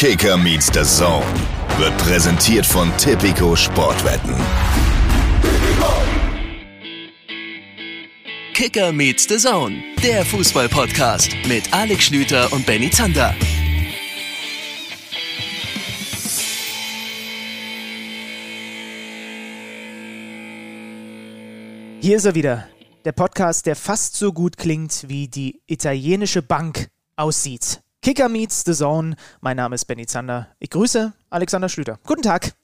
[0.00, 1.26] Kicker meets the Zone
[1.76, 4.32] wird präsentiert von Tipico Sportwetten.
[8.54, 13.34] Kicker meets the Zone, der Fußball-Podcast mit Alex Schlüter und Benny Zander.
[22.00, 22.68] Hier ist er wieder.
[23.04, 27.80] Der Podcast, der fast so gut klingt, wie die italienische Bank aussieht.
[28.08, 29.16] Kicker meets the Zone.
[29.42, 30.48] Mein Name ist Benny Zander.
[30.60, 31.98] Ich grüße Alexander Schlüter.
[32.06, 32.54] Guten Tag.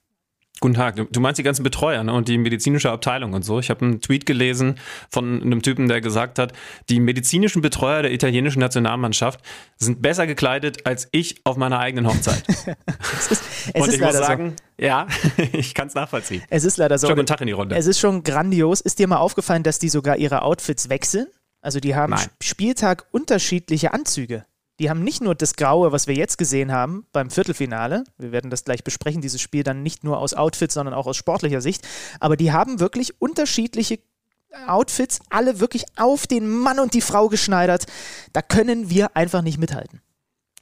[0.59, 0.95] Guten Tag.
[1.11, 2.13] Du meinst die ganzen Betreuer ne?
[2.13, 3.59] und die medizinische Abteilung und so.
[3.59, 4.79] Ich habe einen Tweet gelesen
[5.11, 6.53] von einem Typen, der gesagt hat,
[6.89, 9.39] die medizinischen Betreuer der italienischen Nationalmannschaft
[9.77, 12.43] sind besser gekleidet als ich auf meiner eigenen Hochzeit.
[12.47, 14.83] es ist, es und ist ich muss sagen, so.
[14.83, 15.05] ja,
[15.53, 16.41] ich kann es nachvollziehen.
[16.49, 17.05] Es ist leider so.
[17.05, 17.75] Schon guten Tag in die Runde.
[17.75, 18.81] Es ist schon grandios.
[18.81, 21.27] Ist dir mal aufgefallen, dass die sogar ihre Outfits wechseln?
[21.61, 22.29] Also die haben Nein.
[22.41, 24.43] Spieltag unterschiedliche Anzüge.
[24.79, 28.03] Die haben nicht nur das Graue, was wir jetzt gesehen haben beim Viertelfinale.
[28.17, 31.15] Wir werden das gleich besprechen, dieses Spiel dann nicht nur aus Outfits, sondern auch aus
[31.15, 31.87] sportlicher Sicht.
[32.19, 33.99] Aber die haben wirklich unterschiedliche
[34.67, 37.85] Outfits, alle wirklich auf den Mann und die Frau geschneidert.
[38.33, 40.01] Da können wir einfach nicht mithalten.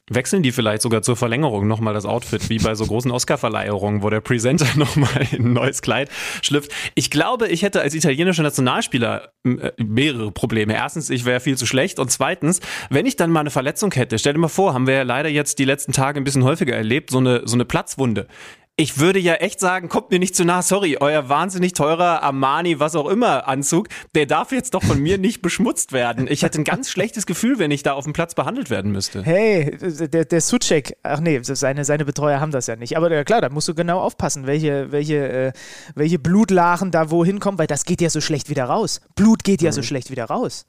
[0.10, 4.10] Wechseln die vielleicht sogar zur Verlängerung nochmal das Outfit, wie bei so großen Oscar-Verleihungen, wo
[4.10, 6.10] der Presenter nochmal in ein neues Kleid
[6.42, 6.72] schlüpft.
[6.96, 10.74] Ich glaube, ich hätte als italienischer Nationalspieler äh, mehrere Probleme.
[10.74, 12.60] Erstens, ich wäre viel zu schlecht und zweitens,
[12.90, 15.30] wenn ich dann mal eine Verletzung hätte, stell dir mal vor, haben wir ja leider
[15.30, 18.28] jetzt die letzten Tage ein bisschen häufiger erlebt, so eine, so eine Platzwunde
[18.76, 22.80] ich würde ja echt sagen, kommt mir nicht zu nah, sorry, euer wahnsinnig teurer Armani,
[22.80, 26.26] was auch immer Anzug, der darf jetzt doch von mir nicht beschmutzt werden.
[26.28, 29.22] Ich hätte ein ganz schlechtes Gefühl, wenn ich da auf dem Platz behandelt werden müsste.
[29.22, 32.98] Hey, der, der Suchek, ach nee, seine, seine Betreuer haben das ja nicht.
[32.98, 35.52] Aber ja, klar, da musst du genau aufpassen, welche, welche, äh,
[35.94, 39.02] welche Blutlachen da wohin kommen, weil das geht ja so schlecht wieder raus.
[39.16, 39.76] Blut geht ja mhm.
[39.76, 40.66] so schlecht wieder raus.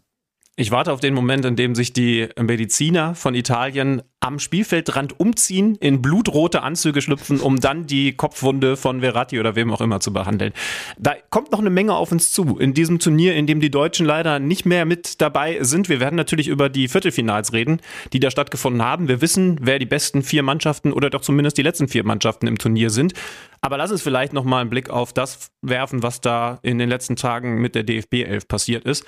[0.56, 5.74] Ich warte auf den Moment, in dem sich die Mediziner von Italien am Spielfeldrand umziehen,
[5.80, 10.12] in blutrote Anzüge schlüpfen, um dann die Kopfwunde von Verratti oder wem auch immer zu
[10.12, 10.52] behandeln.
[10.96, 12.56] Da kommt noch eine Menge auf uns zu.
[12.56, 15.89] In diesem Turnier, in dem die Deutschen leider nicht mehr mit dabei sind.
[15.89, 17.80] Wir werden natürlich über die Viertelfinals reden,
[18.12, 19.08] die da stattgefunden haben.
[19.08, 22.58] Wir wissen, wer die besten vier Mannschaften oder doch zumindest die letzten vier Mannschaften im
[22.58, 23.12] Turnier sind.
[23.61, 26.89] Aber lass uns vielleicht noch mal einen Blick auf das werfen, was da in den
[26.89, 29.05] letzten Tagen mit der DFB 11 passiert ist.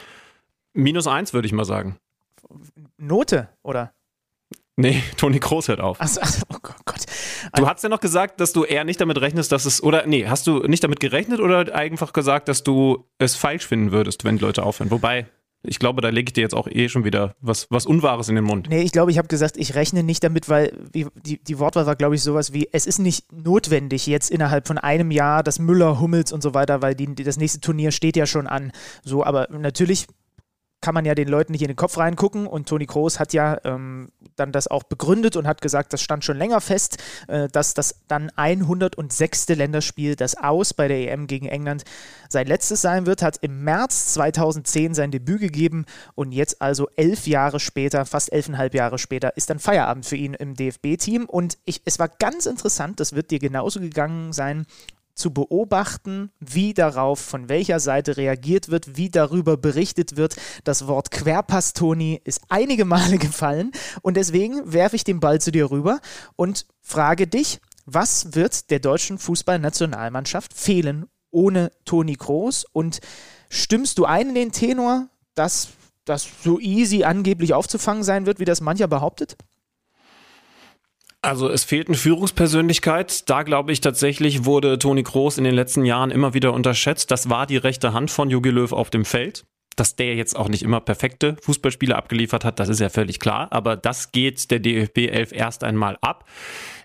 [0.77, 1.97] Minus eins, würde ich mal sagen.
[2.99, 3.93] Note, oder?
[4.77, 6.01] Nee, Toni Kroos hört auf.
[6.01, 7.01] Achso, ach, oh Gott.
[7.55, 10.27] Du hast ja noch gesagt, dass du eher nicht damit rechnest, dass es, oder nee,
[10.27, 14.39] hast du nicht damit gerechnet oder einfach gesagt, dass du es falsch finden würdest, wenn
[14.39, 14.91] Leute aufhören?
[14.91, 15.27] Wobei,
[15.63, 18.35] ich glaube, da lege ich dir jetzt auch eh schon wieder was, was Unwahres in
[18.35, 18.69] den Mund.
[18.69, 21.07] Nee, ich glaube, ich habe gesagt, ich rechne nicht damit, weil die,
[21.43, 25.11] die Wortwahl war, glaube ich, sowas wie, es ist nicht notwendig jetzt innerhalb von einem
[25.11, 28.47] Jahr, dass Müller, Hummels und so weiter, weil die, das nächste Turnier steht ja schon
[28.47, 28.73] an.
[29.03, 30.07] So, aber natürlich
[30.81, 32.47] kann man ja den Leuten nicht in den Kopf reingucken.
[32.47, 36.25] Und Toni Kroos hat ja ähm, dann das auch begründet und hat gesagt, das stand
[36.25, 36.99] schon länger fest,
[37.29, 39.49] äh, dass das dann 106.
[39.49, 41.85] Länderspiel, das Aus bei der EM gegen England,
[42.29, 47.27] sein letztes sein wird, hat im März 2010 sein Debüt gegeben und jetzt also elf
[47.27, 51.27] Jahre später, fast elfeinhalb Jahre später, ist dann Feierabend für ihn im DFB-Team.
[51.27, 54.67] Und ich, es war ganz interessant, das wird dir genauso gegangen sein,
[55.17, 60.37] zu beobachten, wie darauf von welcher Seite reagiert wird, wie darüber berichtet wird.
[60.65, 63.73] Das Wort Querpastoni ist einige Male gefallen
[64.03, 66.01] und deswegen werfe ich den Ball zu dir rüber
[66.37, 73.01] und frage dich, was wird der deutschen Fußballnationalmannschaft fehlen ohne Toni Kroos und
[73.49, 75.69] stimmst du ein in den Tenor, dass
[76.05, 79.37] das so easy angeblich aufzufangen sein wird, wie das mancher behauptet?
[81.23, 83.29] Also es fehlt eine Führungspersönlichkeit.
[83.29, 87.11] Da glaube ich tatsächlich wurde Toni Kroos in den letzten Jahren immer wieder unterschätzt.
[87.11, 89.45] Das war die rechte Hand von Jogi Löw auf dem Feld.
[89.75, 93.49] Dass der jetzt auch nicht immer perfekte Fußballspiele abgeliefert hat, das ist ja völlig klar.
[93.51, 96.25] Aber das geht der DFB 11 erst einmal ab.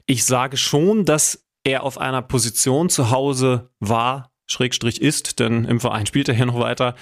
[0.07, 5.79] Ich sage schon, dass er auf einer Position zu Hause war, Schrägstrich ist, denn im
[5.79, 6.95] Verein spielt er hier noch weiter,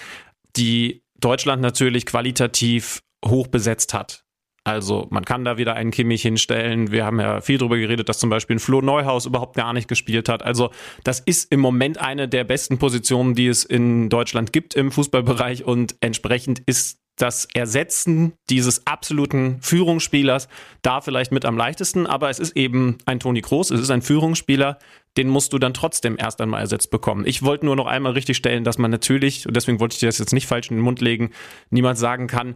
[0.56, 4.26] die Deutschland natürlich qualitativ hoch besetzt hat.
[4.64, 6.92] Also man kann da wieder einen Kimmich hinstellen.
[6.92, 9.88] Wir haben ja viel darüber geredet, dass zum Beispiel ein Flo Neuhaus überhaupt gar nicht
[9.88, 10.44] gespielt hat.
[10.44, 10.70] Also
[11.04, 15.64] das ist im Moment eine der besten Positionen, die es in Deutschland gibt im Fußballbereich
[15.64, 20.48] und entsprechend ist das Ersetzen dieses absoluten Führungsspielers
[20.82, 24.02] da vielleicht mit am leichtesten, aber es ist eben ein Toni Kroos, es ist ein
[24.02, 24.80] Führungsspieler,
[25.18, 27.26] den musst du dann trotzdem erst einmal ersetzt bekommen.
[27.26, 30.06] Ich wollte nur noch einmal richtig stellen, dass man natürlich, und deswegen wollte ich dir
[30.08, 31.32] das jetzt nicht falsch in den Mund legen,
[31.70, 32.56] niemand sagen kann,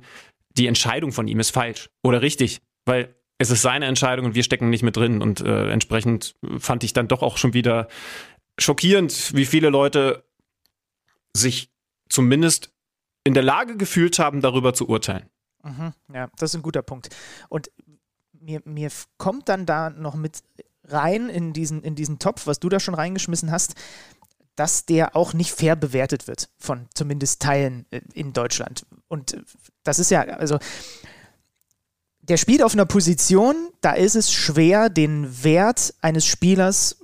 [0.57, 4.43] die Entscheidung von ihm ist falsch oder richtig, weil es ist seine Entscheidung und wir
[4.43, 5.21] stecken nicht mit drin.
[5.21, 7.87] Und äh, entsprechend fand ich dann doch auch schon wieder
[8.59, 10.23] schockierend, wie viele Leute
[11.35, 11.71] sich
[12.09, 12.71] zumindest
[13.23, 15.29] in der Lage gefühlt haben, darüber zu urteilen.
[15.63, 17.09] Mhm, ja, das ist ein guter Punkt.
[17.49, 17.71] Und
[18.33, 20.43] mir, mir kommt dann da noch mit
[20.83, 23.75] rein in diesen, in diesen Topf, was du da schon reingeschmissen hast,
[24.55, 28.85] dass der auch nicht fair bewertet wird von zumindest Teilen äh, in Deutschland.
[29.07, 29.41] Und äh,
[29.83, 30.59] das ist ja, also
[32.21, 36.97] der spielt auf einer Position, da ist es schwer, den Wert eines Spielers,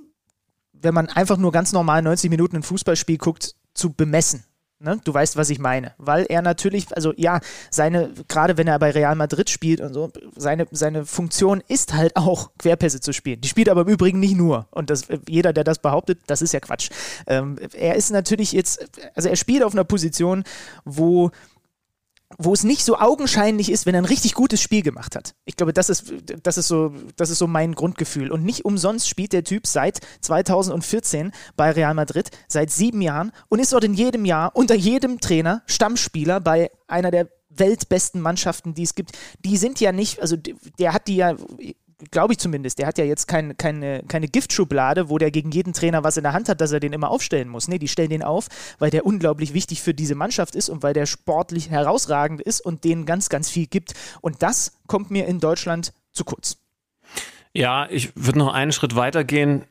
[0.72, 4.44] wenn man einfach nur ganz normal 90 Minuten ein Fußballspiel guckt, zu bemessen.
[4.82, 4.98] Ne?
[5.04, 5.92] Du weißt, was ich meine.
[5.98, 7.40] Weil er natürlich, also ja,
[7.70, 12.16] seine, gerade wenn er bei Real Madrid spielt und so, seine, seine Funktion ist halt
[12.16, 13.42] auch, Querpässe zu spielen.
[13.42, 14.66] Die spielt aber im Übrigen nicht nur.
[14.70, 16.88] Und das, jeder, der das behauptet, das ist ja Quatsch.
[17.26, 20.44] Ähm, er ist natürlich jetzt, also er spielt auf einer Position,
[20.86, 21.30] wo
[22.38, 25.34] wo es nicht so augenscheinlich ist, wenn er ein richtig gutes Spiel gemacht hat.
[25.44, 26.12] Ich glaube, das ist,
[26.42, 28.30] das ist, so, das ist so mein Grundgefühl.
[28.30, 33.58] Und nicht umsonst spielt der Typ seit 2014 bei Real Madrid, seit sieben Jahren und
[33.58, 38.84] ist dort in jedem Jahr unter jedem Trainer Stammspieler bei einer der weltbesten Mannschaften, die
[38.84, 39.12] es gibt.
[39.44, 41.36] Die sind ja nicht, also der hat die ja
[42.10, 45.72] glaube ich zumindest, der hat ja jetzt kein, keine, keine Giftschublade, wo der gegen jeden
[45.72, 47.68] Trainer was in der Hand hat, dass er den immer aufstellen muss.
[47.68, 48.48] Nee, die stellen den auf,
[48.78, 52.84] weil der unglaublich wichtig für diese Mannschaft ist und weil der sportlich herausragend ist und
[52.84, 53.94] denen ganz, ganz viel gibt.
[54.20, 56.58] Und das kommt mir in Deutschland zu kurz.
[57.52, 59.64] Ja, ich würde noch einen Schritt weiter gehen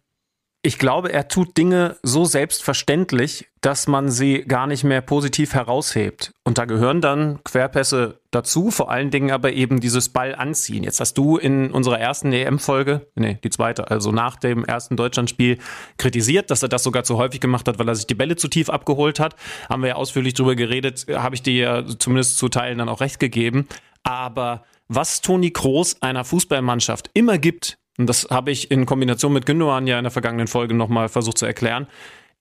[0.62, 6.34] ich glaube, er tut Dinge so selbstverständlich, dass man sie gar nicht mehr positiv heraushebt.
[6.44, 10.84] Und da gehören dann Querpässe dazu, vor allen Dingen aber eben dieses Ball anziehen.
[10.84, 15.58] Jetzt hast du in unserer ersten EM-Folge, nee, die zweite, also nach dem ersten Deutschlandspiel,
[15.98, 18.48] kritisiert, dass er das sogar zu häufig gemacht hat, weil er sich die Bälle zu
[18.48, 19.36] tief abgeholt hat.
[19.70, 23.02] Haben wir ja ausführlich drüber geredet, habe ich dir ja zumindest zu Teilen dann auch
[23.02, 23.68] recht gegeben.
[24.04, 29.46] Aber was Toni Kroos einer Fußballmannschaft immer gibt, und das habe ich in Kombination mit
[29.46, 31.88] Gündogan ja in der vergangenen Folge nochmal versucht zu erklären,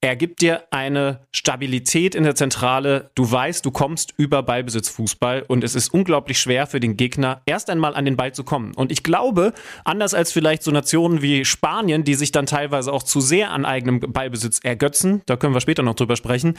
[0.01, 3.11] er gibt dir eine Stabilität in der Zentrale.
[3.17, 7.69] Du weißt, du kommst über Ballbesitzfußball und es ist unglaublich schwer für den Gegner, erst
[7.69, 8.75] einmal an den Ball zu kommen.
[8.75, 9.53] Und ich glaube,
[9.85, 13.65] anders als vielleicht so Nationen wie Spanien, die sich dann teilweise auch zu sehr an
[13.65, 16.55] eigenem Ballbesitz ergötzen, da können wir später noch drüber sprechen,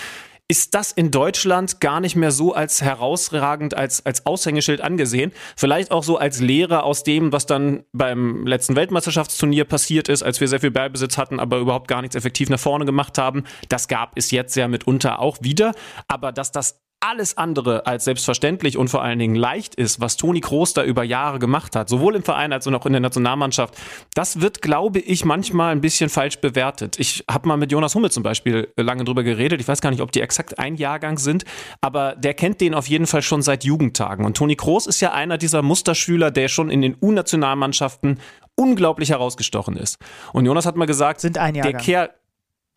[0.52, 5.32] ist das in Deutschland gar nicht mehr so als herausragend, als, als Aushängeschild angesehen.
[5.56, 10.42] Vielleicht auch so als Lehre aus dem, was dann beim letzten Weltmeisterschaftsturnier passiert ist, als
[10.42, 13.29] wir sehr viel Ballbesitz hatten, aber überhaupt gar nichts effektiv nach vorne gemacht haben.
[13.70, 15.74] Das gab es jetzt ja mitunter auch wieder.
[16.08, 20.42] Aber dass das alles andere als selbstverständlich und vor allen Dingen leicht ist, was Toni
[20.42, 23.76] Kroos da über Jahre gemacht hat, sowohl im Verein als auch in der Nationalmannschaft,
[24.16, 27.00] das wird, glaube ich, manchmal ein bisschen falsch bewertet.
[27.00, 29.62] Ich habe mal mit Jonas Hummel zum Beispiel lange drüber geredet.
[29.62, 31.46] Ich weiß gar nicht, ob die exakt ein Jahrgang sind,
[31.80, 34.26] aber der kennt den auf jeden Fall schon seit Jugendtagen.
[34.26, 38.20] Und Toni Kroos ist ja einer dieser Musterschüler, der schon in den U-Nationalmannschaften
[38.56, 39.98] unglaublich herausgestochen ist.
[40.34, 41.72] Und Jonas hat mal gesagt, sind ein Jahrgang.
[41.72, 42.10] der Kerl,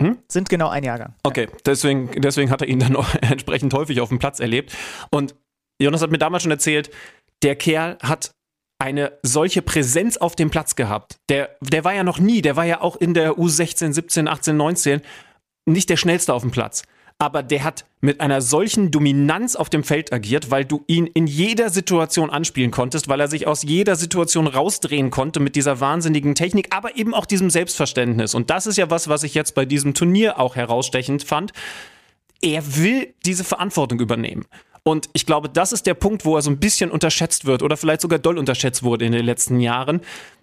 [0.02, 0.18] hm?
[0.28, 1.14] Sind genau ein Jahrgang.
[1.22, 4.72] Okay, deswegen, deswegen hat er ihn dann auch entsprechend häufig auf dem Platz erlebt.
[5.10, 5.34] Und
[5.80, 6.90] Jonas hat mir damals schon erzählt,
[7.42, 8.32] der Kerl hat
[8.78, 11.16] eine solche Präsenz auf dem Platz gehabt.
[11.28, 14.56] Der, der war ja noch nie, der war ja auch in der U16, 17, 18,
[14.56, 15.00] 19
[15.66, 16.82] nicht der schnellste auf dem Platz
[17.22, 21.28] aber der hat mit einer solchen Dominanz auf dem Feld agiert, weil du ihn in
[21.28, 26.34] jeder Situation anspielen konntest, weil er sich aus jeder Situation rausdrehen konnte mit dieser wahnsinnigen
[26.34, 28.34] Technik, aber eben auch diesem Selbstverständnis.
[28.34, 31.52] Und das ist ja was, was ich jetzt bei diesem Turnier auch herausstechend fand.
[32.40, 34.44] Er will diese Verantwortung übernehmen.
[34.82, 37.76] Und ich glaube, das ist der Punkt, wo er so ein bisschen unterschätzt wird oder
[37.76, 40.00] vielleicht sogar doll unterschätzt wurde in den letzten Jahren.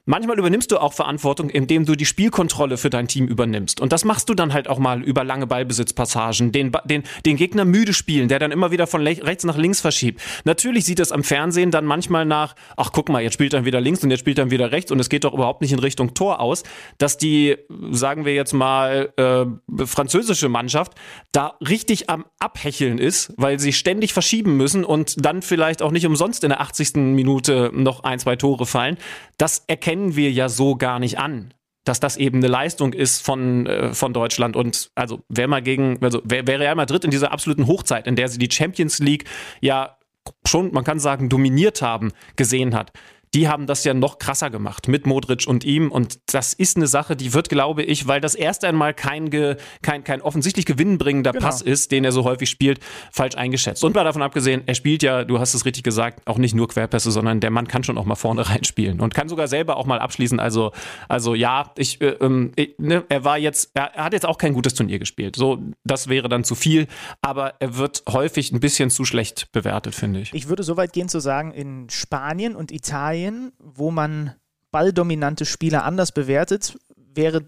[0.09, 3.79] Manchmal übernimmst du auch Verantwortung, indem du die Spielkontrolle für dein Team übernimmst.
[3.79, 7.63] Und das machst du dann halt auch mal über lange Ballbesitzpassagen, den, den, den Gegner
[7.63, 10.19] müde spielen, der dann immer wieder von rechts nach links verschiebt.
[10.45, 13.81] Natürlich sieht es am Fernsehen dann manchmal nach, ach guck mal, jetzt spielt er wieder
[13.81, 16.15] links und jetzt spielt er wieder rechts und es geht doch überhaupt nicht in Richtung
[16.15, 16.63] Tor aus,
[16.97, 17.57] dass die,
[17.91, 20.93] sagen wir jetzt mal, äh, französische Mannschaft
[21.31, 26.07] da richtig am Abhecheln ist, weil sie ständig verschieben müssen und dann vielleicht auch nicht
[26.07, 26.95] umsonst in der 80.
[26.95, 28.97] Minute noch ein, zwei Tore fallen.
[29.37, 31.53] Das erkennt erkennen wir ja so gar nicht an
[31.85, 34.55] dass das eben eine Leistung ist von, äh, von Deutschland.
[34.55, 38.15] Und also wer mal gegen, also wer, wer Real Madrid in dieser absoluten Hochzeit, in
[38.15, 39.23] der sie die Champions League
[39.59, 39.97] ja
[40.45, 42.91] schon, man kann sagen, dominiert haben, gesehen hat,
[43.33, 45.91] die haben das ja noch krasser gemacht mit Modric und ihm.
[45.91, 49.57] Und das ist eine Sache, die wird, glaube ich, weil das erst einmal kein, ge,
[49.81, 51.45] kein, kein offensichtlich gewinnbringender genau.
[51.45, 52.79] Pass ist, den er so häufig spielt,
[53.11, 53.83] falsch eingeschätzt.
[53.83, 56.67] Und mal davon abgesehen, er spielt ja, du hast es richtig gesagt, auch nicht nur
[56.67, 59.85] Querpässe, sondern der Mann kann schon auch mal vorne reinspielen und kann sogar selber auch
[59.85, 60.39] mal abschließen.
[60.39, 60.71] Also,
[61.07, 62.15] also ja, ich, äh,
[62.55, 65.35] ich, ne, er war jetzt, er, er hat jetzt auch kein gutes Turnier gespielt.
[65.35, 66.87] So, das wäre dann zu viel,
[67.21, 70.33] aber er wird häufig ein bisschen zu schlecht bewertet, finde ich.
[70.33, 74.35] Ich würde so weit gehen zu sagen, in Spanien und Italien Italien, wo man
[74.71, 77.43] balldominante Spieler anders bewertet, wäre,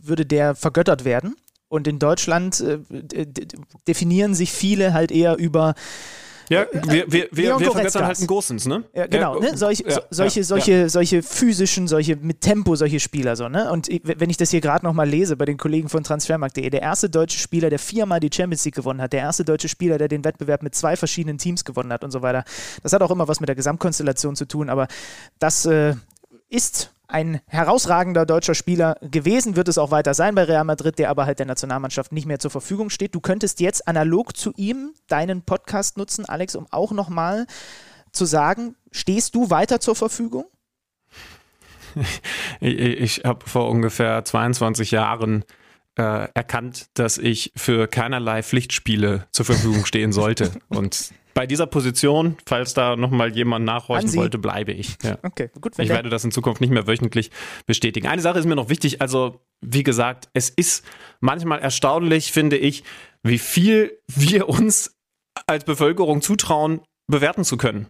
[0.00, 1.34] würde der vergöttert werden.
[1.68, 2.78] Und in Deutschland äh,
[3.88, 5.74] definieren sich viele halt eher über
[6.48, 8.84] Ja, wir, wir, wir, wir vergessen halt einen Gosens, ne?
[8.94, 9.56] Ja, genau, ne?
[9.56, 13.70] Solch, ja, solche, solche, solche physischen, solche mit Tempo, solche Spieler so, ne?
[13.70, 17.08] Und wenn ich das hier gerade nochmal lese bei den Kollegen von Transfermarkt.de, der erste
[17.08, 20.24] deutsche Spieler, der viermal die Champions League gewonnen hat, der erste deutsche Spieler, der den
[20.24, 22.44] Wettbewerb mit zwei verschiedenen Teams gewonnen hat und so weiter.
[22.82, 24.88] Das hat auch immer was mit der Gesamtkonstellation zu tun, aber
[25.38, 25.94] das äh,
[26.48, 31.10] ist ein herausragender deutscher Spieler gewesen, wird es auch weiter sein bei Real Madrid, der
[31.10, 33.14] aber halt der Nationalmannschaft nicht mehr zur Verfügung steht.
[33.14, 37.46] Du könntest jetzt analog zu ihm deinen Podcast nutzen, Alex, um auch nochmal
[38.12, 40.44] zu sagen, stehst du weiter zur Verfügung?
[42.60, 45.44] Ich, ich habe vor ungefähr 22 Jahren
[45.96, 50.52] äh, erkannt, dass ich für keinerlei Pflichtspiele zur Verfügung stehen sollte.
[50.68, 54.96] Und bei dieser Position, falls da nochmal jemand nachhorchen wollte, bleibe ich.
[55.02, 55.18] Ja.
[55.22, 55.78] Okay, gut.
[55.78, 57.30] ich werde das in Zukunft nicht mehr wöchentlich
[57.66, 58.06] bestätigen.
[58.06, 60.84] Eine Sache ist mir noch wichtig, also wie gesagt, es ist
[61.20, 62.84] manchmal erstaunlich, finde ich,
[63.22, 64.96] wie viel wir uns
[65.46, 67.88] als Bevölkerung zutrauen, bewerten zu können.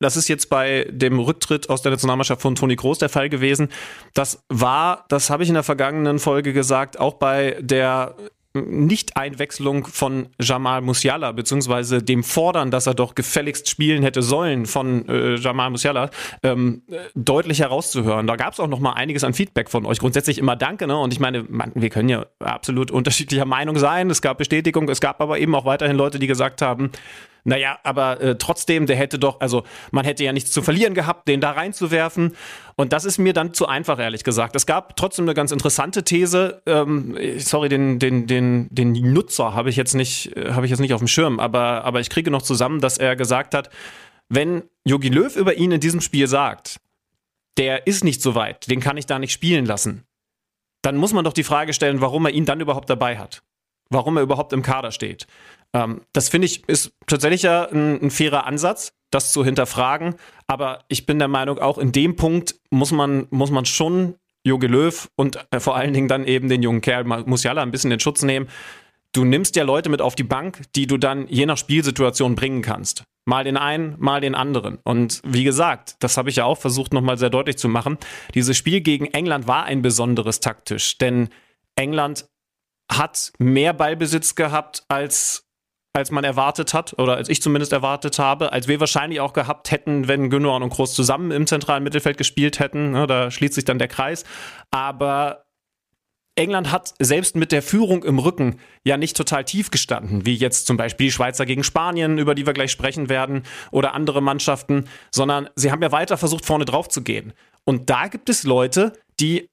[0.00, 3.68] Das ist jetzt bei dem Rücktritt aus der Nationalmannschaft von Toni Groß der Fall gewesen.
[4.12, 8.16] Das war, das habe ich in der vergangenen Folge gesagt, auch bei der
[8.54, 15.08] nicht-Einwechslung von Jamal Musiala, beziehungsweise dem Fordern, dass er doch gefälligst spielen hätte sollen von
[15.08, 16.10] äh, Jamal Musiala,
[16.42, 16.82] ähm,
[17.14, 18.26] deutlich herauszuhören.
[18.28, 19.98] Da gab es auch noch mal einiges an Feedback von euch.
[19.98, 20.86] Grundsätzlich immer Danke.
[20.86, 20.96] Ne?
[20.96, 24.08] Und ich meine, man, wir können ja absolut unterschiedlicher Meinung sein.
[24.08, 26.92] Es gab Bestätigung, es gab aber eben auch weiterhin Leute, die gesagt haben,
[27.44, 31.28] naja, aber äh, trotzdem, der hätte doch, also man hätte ja nichts zu verlieren gehabt,
[31.28, 32.34] den da reinzuwerfen.
[32.76, 34.56] Und das ist mir dann zu einfach, ehrlich gesagt.
[34.56, 36.62] Es gab trotzdem eine ganz interessante These.
[36.64, 40.94] Ähm, sorry, den, den, den, den Nutzer habe ich jetzt nicht, äh, ich jetzt nicht
[40.94, 43.68] auf dem Schirm, aber, aber ich kriege noch zusammen, dass er gesagt hat,
[44.30, 46.80] wenn Yogi Löw über ihn in diesem Spiel sagt,
[47.58, 50.04] der ist nicht so weit, den kann ich da nicht spielen lassen,
[50.80, 53.42] dann muss man doch die Frage stellen, warum er ihn dann überhaupt dabei hat.
[53.90, 55.26] Warum er überhaupt im Kader steht.
[55.74, 60.14] Ähm, das finde ich ist tatsächlich ja ein, ein fairer Ansatz, das zu hinterfragen.
[60.46, 64.14] Aber ich bin der Meinung, auch in dem Punkt muss man, muss man schon
[64.44, 67.90] Jogi Löw und äh, vor allen Dingen dann eben den jungen Kerl Musiala ein bisschen
[67.90, 68.48] in Schutz nehmen.
[69.12, 72.62] Du nimmst ja Leute mit auf die Bank, die du dann je nach Spielsituation bringen
[72.62, 73.04] kannst.
[73.26, 74.78] Mal den einen, mal den anderen.
[74.82, 77.96] Und wie gesagt, das habe ich ja auch versucht nochmal sehr deutlich zu machen.
[78.34, 81.28] Dieses Spiel gegen England war ein besonderes taktisch, denn
[81.76, 82.28] England
[82.90, 85.43] hat mehr Ballbesitz gehabt als
[85.94, 89.70] als man erwartet hat, oder als ich zumindest erwartet habe, als wir wahrscheinlich auch gehabt
[89.70, 92.90] hätten, wenn Gündogan und Groß zusammen im zentralen Mittelfeld gespielt hätten.
[92.90, 94.24] Ne, da schließt sich dann der Kreis.
[94.72, 95.44] Aber
[96.36, 100.66] England hat selbst mit der Führung im Rücken ja nicht total tief gestanden, wie jetzt
[100.66, 104.88] zum Beispiel die Schweizer gegen Spanien, über die wir gleich sprechen werden, oder andere Mannschaften,
[105.12, 107.32] sondern sie haben ja weiter versucht, vorne drauf zu gehen.
[107.62, 109.48] Und da gibt es Leute, die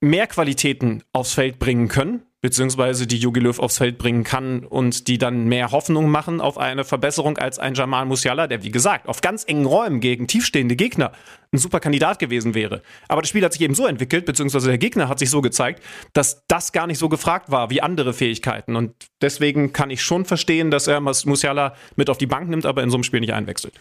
[0.00, 5.08] mehr Qualitäten aufs Feld bringen können, beziehungsweise die Jogi Löw aufs Feld bringen kann und
[5.08, 9.08] die dann mehr Hoffnung machen auf eine Verbesserung als ein Jamal Musiala, der wie gesagt
[9.08, 11.12] auf ganz engen Räumen gegen tiefstehende Gegner
[11.54, 12.82] ein super Kandidat gewesen wäre.
[13.08, 15.82] Aber das Spiel hat sich eben so entwickelt, beziehungsweise der Gegner hat sich so gezeigt,
[16.12, 18.76] dass das gar nicht so gefragt war wie andere Fähigkeiten.
[18.76, 22.82] Und deswegen kann ich schon verstehen, dass er Musiala mit auf die Bank nimmt, aber
[22.82, 23.72] in so einem Spiel nicht einwechselt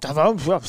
[0.00, 0.60] da war ja,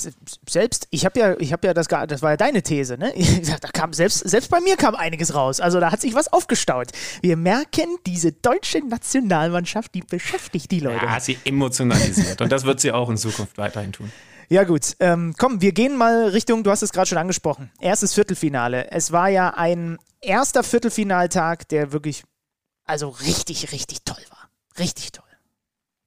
[0.48, 3.14] selbst, ich habe ja, ich habe ja das, das war ja deine These, ne?
[3.62, 5.60] Da kam selbst, selbst bei mir kam einiges raus.
[5.60, 6.88] Also da hat sich was aufgestaut.
[7.22, 11.06] Wir merken, diese deutsche Nationalmannschaft, die beschäftigt die Leute.
[11.06, 14.12] Ja, sie emotionalisiert und das wird sie auch in Zukunft weiterhin tun.
[14.52, 18.16] Ja gut, ähm, komm, wir gehen mal Richtung, du hast es gerade schon angesprochen, erstes
[18.16, 18.90] Viertelfinale.
[18.90, 22.24] Es war ja ein erster Viertelfinaltag, der wirklich,
[22.86, 24.50] also richtig, richtig toll war.
[24.80, 25.29] Richtig toll.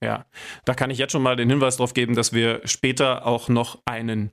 [0.03, 0.27] Ja,
[0.65, 3.81] da kann ich jetzt schon mal den Hinweis darauf geben, dass wir später auch noch
[3.85, 4.33] einen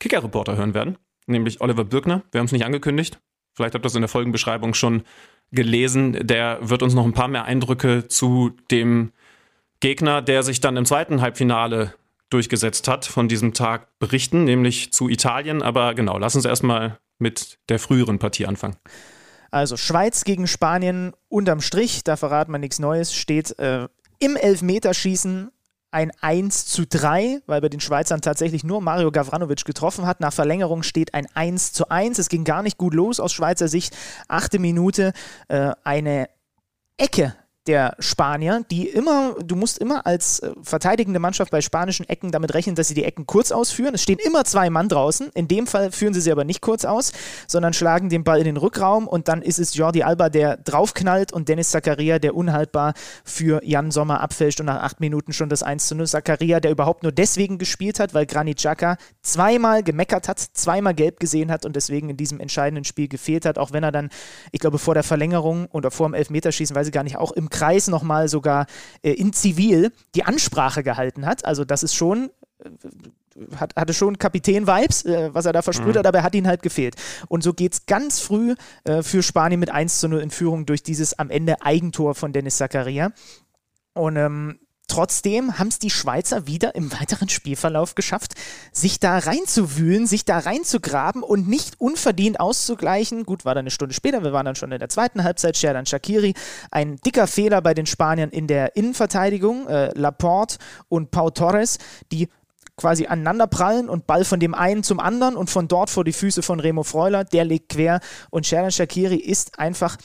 [0.00, 2.22] Kicker-Reporter hören werden, nämlich Oliver Birkner.
[2.32, 3.18] Wir haben es nicht angekündigt.
[3.54, 5.02] Vielleicht habt ihr das in der Folgenbeschreibung schon
[5.52, 6.26] gelesen.
[6.26, 9.12] Der wird uns noch ein paar mehr Eindrücke zu dem
[9.80, 11.94] Gegner, der sich dann im zweiten Halbfinale
[12.30, 15.62] durchgesetzt hat, von diesem Tag berichten, nämlich zu Italien.
[15.62, 18.76] Aber genau, lass uns erstmal mit der früheren Partie anfangen.
[19.50, 25.50] Also Schweiz gegen Spanien unterm Strich, da verraten wir nichts Neues, steht äh, im Elfmeterschießen
[25.90, 30.20] ein 1 zu 3, weil bei den Schweizern tatsächlich nur Mario Gavranovic getroffen hat.
[30.20, 32.18] Nach Verlängerung steht ein 1 zu 1.
[32.18, 33.96] Es ging gar nicht gut los aus Schweizer Sicht.
[34.28, 35.12] Achte Minute,
[35.48, 36.28] äh, eine
[36.98, 37.34] Ecke
[37.66, 42.54] der Spanier, die immer, du musst immer als äh, verteidigende Mannschaft bei spanischen Ecken damit
[42.54, 43.94] rechnen, dass sie die Ecken kurz ausführen.
[43.94, 45.30] Es stehen immer zwei Mann draußen.
[45.34, 47.12] In dem Fall führen sie sie aber nicht kurz aus,
[47.46, 51.32] sondern schlagen den Ball in den Rückraum und dann ist es Jordi Alba, der draufknallt
[51.32, 52.94] und Dennis Zakaria, der unhaltbar
[53.24, 56.06] für Jan Sommer abfälscht und nach acht Minuten schon das 1 zu 0.
[56.06, 61.20] Zakaria, der überhaupt nur deswegen gespielt hat, weil Granit Xhaka zweimal gemeckert hat, zweimal gelb
[61.20, 64.10] gesehen hat und deswegen in diesem entscheidenden Spiel gefehlt hat, auch wenn er dann,
[64.52, 67.48] ich glaube, vor der Verlängerung oder vor dem Elfmeterschießen, weiß ich gar nicht, auch im
[67.56, 68.66] Kreis nochmal sogar
[69.02, 71.44] äh, in Zivil die Ansprache gehalten hat.
[71.44, 72.30] Also das ist schon
[72.62, 72.70] äh,
[73.56, 75.98] hat, hatte schon Kapitän-Vibes, äh, was er da versprüht mhm.
[75.98, 76.96] hat, aber er hat ihn halt gefehlt.
[77.28, 80.66] Und so geht es ganz früh äh, für Spanien mit 1 zu 0 in Führung
[80.66, 83.12] durch dieses am Ende Eigentor von Dennis Zakaria.
[83.94, 88.34] Und ähm, Trotzdem haben es die Schweizer wieder im weiteren Spielverlauf geschafft,
[88.72, 93.24] sich da reinzuwühlen, sich da reinzugraben und nicht unverdient auszugleichen.
[93.24, 95.56] Gut, war dann eine Stunde später, wir waren dann schon in der zweiten Halbzeit.
[95.56, 96.34] Sherdan Shakiri,
[96.70, 99.66] ein dicker Fehler bei den Spaniern in der Innenverteidigung.
[99.66, 101.78] Äh, Laporte und Pau Torres,
[102.12, 102.28] die
[102.76, 106.12] quasi aneinander prallen und Ball von dem einen zum anderen und von dort vor die
[106.12, 108.00] Füße von Remo Freuler, der legt quer
[108.30, 109.96] und Sherdan Shakiri ist einfach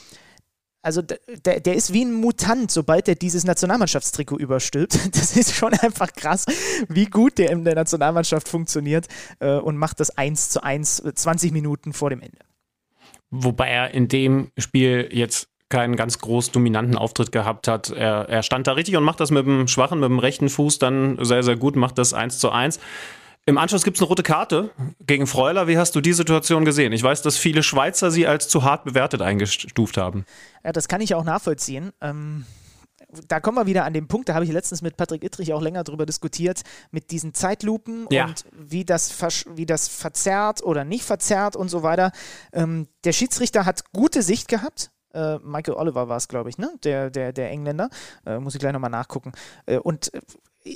[0.82, 4.98] also der, der ist wie ein Mutant, sobald er dieses Nationalmannschaftstrikot überstülpt.
[5.12, 6.44] Das ist schon einfach krass,
[6.88, 9.06] wie gut der in der Nationalmannschaft funktioniert
[9.38, 12.38] äh, und macht das 1 zu 1 20 Minuten vor dem Ende.
[13.30, 17.90] Wobei er in dem Spiel jetzt keinen ganz groß dominanten Auftritt gehabt hat.
[17.90, 20.78] Er, er stand da richtig und macht das mit dem schwachen, mit dem rechten Fuß
[20.78, 22.78] dann sehr, sehr gut, macht das 1 zu 1.
[23.44, 24.70] Im Anschluss gibt es eine rote Karte
[25.04, 25.66] gegen Freuler.
[25.66, 26.92] Wie hast du die Situation gesehen?
[26.92, 30.24] Ich weiß, dass viele Schweizer sie als zu hart bewertet eingestuft haben.
[30.64, 31.92] Ja, das kann ich auch nachvollziehen.
[32.00, 32.46] Ähm
[33.28, 35.60] da kommen wir wieder an den Punkt, da habe ich letztens mit Patrick Ittrich auch
[35.60, 38.26] länger drüber diskutiert, mit diesen Zeitlupen ja.
[38.26, 39.14] und wie das,
[39.54, 42.12] wie das verzerrt oder nicht verzerrt und so weiter.
[42.52, 46.72] Ähm, der Schiedsrichter hat gute Sicht gehabt, äh, Michael Oliver war es, glaube ich, ne?
[46.84, 47.90] Der, der, der Engländer.
[48.26, 49.32] Äh, muss ich gleich nochmal nachgucken.
[49.66, 50.20] Äh, und äh,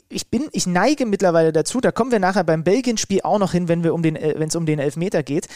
[0.08, 3.68] ich bin, ich neige mittlerweile dazu, da kommen wir nachher beim Belgien-Spiel auch noch hin,
[3.68, 5.46] wenn äh, wenn es um den Elfmeter geht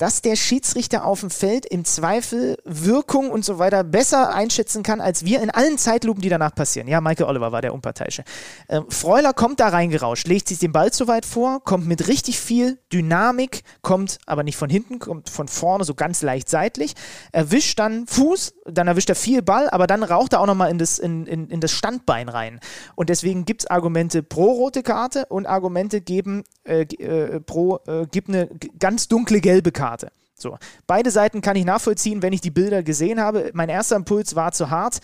[0.00, 4.98] dass der Schiedsrichter auf dem Feld im Zweifel Wirkung und so weiter besser einschätzen kann,
[5.02, 6.88] als wir in allen Zeitlupen, die danach passieren.
[6.88, 8.24] Ja, Michael Oliver war der Unparteiische.
[8.70, 12.40] Ähm, Freuler kommt da reingerauscht, legt sich den Ball zu weit vor, kommt mit richtig
[12.40, 16.94] viel Dynamik, kommt aber nicht von hinten, kommt von vorne so ganz leicht seitlich,
[17.32, 20.78] erwischt dann Fuß, dann erwischt er viel Ball, aber dann raucht er auch nochmal in
[20.78, 22.60] das, in, in, in das Standbein rein.
[22.94, 28.06] Und deswegen gibt es Argumente pro rote Karte und Argumente geben äh, äh, pro, äh,
[28.10, 29.89] gibt eine ganz dunkle gelbe Karte.
[29.90, 30.12] Karte.
[30.36, 30.56] So.
[30.86, 33.50] Beide Seiten kann ich nachvollziehen, wenn ich die Bilder gesehen habe.
[33.54, 35.00] Mein erster Impuls war zu hart.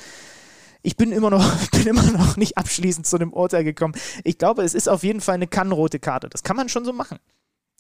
[0.83, 3.95] Ich bin immer noch, bin immer noch nicht abschließend zu einem Urteil gekommen.
[4.23, 6.29] Ich glaube, es ist auf jeden Fall eine kannrote Karte.
[6.29, 7.19] Das kann man schon so machen.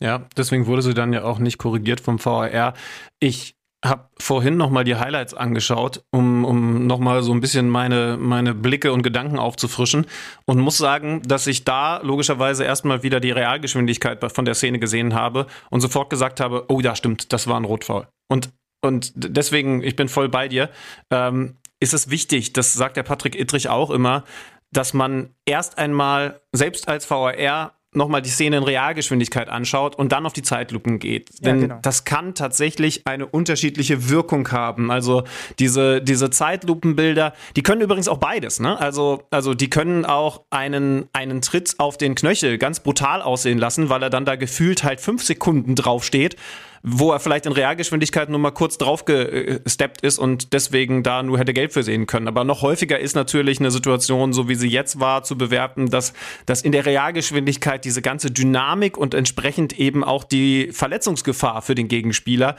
[0.00, 2.74] Ja, deswegen wurde sie dann ja auch nicht korrigiert vom VAR.
[3.20, 3.55] Ich
[3.88, 8.92] habe vorhin nochmal die Highlights angeschaut, um, um nochmal so ein bisschen meine, meine Blicke
[8.92, 10.06] und Gedanken aufzufrischen
[10.46, 15.14] und muss sagen, dass ich da logischerweise erstmal wieder die Realgeschwindigkeit von der Szene gesehen
[15.14, 18.06] habe und sofort gesagt habe, oh ja, stimmt, das war ein Rotfoul.
[18.28, 18.50] Und,
[18.82, 20.70] und deswegen, ich bin voll bei dir,
[21.10, 24.24] ähm, ist es wichtig, das sagt der Patrick Ittrich auch immer,
[24.72, 30.26] dass man erst einmal, selbst als VAR, nochmal die Szene in Realgeschwindigkeit anschaut und dann
[30.26, 31.30] auf die Zeitlupen geht.
[31.44, 31.78] Denn ja, genau.
[31.82, 34.90] das kann tatsächlich eine unterschiedliche Wirkung haben.
[34.90, 35.24] Also
[35.58, 38.78] diese, diese Zeitlupenbilder, die können übrigens auch beides, ne?
[38.78, 43.88] Also, also die können auch einen, einen Tritt auf den Knöchel ganz brutal aussehen lassen,
[43.88, 46.36] weil er dann da gefühlt halt fünf Sekunden draufsteht
[46.82, 51.52] wo er vielleicht in Realgeschwindigkeit nur mal kurz draufgesteppt ist und deswegen da nur hätte
[51.52, 52.28] Geld für sehen können.
[52.28, 56.12] Aber noch häufiger ist natürlich eine Situation, so wie sie jetzt war, zu bewerten, dass,
[56.46, 61.88] dass in der Realgeschwindigkeit diese ganze Dynamik und entsprechend eben auch die Verletzungsgefahr für den
[61.88, 62.56] Gegenspieler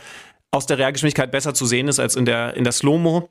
[0.52, 3.30] aus der Realgeschwindigkeit besser zu sehen ist als in der, in der Slow-Mo.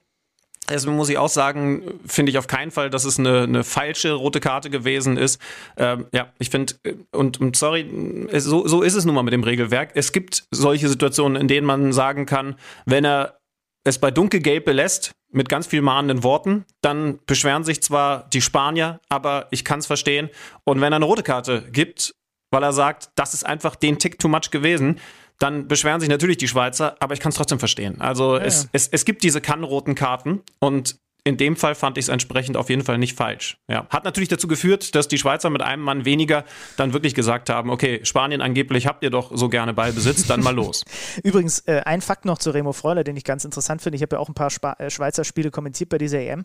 [0.68, 4.12] Deswegen muss ich auch sagen, finde ich auf keinen Fall, dass es eine, eine falsche
[4.12, 5.40] rote Karte gewesen ist.
[5.76, 9.22] Ähm, ja, ich finde, äh, und, und, sorry, es, so, so ist es nun mal
[9.22, 9.90] mit dem Regelwerk.
[9.94, 13.38] Es gibt solche Situationen, in denen man sagen kann, wenn er
[13.84, 19.00] es bei dunkelgelb belässt, mit ganz viel mahnenden Worten, dann beschweren sich zwar die Spanier,
[19.08, 20.30] aber ich kann es verstehen.
[20.64, 22.14] Und wenn er eine rote Karte gibt,
[22.50, 24.98] weil er sagt, das ist einfach den Tick too much gewesen,
[25.38, 28.00] dann beschweren sich natürlich die Schweizer, aber ich kann es trotzdem verstehen.
[28.00, 28.68] Also ja, es, ja.
[28.72, 30.96] Es, es gibt diese kannroten Karten und
[31.26, 33.58] in dem Fall fand ich es entsprechend auf jeden Fall nicht falsch.
[33.68, 33.88] Ja.
[33.90, 36.44] Hat natürlich dazu geführt, dass die Schweizer mit einem Mann weniger
[36.76, 40.54] dann wirklich gesagt haben, okay, Spanien angeblich habt ihr doch so gerne Ballbesitz, dann mal
[40.54, 40.84] los.
[41.24, 43.96] Übrigens, äh, ein Fakt noch zu Remo Freuler, den ich ganz interessant finde.
[43.96, 46.44] Ich habe ja auch ein paar Spa äh, Schweizer Spiele kommentiert bei dieser EM.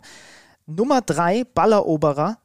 [0.66, 2.38] Nummer drei Balleroberer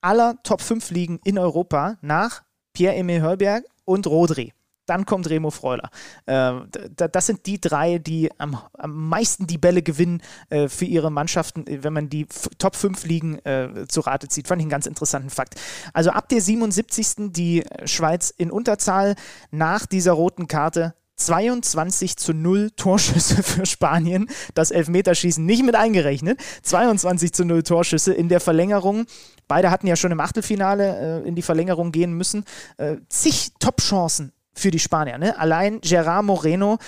[0.00, 4.52] aller Top 5 Ligen in Europa nach Pierre-Emil Hörberg und Rodri
[4.88, 5.90] dann kommt Remo Freuler.
[6.26, 6.52] Äh,
[6.96, 11.64] das sind die drei, die am, am meisten die Bälle gewinnen äh, für ihre Mannschaften,
[11.66, 12.26] wenn man die
[12.58, 14.48] Top 5 Ligen äh, zu Rate zieht.
[14.48, 15.54] Fand ich einen ganz interessanten Fakt.
[15.92, 17.32] Also ab der 77.
[17.32, 19.14] die Schweiz in Unterzahl
[19.50, 26.40] nach dieser roten Karte 22 zu 0 Torschüsse für Spanien, das Elfmeterschießen nicht mit eingerechnet.
[26.62, 29.06] 22 zu 0 Torschüsse in der Verlängerung.
[29.46, 32.44] Beide hatten ja schon im Achtelfinale äh, in die Verlängerung gehen müssen.
[32.76, 35.18] Äh, zig Top-Chancen für die Spanier.
[35.18, 35.38] Ne?
[35.38, 36.78] Allein Gerard Moreno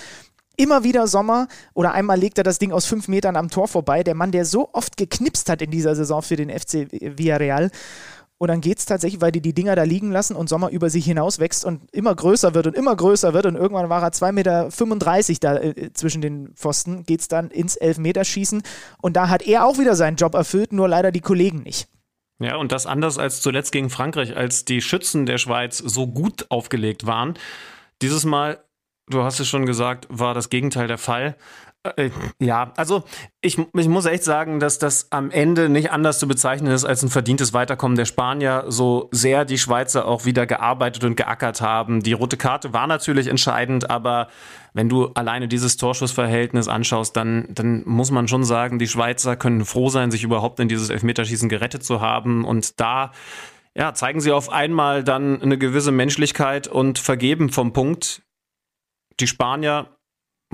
[0.57, 4.03] immer wieder Sommer oder einmal legt er das Ding aus fünf Metern am Tor vorbei.
[4.03, 7.71] Der Mann, der so oft geknipst hat in dieser Saison für den FC Villarreal.
[8.37, 10.89] Und dann geht es tatsächlich, weil die die Dinger da liegen lassen und Sommer über
[10.89, 13.45] sich hinaus wächst und immer größer wird und immer größer wird.
[13.45, 14.69] Und irgendwann war er 2,35 Meter
[15.39, 18.63] da äh, zwischen den Pfosten, geht es dann ins Elfmeterschießen.
[18.99, 21.87] Und da hat er auch wieder seinen Job erfüllt, nur leider die Kollegen nicht.
[22.41, 26.47] Ja, und das anders als zuletzt gegen Frankreich, als die Schützen der Schweiz so gut
[26.49, 27.35] aufgelegt waren.
[28.01, 28.63] Dieses Mal,
[29.07, 31.37] du hast es schon gesagt, war das Gegenteil der Fall.
[31.83, 33.03] Äh, ja, also
[33.41, 37.01] ich, ich muss echt sagen, dass das am Ende nicht anders zu bezeichnen ist als
[37.01, 42.03] ein verdientes Weiterkommen der Spanier, so sehr die Schweizer auch wieder gearbeitet und geackert haben.
[42.03, 44.27] Die rote Karte war natürlich entscheidend, aber
[44.73, 49.65] wenn du alleine dieses Torschussverhältnis anschaust, dann, dann muss man schon sagen, die Schweizer können
[49.65, 53.11] froh sein, sich überhaupt in dieses Elfmeterschießen gerettet zu haben und da
[53.73, 58.21] ja, zeigen sie auf einmal dann eine gewisse Menschlichkeit und vergeben vom Punkt.
[59.19, 59.97] Die Spanier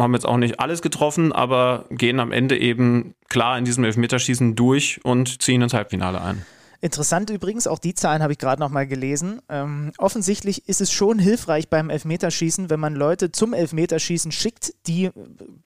[0.04, 4.56] haben jetzt auch nicht alles getroffen, aber gehen am Ende eben klar in diesem Elfmeterschießen
[4.56, 6.46] durch und ziehen ins Halbfinale ein.
[6.80, 9.42] Interessant übrigens, auch die Zahlen habe ich gerade noch mal gelesen.
[9.50, 15.06] Ähm, offensichtlich ist es schon hilfreich beim Elfmeterschießen, wenn man Leute zum Elfmeterschießen schickt, die
[15.06, 15.12] äh,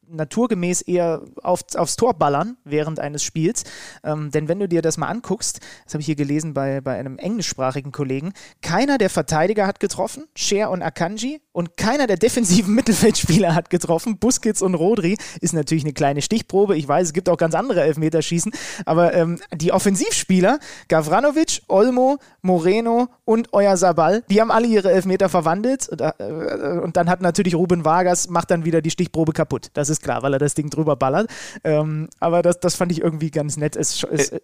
[0.08, 3.64] naturgemäß eher auf, aufs Tor ballern während eines Spiels.
[4.04, 6.98] Ähm, denn wenn du dir das mal anguckst, das habe ich hier gelesen bei, bei
[6.98, 12.74] einem englischsprachigen Kollegen, keiner der Verteidiger hat getroffen, Cher und Akanji, und keiner der defensiven
[12.76, 14.18] Mittelfeldspieler hat getroffen.
[14.18, 16.78] Busquets und Rodri ist natürlich eine kleine Stichprobe.
[16.78, 18.52] Ich weiß, es gibt auch ganz andere Elfmeterschießen,
[18.86, 20.60] aber ähm, die Offensivspieler,
[21.02, 26.96] Gavranovic, Olmo, Moreno und Euer Sabal, die haben alle ihre Elfmeter verwandelt und, äh, und,
[26.96, 29.72] dann hat natürlich Ruben Vargas, macht dann wieder die Stichprobe kaputt.
[29.74, 31.30] Das ist klar, weil er das Ding drüber ballert.
[31.64, 33.76] Ähm, aber das, das fand ich irgendwie ganz nett.
[33.76, 34.40] Es, es, äh,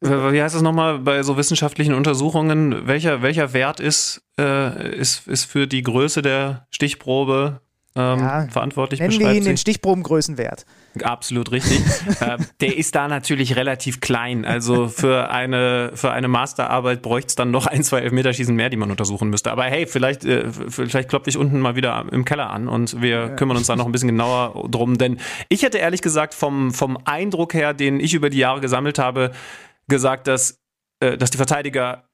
[0.00, 2.86] wie heißt es nochmal bei so wissenschaftlichen Untersuchungen?
[2.86, 7.60] Welcher, welcher Wert ist, äh, ist, ist für die Größe der Stichprobe
[7.94, 9.00] ähm, ja, verantwortlich?
[9.00, 10.64] Nennen wir ihn den Stichprobengrößenwert.
[11.02, 11.78] Absolut richtig.
[12.20, 14.44] äh, der ist da natürlich relativ klein.
[14.44, 18.76] Also für eine, für eine Masterarbeit bräuchte es dann noch ein, zwei Elfmeterschießen mehr, die
[18.76, 19.52] man untersuchen müsste.
[19.52, 23.30] Aber hey, vielleicht, äh, vielleicht klopfe ich unten mal wieder im Keller an und wir
[23.36, 24.98] kümmern uns da noch ein bisschen genauer drum.
[24.98, 28.98] Denn ich hätte ehrlich gesagt vom, vom Eindruck her, den ich über die Jahre gesammelt
[28.98, 29.32] habe,
[29.88, 30.58] gesagt, dass,
[31.00, 32.04] äh, dass die Verteidiger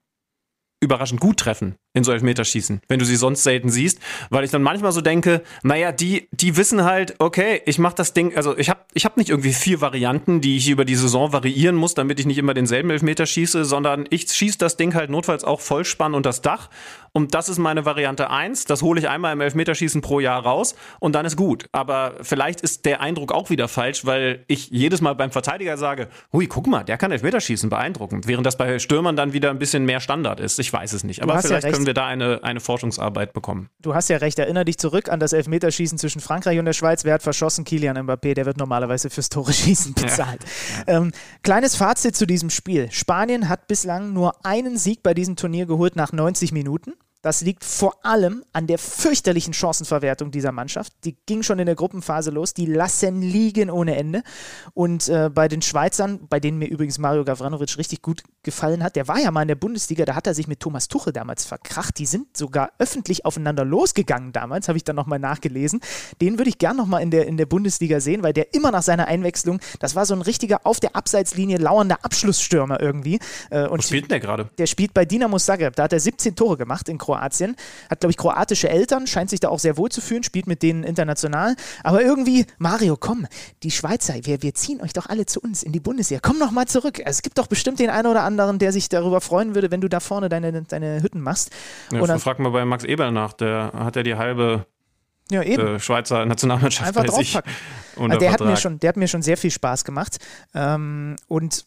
[0.79, 4.63] überraschend gut treffen in so Elfmeterschießen, wenn du sie sonst selten siehst, weil ich dann
[4.63, 8.69] manchmal so denke, naja, die, die wissen halt, okay, ich mach das Ding, also ich
[8.69, 12.19] habe ich hab nicht irgendwie vier Varianten, die ich über die Saison variieren muss, damit
[12.19, 16.13] ich nicht immer denselben Elfmeter schieße, sondern ich schieße das Ding halt notfalls auch Vollspann
[16.13, 16.69] und das Dach
[17.17, 18.65] und das ist meine Variante eins.
[18.65, 21.65] das hole ich einmal im Elfmeterschießen pro Jahr raus und dann ist gut.
[21.71, 26.09] Aber vielleicht ist der Eindruck auch wieder falsch, weil ich jedes Mal beim Verteidiger sage,
[26.31, 29.83] hui, guck mal, der kann Elfmeterschießen, beeindruckend, während das bei Stürmern dann wieder ein bisschen
[29.85, 30.59] mehr Standard ist.
[30.59, 33.69] Ich weiß es nicht, aber vielleicht ja können wir da eine, eine Forschungsarbeit bekommen.
[33.79, 37.03] Du hast ja recht, erinnere dich zurück an das Elfmeterschießen zwischen Frankreich und der Schweiz.
[37.03, 37.65] Wer hat verschossen?
[37.65, 40.41] Kilian Mbappé, der wird normalerweise fürs Tore schießen bezahlt.
[40.87, 40.97] Ja.
[40.97, 42.91] Ähm, kleines Fazit zu diesem Spiel.
[42.91, 46.93] Spanien hat bislang nur einen Sieg bei diesem Turnier geholt nach 90 Minuten.
[47.27, 50.93] Das liegt vor allem an der fürchterlichen Chancenverwertung dieser Mannschaft.
[51.03, 52.53] Die ging schon in der Gruppenphase los.
[52.53, 54.23] Die lassen liegen ohne Ende.
[54.73, 58.95] Und äh, bei den Schweizern, bei denen mir übrigens Mario Gavranovic richtig gut gefallen hat,
[58.95, 61.43] der war ja mal in der Bundesliga, da hat er sich mit Thomas Tuchel damals
[61.43, 61.99] verkracht.
[61.99, 65.81] Die sind sogar öffentlich aufeinander losgegangen damals, habe ich dann nochmal nachgelesen.
[66.21, 68.83] Den würde ich gern nochmal in der, in der Bundesliga sehen, weil der immer nach
[68.83, 73.19] seiner Einwechslung, das war so ein richtiger auf der Abseitslinie lauernder Abschlussstürmer irgendwie.
[73.49, 74.49] Äh, und Wo spielt der gerade?
[74.57, 75.75] Der spielt bei Dinamo Zagreb.
[75.75, 77.57] Da hat er 17 Tore gemacht in Kroatien.
[77.89, 80.63] Hat, glaube ich, kroatische Eltern, scheint sich da auch sehr wohl zu fühlen, spielt mit
[80.63, 81.57] denen international.
[81.83, 83.27] Aber irgendwie, Mario, komm,
[83.63, 86.21] die Schweizer, wir, wir ziehen euch doch alle zu uns in die Bundesliga.
[86.23, 87.01] Komm noch mal zurück.
[87.03, 89.89] Es gibt doch bestimmt den einen oder anderen, der sich darüber freuen würde, wenn du
[89.89, 91.51] da vorne deine, deine Hütten machst.
[91.91, 94.65] Ja, Und dann, frag mal bei Max Eber nach, der hat ja die halbe
[95.31, 97.51] ja, äh, Schweizer Nationalmannschaft Einfach draufpacken.
[97.99, 100.17] Also der, hat mir schon, der hat mir schon sehr viel Spaß gemacht.
[100.53, 101.65] Ähm, und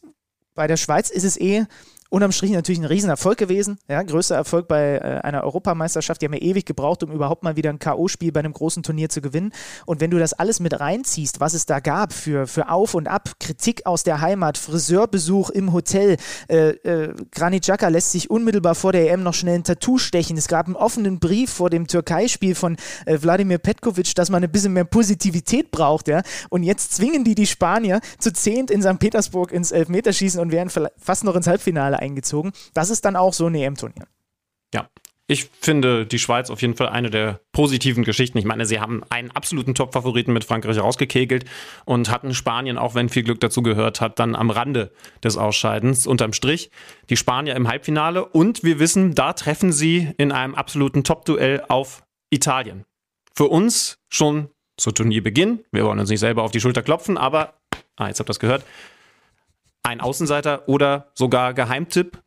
[0.54, 1.64] bei der Schweiz ist es eh,
[2.10, 3.78] unterm Strich natürlich ein Riesenerfolg gewesen.
[3.88, 6.20] Ja, größter Erfolg bei äh, einer Europameisterschaft.
[6.20, 9.08] Die haben ja ewig gebraucht, um überhaupt mal wieder ein K.O.-Spiel bei einem großen Turnier
[9.08, 9.52] zu gewinnen.
[9.86, 13.06] Und wenn du das alles mit reinziehst, was es da gab für, für Auf und
[13.06, 16.16] Ab, Kritik aus der Heimat, Friseurbesuch im Hotel,
[16.48, 20.36] äh, äh, Granit Xhaka lässt sich unmittelbar vor der EM noch schnell ein Tattoo stechen.
[20.36, 24.50] Es gab einen offenen Brief vor dem Türkei-Spiel von äh, Wladimir Petkovic, dass man ein
[24.50, 26.08] bisschen mehr Positivität braucht.
[26.08, 26.22] Ja?
[26.48, 28.98] Und jetzt zwingen die die Spanier zu zehnt in St.
[28.98, 32.52] Petersburg ins Elfmeterschießen und werden fast noch ins Halbfinale eingezogen.
[32.74, 34.06] Das ist dann auch so ein EM-Turnier.
[34.74, 34.88] Ja,
[35.30, 38.36] ich finde die Schweiz auf jeden Fall eine der positiven Geschichten.
[38.36, 41.44] Ich meine, sie haben einen absoluten Top-Favoriten mit Frankreich rausgekegelt
[41.84, 44.90] und hatten Spanien, auch wenn viel Glück dazu gehört hat, dann am Rande
[45.22, 46.08] des Ausscheidens.
[46.08, 46.72] Unterm Strich
[47.10, 52.02] die Spanier im Halbfinale und wir wissen, da treffen sie in einem absoluten Top-Duell auf
[52.30, 52.84] Italien.
[53.32, 55.60] Für uns schon zu Turnierbeginn.
[55.70, 57.54] Wir wollen uns nicht selber auf die Schulter klopfen, aber,
[57.94, 58.64] ah, jetzt habt ihr das gehört,
[59.82, 62.22] ein Außenseiter oder sogar Geheimtipp.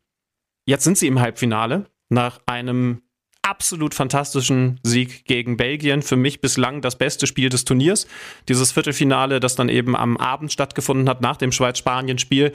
[0.66, 3.02] Jetzt sind sie im Halbfinale nach einem
[3.42, 6.02] absolut fantastischen Sieg gegen Belgien.
[6.02, 8.06] Für mich bislang das beste Spiel des Turniers.
[8.48, 12.52] Dieses Viertelfinale, das dann eben am Abend stattgefunden hat nach dem Schweiz-Spanien-Spiel.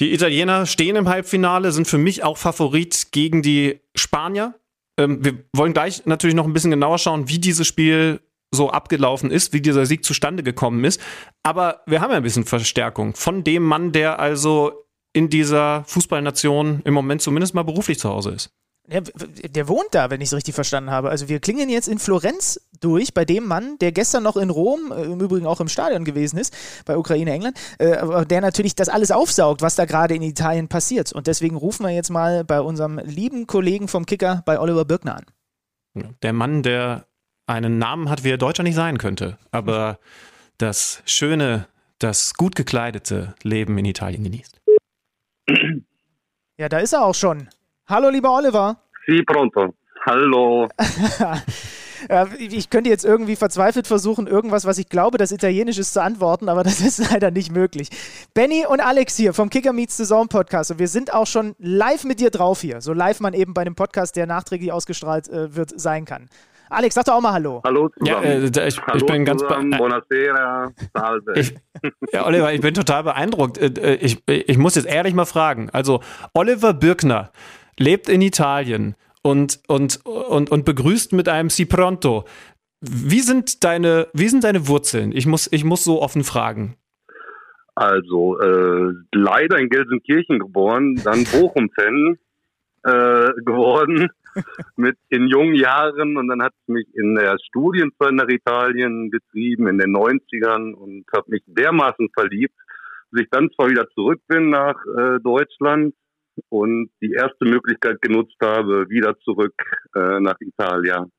[0.00, 4.54] Die Italiener stehen im Halbfinale, sind für mich auch Favorit gegen die Spanier.
[4.96, 8.20] Ähm, wir wollen gleich natürlich noch ein bisschen genauer schauen, wie dieses Spiel
[8.52, 11.00] so abgelaufen ist, wie dieser Sieg zustande gekommen ist.
[11.42, 16.82] Aber wir haben ja ein bisschen Verstärkung von dem Mann, der also in dieser Fußballnation
[16.84, 18.50] im Moment zumindest mal beruflich zu Hause ist.
[18.88, 21.08] Der, der, wohnt da, wenn ich es richtig verstanden habe.
[21.08, 24.90] Also wir klingen jetzt in Florenz durch bei dem Mann, der gestern noch in Rom,
[24.90, 26.52] äh, im Übrigen auch im Stadion gewesen ist,
[26.84, 31.12] bei Ukraine, England, äh, der natürlich das alles aufsaugt, was da gerade in Italien passiert.
[31.12, 35.18] Und deswegen rufen wir jetzt mal bei unserem lieben Kollegen vom Kicker, bei Oliver Birkner
[35.18, 35.26] an.
[36.22, 37.06] Der Mann, der
[37.46, 39.98] einen Namen hat, wie er Deutscher nicht sein könnte, aber
[40.58, 41.66] das schöne,
[41.98, 44.60] das gut gekleidete Leben in Italien genießt.
[46.58, 47.48] Ja, da ist er auch schon.
[47.86, 48.76] Hallo, lieber Oliver.
[49.06, 49.74] Si, pronto.
[50.06, 50.68] Hallo.
[52.38, 56.48] ich könnte jetzt irgendwie verzweifelt versuchen, irgendwas, was ich glaube, das Italienisch ist, zu antworten,
[56.48, 57.88] aber das ist leider nicht möglich.
[58.34, 61.54] Benny und Alex hier vom Kicker Meets the Zone Podcast und wir sind auch schon
[61.58, 62.80] live mit dir drauf hier.
[62.80, 66.28] So live man eben bei einem Podcast, der nachträglich ausgestrahlt äh, wird, sein kann.
[66.72, 67.60] Alex, sag doch auch mal Hallo.
[67.64, 68.22] Hallo zusammen.
[68.24, 71.32] Ja, äh, ich, Hallo ich, bin ganz Buonasera, salve.
[71.36, 71.54] Ich,
[72.12, 73.58] ja, Oliver, ich bin total beeindruckt.
[73.58, 75.68] Äh, äh, ich, ich muss jetzt ehrlich mal fragen.
[75.72, 76.00] Also,
[76.32, 77.30] Oliver Birkner,
[77.78, 82.24] lebt in Italien und, und, und, und begrüßt mit einem Si pronto.
[82.80, 85.12] Wie sind deine, wie sind deine Wurzeln?
[85.12, 86.76] Ich muss, ich muss so offen fragen.
[87.74, 92.18] Also, äh, leider in Gelsenkirchen geboren, dann Bochum-Fan
[92.84, 94.10] äh, geworden
[94.76, 99.68] mit in jungen Jahren und dann hat es mich in der Studienzeit nach Italien getrieben,
[99.68, 102.54] in den 90ern und habe mich dermaßen verliebt,
[103.10, 105.94] dass ich dann zwar wieder zurück bin nach äh, Deutschland,
[106.48, 109.54] und die erste Möglichkeit genutzt habe, wieder zurück
[109.94, 111.12] äh, nach Italien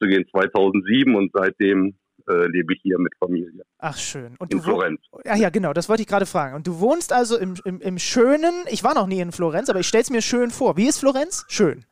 [0.00, 1.94] zu gehen 2007 und seitdem
[2.28, 3.64] äh, lebe ich hier mit Familie.
[3.78, 4.34] Ach schön.
[4.38, 5.00] Und in Florenz.
[5.24, 6.54] Ja, ja, genau, das wollte ich gerade fragen.
[6.54, 9.80] Und du wohnst also im, im, im schönen, ich war noch nie in Florenz, aber
[9.80, 10.76] ich stelle es mir schön vor.
[10.76, 11.44] Wie ist Florenz?
[11.48, 11.84] Schön.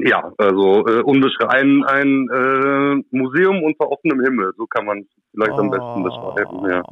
[0.00, 5.60] Ja, also äh, unbeschreiben ein äh, Museum unter offenem Himmel, so kann man vielleicht oh,
[5.60, 6.70] am besten beschreiben.
[6.70, 6.82] Ja.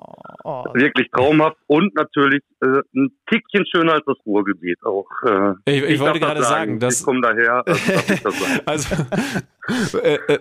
[0.45, 0.65] Oh.
[0.75, 5.09] Wirklich traumhaft und natürlich äh, ein Tickchen schöner als das Ruhrgebiet auch.
[5.27, 7.65] Äh, ich, ich, ich wollte gerade das sagen, dass ich komme daher.
[7.67, 9.05] Also, also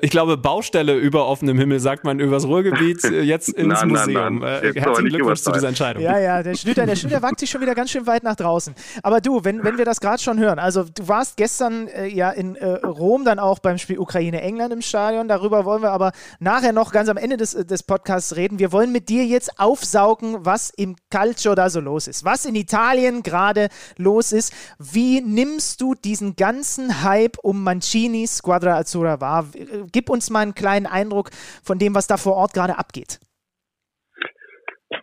[0.02, 4.40] ich glaube Baustelle über offenem Himmel sagt man übers Ruhrgebiet äh, jetzt ins nein, Museum.
[4.40, 4.74] Nein, nein.
[4.76, 6.04] Herzlichen Glückwunsch zu dieser Entscheidung.
[6.04, 8.76] Ja, ja, der Schlüter, der Schlüter wagt sich schon wieder ganz schön weit nach draußen.
[9.02, 12.44] Aber du, wenn, wenn wir das gerade schon hören, also du warst gestern ja in
[12.44, 15.28] in äh, Rom dann auch beim Spiel Ukraine-England im Stadion.
[15.28, 18.60] Darüber wollen wir aber nachher noch ganz am Ende des, des Podcasts reden.
[18.60, 22.56] Wir wollen mit dir jetzt aufsaugen, was im Calcio da so los ist, was in
[22.56, 24.54] Italien gerade los ist.
[24.78, 29.46] Wie nimmst du diesen ganzen Hype um Mancini Squadra Azzurra wahr?
[29.92, 31.30] Gib uns mal einen kleinen Eindruck
[31.64, 33.20] von dem, was da vor Ort gerade abgeht.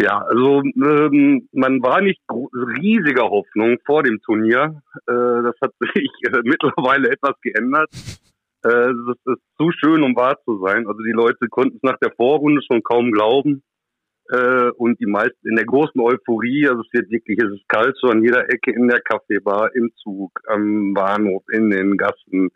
[0.00, 4.82] Ja, also ähm, man war nicht riesiger Hoffnung vor dem Turnier.
[5.06, 7.90] Äh, das hat sich äh, mittlerweile etwas geändert.
[8.62, 10.86] Äh, das ist zu schön, um wahr zu sein.
[10.86, 13.62] Also die Leute konnten es nach der Vorrunde schon kaum glauben.
[14.30, 17.96] Äh, und die meisten in der großen Euphorie, also es wird wirklich, es ist kalt
[18.00, 22.50] so an jeder Ecke in der Kaffeebar, im Zug, am Bahnhof, in den Gassen.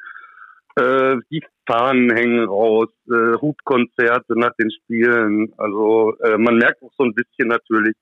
[0.76, 5.52] Äh, die Fahnen hängen raus, äh, Hubkonzerte nach den Spielen.
[5.56, 7.94] Also äh, man merkt auch so ein bisschen natürlich,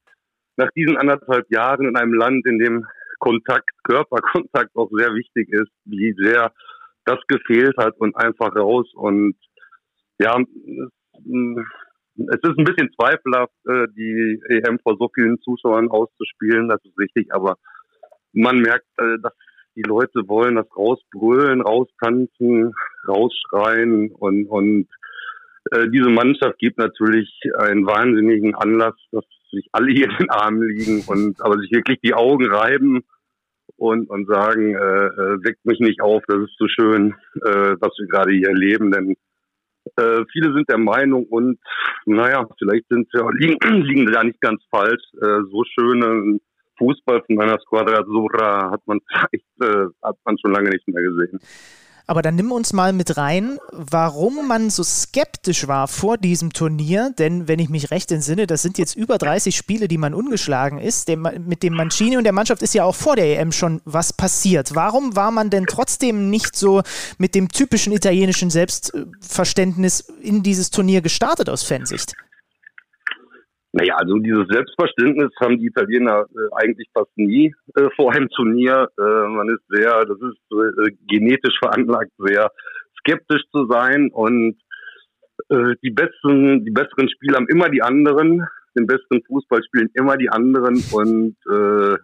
[0.56, 2.86] nach diesen anderthalb Jahren in einem Land, in dem
[3.18, 6.52] Kontakt, Körperkontakt auch sehr wichtig ist, wie sehr
[7.04, 8.90] das gefehlt hat und einfach raus.
[8.94, 9.36] Und
[10.18, 16.82] ja, es, ist ein bisschen zweifelhaft, äh, die EM vor so vielen Zuschauern auszuspielen, das
[16.84, 17.56] ist richtig, aber
[18.32, 19.32] man merkt, äh, dass
[19.76, 22.74] die Leute wollen das rausbrüllen, raustanzen,
[23.08, 24.88] rausschreien und, und
[25.70, 30.62] äh, diese Mannschaft gibt natürlich einen wahnsinnigen Anlass, dass sich alle hier in den Armen
[30.62, 33.04] liegen und aber sich wirklich die Augen reiben
[33.76, 37.92] und, und sagen, äh, äh, weckt mich nicht auf, das ist so schön, äh, was
[37.98, 39.16] wir gerade hier erleben, denn
[39.96, 41.58] äh, viele sind der Meinung und
[42.06, 46.38] naja, vielleicht sind wir liegen, liegen da nicht ganz falsch, äh, so schöne
[46.82, 51.02] Fußball von einer Squadra Azzurra hat man vielleicht, äh, hat man schon lange nicht mehr
[51.02, 51.38] gesehen.
[52.06, 57.14] Aber dann nimm uns mal mit rein, warum man so skeptisch war vor diesem Turnier.
[57.16, 60.78] Denn wenn ich mich recht entsinne, das sind jetzt über 30 Spiele, die man ungeschlagen
[60.78, 61.06] ist.
[61.06, 64.12] Dem, mit dem Mancini und der Mannschaft ist ja auch vor der EM schon was
[64.12, 64.74] passiert.
[64.74, 66.82] Warum war man denn trotzdem nicht so
[67.18, 72.14] mit dem typischen italienischen Selbstverständnis in dieses Turnier gestartet aus Fansicht?
[73.72, 78.88] Naja, also dieses Selbstverständnis haben die Italiener äh, eigentlich fast nie äh, vor einem Turnier.
[78.98, 82.50] Äh, man ist sehr, das ist äh, genetisch veranlagt, sehr
[82.98, 84.10] skeptisch zu sein.
[84.12, 84.56] Und
[85.48, 90.18] äh, die besten, die besseren Spieler haben immer die anderen, den besten Fußball spielen immer
[90.18, 90.82] die anderen.
[90.92, 91.96] Und äh,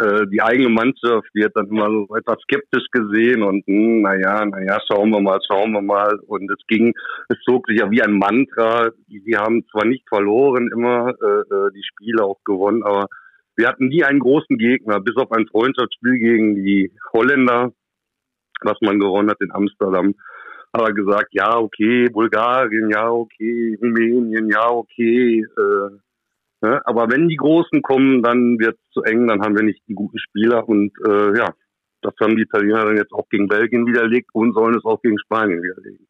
[0.00, 5.10] die eigene Mannschaft wird dann immer so etwas skeptisch gesehen und hm, naja, naja, schauen
[5.10, 6.18] wir mal, schauen wir mal.
[6.26, 6.92] Und es ging,
[7.28, 8.90] es zog sich ja wie ein Mantra.
[9.08, 13.06] Die, die haben zwar nicht verloren, immer äh, äh, die Spiele auch gewonnen, aber
[13.58, 17.72] wir hatten nie einen großen Gegner, bis auf ein Freundschaftsspiel gegen die Holländer,
[18.62, 20.14] was man gewonnen hat in Amsterdam.
[20.70, 25.98] Aber gesagt, ja, okay, Bulgarien, ja, okay, Rumänien, ja, okay, äh,
[26.60, 26.80] Ne?
[26.84, 29.94] Aber wenn die Großen kommen, dann wird es zu eng, dann haben wir nicht die
[29.94, 31.54] guten Spieler und äh, ja,
[32.02, 35.18] das haben die Italiener dann jetzt auch gegen Belgien widerlegt und sollen es auch gegen
[35.18, 36.06] Spanien widerlegen.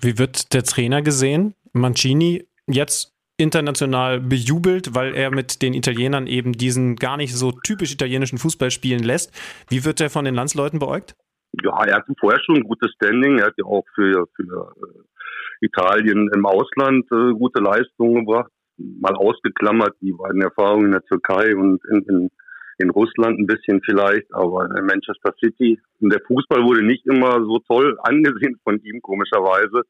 [0.00, 1.54] Wie wird der Trainer gesehen?
[1.72, 7.92] Mancini jetzt international bejubelt, weil er mit den Italienern eben diesen gar nicht so typisch
[7.92, 9.32] italienischen Fußball spielen lässt.
[9.68, 11.14] Wie wird er von den Landsleuten beäugt?
[11.62, 13.38] Ja, er hat vorher schon ein gutes Standing.
[13.38, 19.14] Er hat ja auch für, für äh, Italien im Ausland äh, gute Leistungen gebracht mal
[19.14, 22.30] ausgeklammert, die beiden Erfahrungen in der Türkei und in, in,
[22.78, 25.80] in Russland ein bisschen vielleicht, aber in Manchester City.
[26.00, 29.82] Und der Fußball wurde nicht immer so toll angesehen von ihm, komischerweise.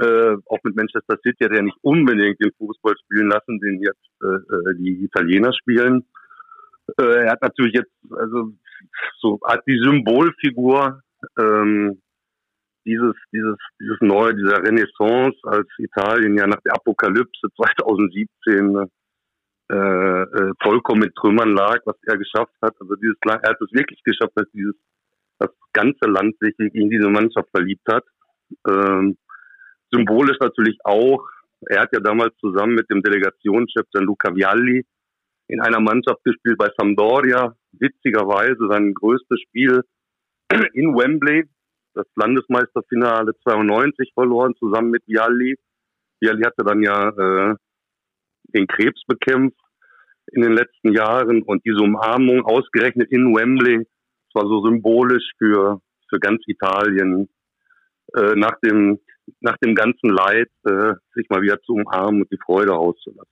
[0.00, 4.10] Äh, auch mit Manchester City hat er nicht unbedingt den Fußball spielen lassen, den jetzt
[4.22, 6.04] äh, äh die Italiener spielen.
[6.98, 8.52] Äh, er hat natürlich jetzt, also
[9.20, 11.00] so hat die Symbolfigur
[11.38, 12.02] ähm,
[12.84, 18.88] dieses, dieses, dieses neue, dieser Renaissance, als Italien ja nach der Apokalypse 2017
[19.70, 22.74] äh, äh, vollkommen in Trümmern lag, was er geschafft hat.
[22.80, 24.74] Also dieses, er hat es wirklich geschafft, dass dieses,
[25.38, 28.04] das ganze Land sich in diese Mannschaft verliebt hat.
[28.68, 29.16] Ähm,
[29.90, 31.26] symbolisch natürlich auch,
[31.70, 34.84] er hat ja damals zusammen mit dem Delegationschef Gianluca Vialli
[35.48, 39.82] in einer Mannschaft gespielt bei Sampdoria, witzigerweise sein größtes Spiel
[40.74, 41.44] in Wembley,
[41.94, 45.56] das Landesmeisterfinale 92 verloren, zusammen mit Vialli.
[46.20, 47.54] Vialli hatte dann ja äh,
[48.54, 49.58] den Krebs bekämpft
[50.32, 55.80] in den letzten Jahren und diese Umarmung ausgerechnet in Wembley, das war so symbolisch für,
[56.08, 57.28] für ganz Italien,
[58.14, 58.98] äh, nach, dem,
[59.40, 63.30] nach dem ganzen Leid äh, sich mal wieder zu umarmen und die Freude auszulassen.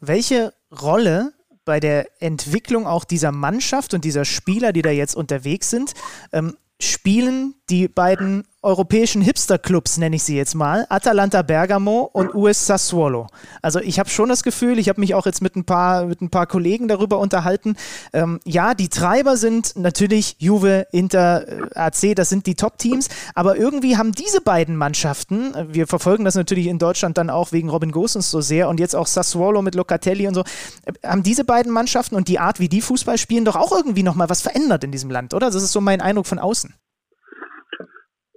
[0.00, 1.32] Welche Rolle
[1.64, 5.92] bei der Entwicklung auch dieser Mannschaft und dieser Spieler, die da jetzt unterwegs sind,
[6.32, 12.66] ähm, spielen die beiden europäischen Hipster-Clubs, nenne ich sie jetzt mal, Atalanta Bergamo und US
[12.66, 13.26] Sassuolo.
[13.62, 16.20] Also ich habe schon das Gefühl, ich habe mich auch jetzt mit ein paar, mit
[16.20, 17.76] ein paar Kollegen darüber unterhalten.
[18.12, 23.56] Ähm, ja, die Treiber sind natürlich Juve, Inter, äh, AC, das sind die Top-Teams, aber
[23.56, 27.70] irgendwie haben diese beiden Mannschaften, äh, wir verfolgen das natürlich in Deutschland dann auch wegen
[27.70, 30.42] Robin Gosens so sehr und jetzt auch Sassuolo mit Locatelli und so,
[30.84, 34.02] äh, haben diese beiden Mannschaften und die Art, wie die Fußball spielen, doch auch irgendwie
[34.02, 35.46] nochmal was verändert in diesem Land, oder?
[35.50, 36.74] Das ist so mein Eindruck von außen.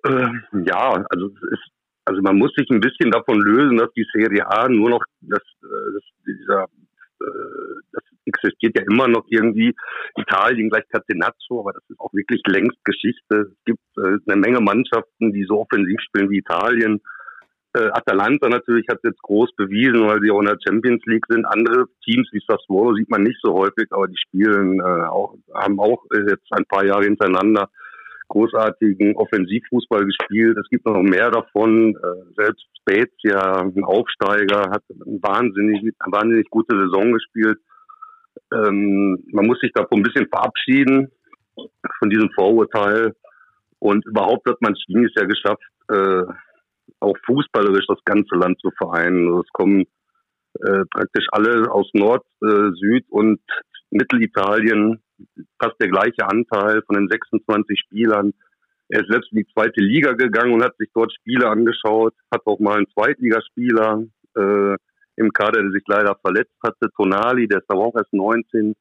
[0.06, 0.28] Äh,
[0.66, 1.72] ja, also es ist,
[2.06, 5.42] also man muss sich ein bisschen davon lösen, dass die Serie A nur noch das,
[5.64, 6.68] äh, das dieser
[7.22, 9.74] äh, das existiert ja immer noch irgendwie
[10.18, 13.52] Italien gleich Catenaccio, aber das ist auch wirklich längst Geschichte.
[13.52, 17.02] Es gibt äh, eine Menge Mannschaften, die so offensiv spielen wie Italien.
[17.74, 21.46] Äh, Atalanta natürlich hat jetzt groß bewiesen, weil sie auch in der Champions League sind.
[21.46, 25.80] Andere Teams wie Sassuolo sieht man nicht so häufig, aber die spielen äh, auch, haben
[25.80, 27.70] auch äh, jetzt ein paar Jahre hintereinander
[28.34, 30.58] großartigen Offensivfußball gespielt.
[30.58, 31.96] Es gibt noch mehr davon.
[31.96, 37.60] Äh, selbst Spezia, ein Aufsteiger, hat eine wahnsinnig, eine wahnsinnig gute Saison gespielt.
[38.52, 41.12] Ähm, man muss sich davon ein bisschen verabschieden,
[42.00, 43.14] von diesem Vorurteil.
[43.80, 46.24] Und überhaupt hat man es ja geschafft, äh,
[47.00, 49.28] auch fußballerisch das ganze Land zu vereinen.
[49.28, 49.86] Also es kommen
[50.62, 53.42] äh, praktisch alle aus Nord, äh, Süd und
[53.94, 55.02] Mittelitalien
[55.62, 58.34] fast der gleiche Anteil von den 26 Spielern.
[58.90, 62.42] Er ist selbst in die zweite Liga gegangen und hat sich dort Spiele angeschaut, hat
[62.46, 64.04] auch mal einen Zweitligaspieler
[64.36, 64.76] äh,
[65.16, 68.76] im Kader, der sich leider verletzt hatte, Tonali, der ist aber auch erst 19,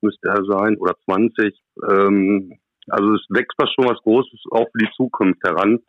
[0.00, 1.54] müsste er sein, oder 20.
[1.90, 5.80] Ähm, also es wächst da schon was Großes auch für die Zukunft heran,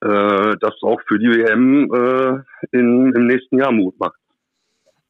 [0.00, 4.18] äh, das auch für die WM äh, in, im nächsten Jahr Mut macht.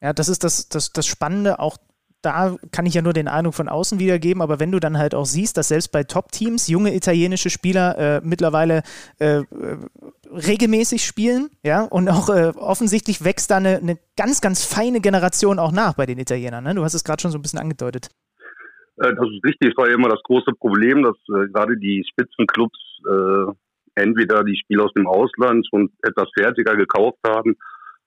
[0.01, 1.77] Ja, das ist das, das, das Spannende auch
[2.21, 5.15] da kann ich ja nur den Eindruck von außen wiedergeben, aber wenn du dann halt
[5.15, 8.83] auch siehst, dass selbst bei Top-Teams junge italienische Spieler äh, mittlerweile
[9.19, 9.45] äh, äh
[10.31, 15.59] regelmäßig spielen, ja, und auch äh, offensichtlich wächst da eine, eine, ganz, ganz feine Generation
[15.59, 16.63] auch nach bei den Italienern.
[16.63, 16.73] Ne?
[16.73, 18.07] Du hast es gerade schon so ein bisschen angedeutet.
[18.97, 22.05] Äh, das ist richtig, es war ja immer das große Problem, dass äh, gerade die
[22.09, 22.77] Spitzenclubs
[23.95, 27.57] entweder die Spieler aus dem Ausland schon etwas fertiger gekauft haben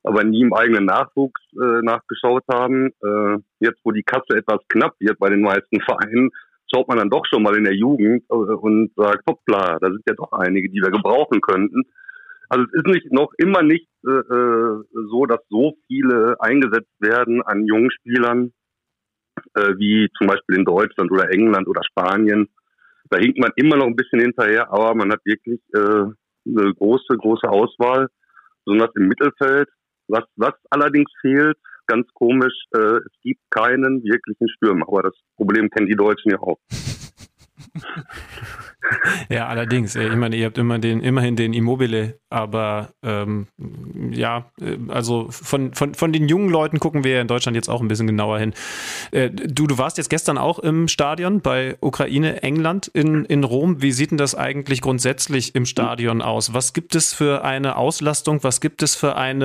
[0.04, 2.92] aber nie im eigenen Nachwuchs äh, nachgeschaut haben.
[3.02, 6.30] Äh, jetzt, wo die Kasse etwas knapp wird bei den meisten Vereinen,
[6.72, 10.02] schaut man dann doch schon mal in der Jugend äh, und sagt, hoppla, da sind
[10.06, 11.82] ja doch einige, die wir gebrauchen könnten.
[12.50, 17.42] Also es ist nicht noch immer nicht äh, äh so, dass so viele eingesetzt werden
[17.42, 18.52] an jungen Spielern
[19.54, 22.48] äh, wie zum Beispiel in Deutschland oder England oder Spanien.
[23.10, 25.78] Da hinkt man immer noch ein bisschen hinterher, aber man hat wirklich äh,
[26.46, 28.08] eine große, große Auswahl,
[28.64, 29.68] besonders im Mittelfeld.
[30.08, 34.86] Was, was allerdings fehlt, ganz komisch, äh, es gibt keinen wirklichen Stürmer.
[34.88, 36.58] Aber das Problem kennen die Deutschen ja auch.
[39.28, 39.94] ja, allerdings.
[39.94, 43.46] Ich meine, ihr habt immer den, immerhin den Immobile, aber ähm,
[44.10, 47.80] ja, äh, also von, von, von den jungen Leuten gucken wir in Deutschland jetzt auch
[47.80, 48.54] ein bisschen genauer hin.
[49.12, 53.82] Äh, du, du warst jetzt gestern auch im Stadion bei Ukraine, England in, in Rom.
[53.82, 56.54] Wie sieht denn das eigentlich grundsätzlich im Stadion aus?
[56.54, 58.42] Was gibt es für eine Auslastung?
[58.42, 59.44] Was gibt es für eine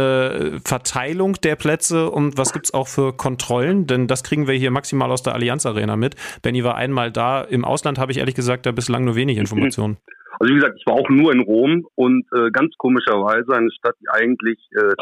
[0.55, 3.87] äh, Verteilung der Plätze und was gibt es auch für Kontrollen?
[3.87, 6.15] Denn das kriegen wir hier maximal aus der Allianz Arena mit.
[6.41, 7.41] Benny war einmal da.
[7.41, 9.97] Im Ausland habe ich ehrlich gesagt da bislang nur wenig Informationen.
[10.39, 13.95] Also wie gesagt, ich war auch nur in Rom und äh, ganz komischerweise eine Stadt,
[14.01, 14.93] die eigentlich äh,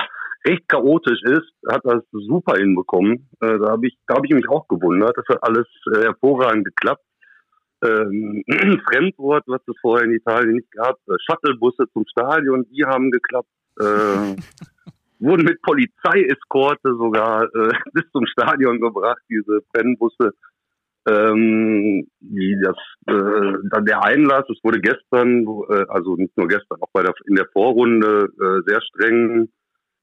[0.49, 3.30] recht chaotisch ist, hat das super hinbekommen.
[3.41, 5.15] Äh, da habe ich, da habe ich mich auch gewundert.
[5.15, 7.03] Das hat alles äh, hervorragend geklappt.
[7.84, 8.43] Ähm,
[8.89, 13.49] Fremdwort, was es vorher in Italien nicht gab, äh, Shuttlebusse zum Stadion, die haben geklappt.
[13.80, 14.36] Äh,
[15.19, 20.34] wurden mit Polizeieskorte sogar äh, bis zum Stadion gebracht, diese Brennbusse
[21.07, 22.75] ähm, wie das
[23.07, 27.35] äh, der Einlass, es wurde gestern, äh, also nicht nur gestern, auch bei der in
[27.35, 29.49] der Vorrunde äh, sehr streng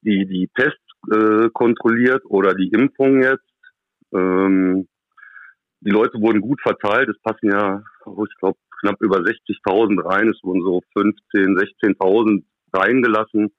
[0.01, 0.79] die die Tests
[1.11, 3.49] äh, kontrolliert oder die Impfung jetzt.
[4.13, 4.87] Ähm,
[5.81, 7.09] die Leute wurden gut verteilt.
[7.09, 10.29] Es passen ja, ich glaube, knapp über 60.000 rein.
[10.29, 12.43] Es wurden so 15, 16.000
[12.73, 13.53] reingelassen.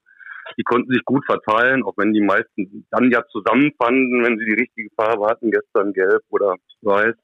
[0.56, 4.60] Die konnten sich gut verteilen, auch wenn die meisten dann ja zusammenfanden, wenn sie die
[4.60, 7.14] richtige Farbe hatten, gestern gelb oder weiß.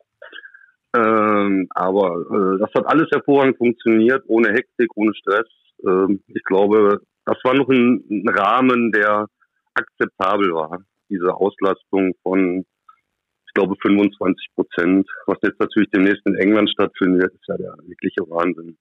[0.95, 5.47] Ähm, aber äh, das hat alles hervorragend funktioniert, ohne Hektik, ohne Stress.
[5.87, 9.27] Ähm, ich glaube, das war noch ein, Rahmen, der
[9.75, 10.83] akzeptabel war.
[11.09, 12.65] Diese Auslastung von,
[13.47, 15.09] ich glaube, 25 Prozent.
[15.27, 18.77] Was jetzt natürlich demnächst in England stattfindet, ist ja der wirkliche Wahnsinn.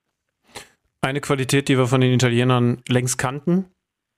[1.01, 3.66] Eine Qualität, die wir von den Italienern längst kannten,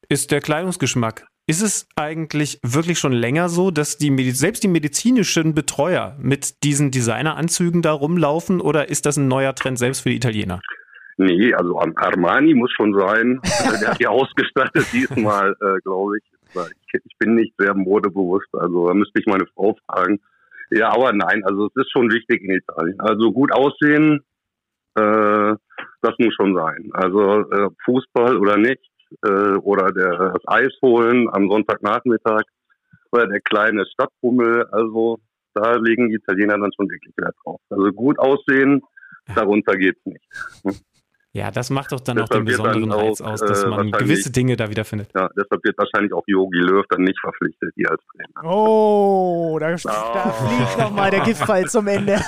[0.09, 1.27] ist der Kleidungsgeschmack.
[1.45, 6.89] Ist es eigentlich wirklich schon länger so, dass die selbst die medizinischen Betreuer mit diesen
[6.89, 10.61] Designeranzügen da rumlaufen oder ist das ein neuer Trend selbst für die Italiener?
[11.17, 13.41] Nee, also Armani muss schon sein.
[13.81, 16.23] Der hat ja ausgestattet diesmal, äh, glaube ich.
[16.93, 20.21] Ich bin nicht sehr modebewusst, also da müsste ich meine Frau fragen.
[20.69, 22.99] Ja, aber nein, also es ist schon wichtig in Italien.
[22.99, 24.21] Also gut aussehen,
[24.95, 25.55] äh,
[26.01, 26.89] das muss schon sein.
[26.93, 28.81] Also äh, Fußball oder nicht,
[29.23, 32.43] äh, oder der, das Eis holen am Sonntagnachmittag
[33.11, 34.65] oder der kleine Stadtbummel.
[34.71, 35.19] Also
[35.53, 37.61] da legen die Italiener dann schon wirklich Wert drauf.
[37.69, 38.81] Also gut aussehen,
[39.35, 40.25] darunter geht's nicht.
[41.35, 43.91] Ja, das macht doch dann deshalb auch den besonderen auch, Reiz aus, dass äh, man
[43.91, 45.09] gewisse Dinge da wiederfindet.
[45.15, 48.47] Ja, deshalb wird wahrscheinlich auch Yogi Löw dann nicht verpflichtet hier als Trainer.
[48.47, 49.77] Oh, da, oh.
[49.83, 52.17] da fliegt nochmal der Giftfall zum Ende.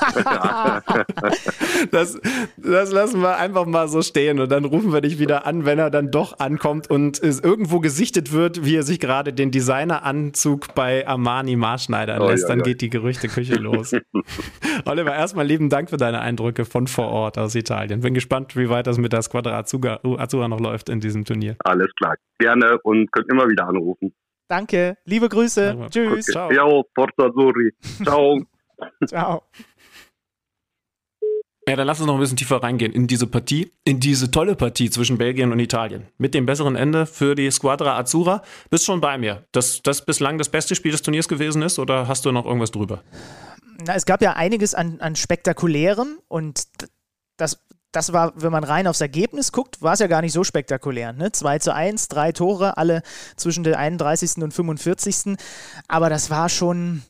[1.91, 2.19] das,
[2.57, 5.77] das lassen wir einfach mal so stehen und dann rufen wir dich wieder an, wenn
[5.77, 10.73] er dann doch ankommt und es irgendwo gesichtet wird, wie er sich gerade den Designeranzug
[10.73, 12.45] bei Armani maßschneidern oh, lässt.
[12.45, 12.65] Ja, dann ja.
[12.65, 13.91] geht die Gerüchteküche los.
[14.85, 18.01] Oliver, erstmal lieben Dank für deine Eindrücke von vor Ort aus Italien.
[18.01, 21.55] Bin gespannt, wie weit das mit der Squadra Azzurra, Azzurra noch läuft in diesem Turnier.
[21.63, 22.15] Alles klar.
[22.39, 24.13] Gerne und könnt immer wieder anrufen.
[24.47, 24.97] Danke.
[25.05, 25.75] Liebe Grüße.
[25.77, 26.11] Ja, Tschüss.
[26.11, 26.21] Okay.
[26.21, 26.51] Ciao.
[26.51, 27.71] Ciao, Porto Azzurri.
[28.03, 28.39] Ciao.
[29.07, 29.43] Ciao.
[31.67, 34.55] Ja, dann lass uns noch ein bisschen tiefer reingehen in diese Partie, in diese tolle
[34.55, 36.05] Partie zwischen Belgien und Italien.
[36.19, 38.43] Mit dem besseren Ende für die Squadra Azzurra.
[38.69, 42.07] Bist schon bei mir, dass das bislang das beste Spiel des Turniers gewesen ist oder
[42.07, 43.01] hast du noch irgendwas drüber?
[43.83, 46.65] Na, es gab ja einiges an, an spektakulärem und
[47.37, 47.59] das
[47.95, 51.13] das war, wenn man rein aufs Ergebnis guckt, war es ja gar nicht so spektakulär.
[51.13, 51.31] Ne?
[51.31, 53.01] 2 zu 1, drei Tore, alle
[53.37, 54.43] zwischen der 31.
[54.43, 55.37] und 45.
[55.87, 57.03] Aber das war schon,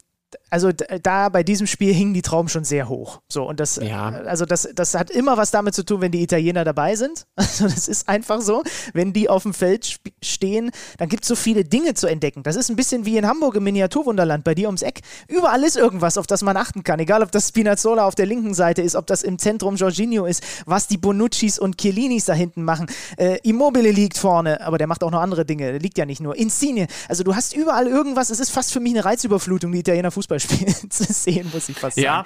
[0.50, 3.22] also da bei diesem Spiel hingen die Trauben schon sehr hoch.
[3.28, 4.10] So, und das, ja.
[4.10, 7.26] also das, das hat immer was damit zu tun, wenn die Italiener dabei sind.
[7.56, 8.64] Also das ist einfach so.
[8.94, 12.44] Wenn die auf dem Feld stehen, dann gibt es so viele Dinge zu entdecken.
[12.44, 15.02] Das ist ein bisschen wie in Hamburg im Miniaturwunderland, bei dir ums Eck.
[15.30, 17.00] Überall ist irgendwas, auf das man achten kann.
[17.00, 20.44] Egal, ob das Spinazzola auf der linken Seite ist, ob das im Zentrum Jorginho ist,
[20.66, 22.88] was die Bonuccis und Chiellinis da hinten machen.
[23.18, 25.72] Äh, Immobile liegt vorne, aber der macht auch noch andere Dinge.
[25.72, 26.36] Der liegt ja nicht nur.
[26.36, 26.88] Insigne.
[27.08, 28.32] Also du hast überall irgendwas.
[28.32, 31.78] Es ist fast für mich eine Reizüberflutung, die Italiener Fußball spielen zu sehen, muss ich
[31.78, 32.06] fast sagen.
[32.06, 32.26] Ja.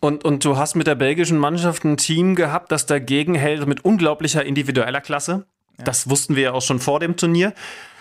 [0.00, 3.84] Und, und du hast mit der belgischen Mannschaft ein Team gehabt, das dagegen hält mit
[3.84, 5.46] unglaublicher individueller Klasse.
[5.78, 5.84] Ja.
[5.84, 7.54] Das wussten wir ja auch schon vor dem Turnier.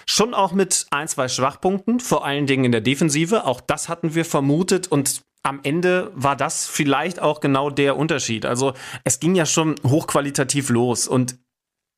[0.06, 3.46] Schon auch mit ein, zwei Schwachpunkten, vor allen Dingen in der Defensive.
[3.46, 8.46] Auch das hatten wir vermutet und am Ende war das vielleicht auch genau der Unterschied.
[8.46, 8.74] Also
[9.04, 11.38] es ging ja schon hochqualitativ los und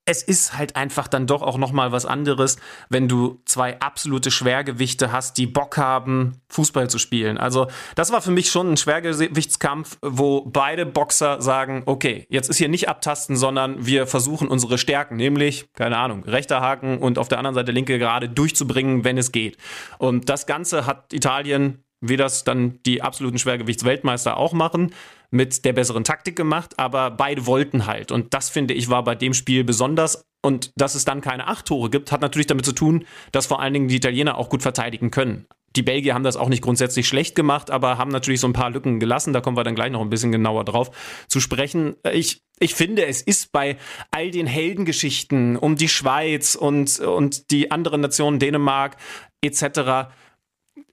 [0.06, 2.58] es ist halt einfach dann doch auch noch mal was anderes,
[2.90, 7.38] wenn du zwei absolute Schwergewichte hast, die Bock haben, Fußball zu spielen.
[7.38, 12.58] Also das war für mich schon ein Schwergewichtskampf, wo beide Boxer sagen, okay, jetzt ist
[12.58, 17.28] hier nicht abtasten, sondern wir versuchen unsere Stärken, nämlich, keine Ahnung, rechter Haken und auf
[17.28, 19.58] der anderen Seite linke gerade durchzubringen, wenn es geht.
[20.00, 24.94] Und das Ganze hat Italien, wie das dann die absoluten Schwergewichtsweltmeister auch machen,
[25.32, 28.12] mit der besseren Taktik gemacht, aber beide wollten halt.
[28.12, 30.26] Und das finde ich war bei dem Spiel besonders.
[30.44, 33.62] Und dass es dann keine acht Tore gibt, hat natürlich damit zu tun, dass vor
[33.62, 35.48] allen Dingen die Italiener auch gut verteidigen können.
[35.76, 38.72] Die Belgier haben das auch nicht grundsätzlich schlecht gemacht, aber haben natürlich so ein paar
[38.72, 39.32] Lücken gelassen.
[39.32, 40.92] Da kommen wir dann gleich noch ein bisschen genauer drauf
[41.30, 41.96] zu sprechen.
[42.12, 43.78] Ich, ich finde, es ist bei
[44.10, 48.98] all den Heldengeschichten um die Schweiz und, und die anderen Nationen, Dänemark
[49.42, 50.12] etc.,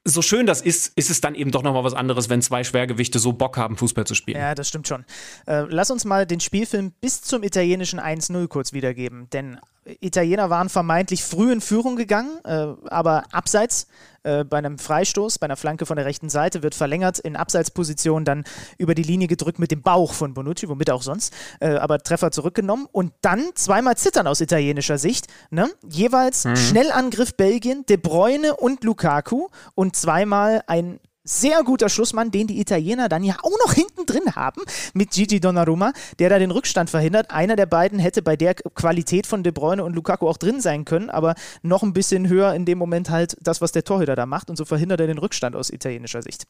[0.08, 3.18] so schön das ist, ist es dann eben doch nochmal was anderes, wenn zwei Schwergewichte
[3.18, 4.38] so Bock haben, Fußball zu spielen.
[4.38, 5.04] Ja, das stimmt schon.
[5.46, 9.58] Äh, lass uns mal den Spielfilm bis zum italienischen 1-0 kurz wiedergeben, denn
[10.00, 13.86] Italiener waren vermeintlich früh in Führung gegangen, äh, aber abseits
[14.22, 18.24] äh, bei einem Freistoß, bei einer Flanke von der rechten Seite wird verlängert in Abseitsposition
[18.24, 18.44] dann
[18.76, 22.30] über die Linie gedrückt mit dem Bauch von Bonucci, womit auch sonst, äh, aber Treffer
[22.30, 25.70] zurückgenommen und dann zweimal zittern aus italienischer Sicht, ne?
[25.88, 26.56] jeweils mhm.
[26.56, 33.08] Schnellangriff Belgien, De Bruyne und Lukaku und zweimal ein sehr guter Schlussmann, den die Italiener
[33.08, 34.62] dann ja auch noch hinten drin haben
[34.94, 37.30] mit Gigi Donnarumma, der da den Rückstand verhindert.
[37.30, 40.84] Einer der beiden hätte bei der Qualität von De Bruyne und Lukaku auch drin sein
[40.84, 44.26] können, aber noch ein bisschen höher in dem Moment halt das, was der Torhüter da
[44.26, 46.46] macht und so verhindert er den Rückstand aus italienischer Sicht.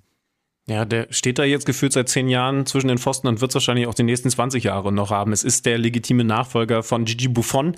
[0.69, 3.55] Ja, der steht da jetzt gefühlt seit zehn Jahren zwischen den Pfosten und wird es
[3.55, 5.33] wahrscheinlich auch die nächsten 20 Jahre noch haben.
[5.33, 7.75] Es ist der legitime Nachfolger von Gigi Buffon.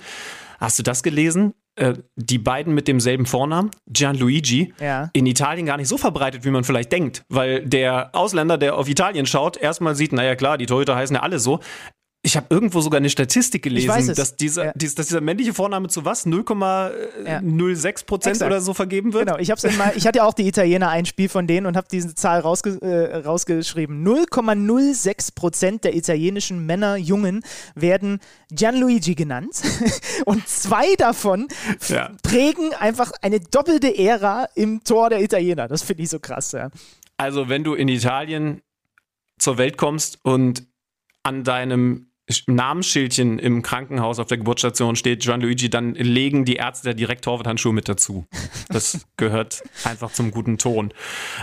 [0.59, 1.53] Hast du das gelesen?
[1.75, 5.09] Äh, die beiden mit demselben Vornamen, Gianluigi, ja.
[5.13, 7.23] in Italien gar nicht so verbreitet, wie man vielleicht denkt.
[7.29, 11.21] Weil der Ausländer, der auf Italien schaut, erstmal sieht, naja klar, die Torhüter heißen ja
[11.21, 11.61] alle so.
[12.23, 14.71] Ich habe irgendwo sogar eine Statistik gelesen, dass dieser, ja.
[14.75, 16.27] dies, dass dieser männliche Vorname zu was?
[16.27, 18.45] 0,06 Prozent ja.
[18.45, 19.25] oder so vergeben wird?
[19.25, 21.75] Genau, ich, hab's mal, ich hatte ja auch die Italiener ein Spiel von denen und
[21.75, 24.05] habe diese Zahl rausge, äh, rausgeschrieben.
[24.05, 27.43] 0,06 Prozent der italienischen Männer, Jungen
[27.73, 28.19] werden
[28.51, 29.63] Gianluigi genannt
[30.25, 31.47] und zwei davon
[31.87, 32.11] ja.
[32.21, 35.67] prägen einfach eine doppelte Ära im Tor der Italiener.
[35.67, 36.55] Das finde ich so krass.
[37.17, 38.61] Also wenn du in Italien
[39.39, 40.67] zur Welt kommst und
[41.23, 42.10] an deinem
[42.47, 47.89] Namensschildchen im Krankenhaus auf der Geburtsstation steht Gianluigi, dann legen die Ärzte direkt Torwarthandschuhe mit
[47.89, 48.25] dazu.
[48.69, 50.93] Das gehört einfach zum guten Ton.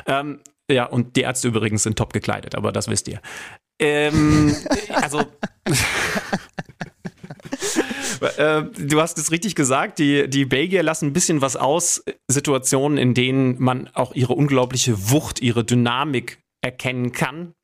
[0.06, 3.20] Ähm, ja, und die Ärzte übrigens sind top gekleidet, aber das wisst ihr.
[3.78, 4.54] Ähm,
[4.94, 5.20] also.
[8.36, 12.98] äh, du hast es richtig gesagt, die, die Belgier lassen ein bisschen was aus, Situationen,
[12.98, 17.54] in denen man auch ihre unglaubliche Wucht, ihre Dynamik erkennen kann.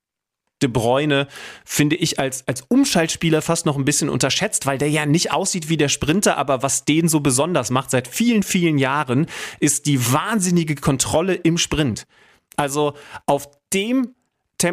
[0.65, 1.29] De Bruyne
[1.67, 5.69] finde ich als, als Umschaltspieler fast noch ein bisschen unterschätzt, weil der ja nicht aussieht
[5.69, 9.27] wie der Sprinter, aber was den so besonders macht seit vielen, vielen Jahren,
[9.61, 12.07] ist die wahnsinnige Kontrolle im Sprint.
[12.57, 12.95] Also
[13.27, 14.15] auf dem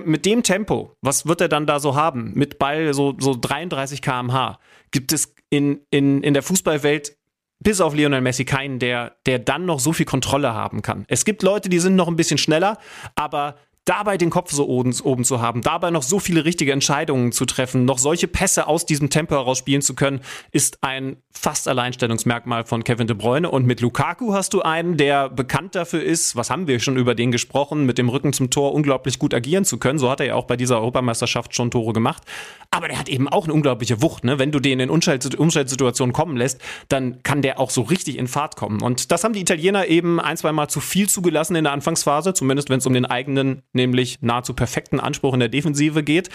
[0.06, 2.32] mit dem Tempo, was wird er dann da so haben?
[2.34, 4.58] Mit Ball so, so 33 km/h.
[4.92, 7.18] Gibt es in, in, in der Fußballwelt
[7.60, 11.04] bis auf Lionel Messi keinen, der, der dann noch so viel Kontrolle haben kann.
[11.10, 12.78] Es gibt Leute, die sind noch ein bisschen schneller,
[13.16, 17.32] aber dabei den Kopf so oben, oben, zu haben, dabei noch so viele richtige Entscheidungen
[17.32, 20.22] zu treffen, noch solche Pässe aus diesem Tempo heraus spielen zu können,
[20.52, 23.50] ist ein fast Alleinstellungsmerkmal von Kevin De Bruyne.
[23.50, 27.16] Und mit Lukaku hast du einen, der bekannt dafür ist, was haben wir schon über
[27.16, 29.98] den gesprochen, mit dem Rücken zum Tor unglaublich gut agieren zu können.
[29.98, 32.24] So hat er ja auch bei dieser Europameisterschaft schon Tore gemacht.
[32.70, 34.24] Aber der hat eben auch eine unglaubliche Wucht.
[34.24, 34.38] Ne?
[34.38, 38.56] Wenn du den in Umschaltsituationen kommen lässt, dann kann der auch so richtig in Fahrt
[38.56, 38.82] kommen.
[38.82, 42.34] Und das haben die Italiener eben ein, zwei Mal zu viel zugelassen in der Anfangsphase,
[42.34, 46.30] zumindest wenn es um den eigenen nämlich nahezu perfekten Anspruch in der Defensive geht.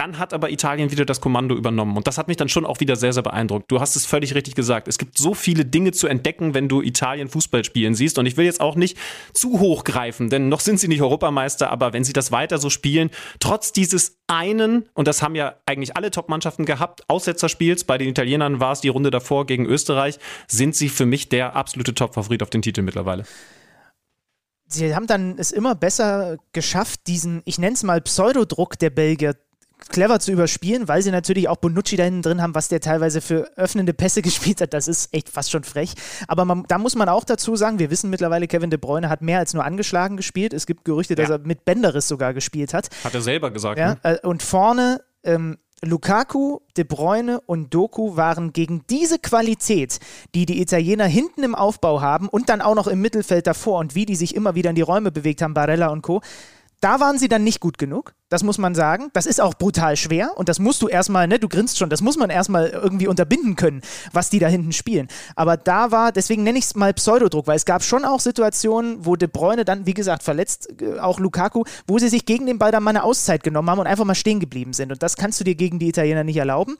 [0.00, 1.94] Dann hat aber Italien wieder das Kommando übernommen.
[1.94, 3.70] Und das hat mich dann schon auch wieder sehr, sehr beeindruckt.
[3.70, 4.88] Du hast es völlig richtig gesagt.
[4.88, 8.16] Es gibt so viele Dinge zu entdecken, wenn du Italien Fußball spielen siehst.
[8.16, 8.96] Und ich will jetzt auch nicht
[9.34, 11.70] zu hoch greifen, denn noch sind sie nicht Europameister.
[11.70, 13.10] Aber wenn sie das weiter so spielen,
[13.40, 18.58] trotz dieses einen, und das haben ja eigentlich alle Top-Mannschaften gehabt, Aussetzerspiels, bei den Italienern
[18.58, 20.18] war es die Runde davor gegen Österreich,
[20.48, 23.26] sind sie für mich der absolute Top-Favorit auf den Titel mittlerweile
[24.72, 29.34] sie haben dann es immer besser geschafft, diesen, ich nenne es mal Pseudodruck der Belgier
[29.88, 33.20] clever zu überspielen, weil sie natürlich auch Bonucci da hinten drin haben, was der teilweise
[33.20, 34.74] für öffnende Pässe gespielt hat.
[34.74, 35.94] Das ist echt fast schon frech.
[36.28, 39.22] Aber man, da muss man auch dazu sagen, wir wissen mittlerweile, Kevin De Bruyne hat
[39.22, 40.52] mehr als nur angeschlagen gespielt.
[40.52, 42.88] Es gibt Gerüchte, dass er mit Bänderriss sogar gespielt hat.
[43.04, 43.78] Hat er selber gesagt.
[43.78, 43.98] Ja, ne?
[44.02, 49.98] Äh, und vorne ähm, Lukaku, De Bruyne und Doku waren gegen diese Qualität,
[50.34, 53.94] die die Italiener hinten im Aufbau haben und dann auch noch im Mittelfeld davor und
[53.94, 56.20] wie die sich immer wieder in die Räume bewegt haben, Barella und Co.,
[56.80, 58.14] da waren sie dann nicht gut genug.
[58.30, 59.10] Das muss man sagen.
[59.12, 62.00] Das ist auch brutal schwer und das musst du erstmal, ne, du grinst schon, das
[62.00, 65.08] muss man erstmal irgendwie unterbinden können, was die da hinten spielen.
[65.34, 69.04] Aber da war, deswegen nenne ich es mal Pseudodruck, weil es gab schon auch Situationen,
[69.04, 72.58] wo De Bruyne dann, wie gesagt, verletzt, äh, auch Lukaku, wo sie sich gegen den
[72.58, 74.92] Ball dann mal eine Auszeit genommen haben und einfach mal stehen geblieben sind.
[74.92, 76.76] Und das kannst du dir gegen die Italiener nicht erlauben.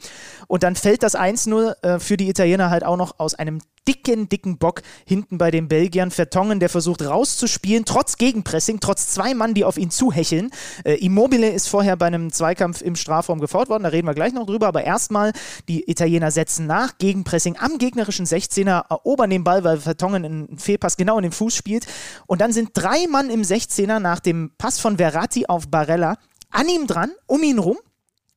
[0.46, 4.28] Und dann fällt das 1-0 äh, für die Italiener halt auch noch aus einem dicken,
[4.28, 6.10] dicken Bock hinten bei den Belgiern.
[6.10, 10.50] Vertongen, der versucht rauszuspielen, trotz Gegenpressing, trotz zwei Mann, die auf ihn zuhecheln.
[10.84, 14.32] Äh, Immobile ist vorher bei einem Zweikampf im Strafraum gefault worden, da reden wir gleich
[14.32, 15.32] noch drüber, aber erstmal
[15.68, 20.96] die Italiener setzen nach, Gegenpressing am gegnerischen 16er, erobern den Ball, weil Vertongen einen Fehlpass
[20.96, 21.86] genau in den Fuß spielt.
[22.26, 26.16] Und dann sind drei Mann im 16er nach dem Pass von Verratti auf Barella
[26.50, 27.78] an ihm dran, um ihn rum,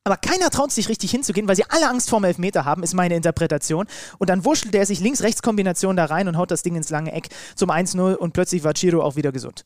[0.06, 3.16] aber keiner traut sich richtig hinzugehen, weil sie alle Angst vorm Elfmeter haben, ist meine
[3.16, 3.88] Interpretation.
[4.18, 7.30] Und dann wurschtelt er sich links-rechts-Kombination da rein und haut das Ding ins lange Eck
[7.56, 9.66] zum 1-0 und plötzlich war Ciro auch wieder gesund.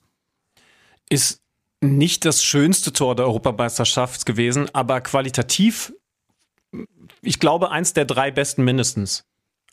[1.09, 1.41] Ist
[1.81, 5.93] nicht das schönste Tor der Europameisterschaft gewesen, aber qualitativ,
[7.21, 9.23] ich glaube, eins der drei besten mindestens.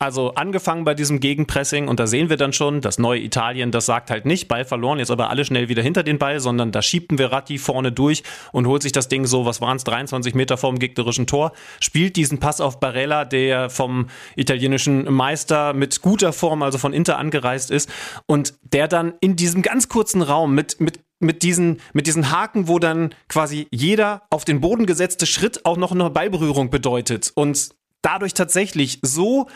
[0.01, 3.87] Also angefangen bei diesem Gegenpressing und da sehen wir dann schon, das neue Italien, das
[3.87, 6.83] sagt halt nicht, Ball verloren, jetzt aber alle schnell wieder hinter den Ball, sondern da
[6.83, 10.35] schiebt ein Verratti vorne durch und holt sich das Ding so, was waren es, 23
[10.35, 16.33] Meter vorm gegnerischen Tor, spielt diesen Pass auf Barella, der vom italienischen Meister mit guter
[16.33, 17.89] Form, also von Inter angereist ist
[18.27, 22.69] und der dann in diesem ganz kurzen Raum mit, mit mit diesen, mit diesen Haken,
[22.69, 27.75] wo dann quasi jeder auf den Boden gesetzte Schritt auch noch eine Ballberührung bedeutet und
[28.03, 29.49] dadurch tatsächlich so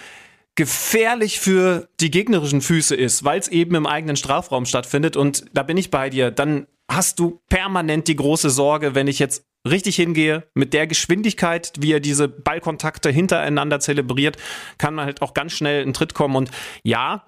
[0.57, 5.16] gefährlich für die gegnerischen Füße ist, weil es eben im eigenen Strafraum stattfindet.
[5.16, 6.33] Und da bin ich bei dir.
[6.33, 11.73] Dann hast du permanent die große Sorge, wenn ich jetzt richtig hingehe, mit der Geschwindigkeit,
[11.79, 14.37] wie er diese Ballkontakte hintereinander zelebriert,
[14.79, 16.35] kann man halt auch ganz schnell in Tritt kommen.
[16.35, 16.51] Und
[16.83, 17.27] ja,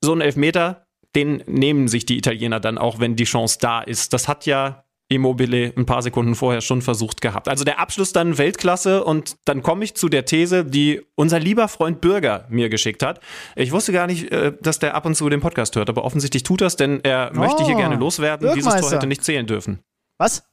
[0.00, 4.12] so ein Elfmeter, den nehmen sich die Italiener dann auch, wenn die Chance da ist.
[4.12, 7.48] Das hat ja Immobile ein paar Sekunden vorher schon versucht gehabt.
[7.48, 11.68] Also der Abschluss dann Weltklasse und dann komme ich zu der These, die unser lieber
[11.68, 13.20] Freund Bürger mir geschickt hat.
[13.54, 16.42] Ich wusste gar nicht, äh, dass der ab und zu den Podcast hört, aber offensichtlich
[16.42, 18.52] tut das, denn er oh, möchte hier gerne loswerden.
[18.54, 19.78] Dieses Tor hätte nicht zählen dürfen.
[20.18, 20.44] Was?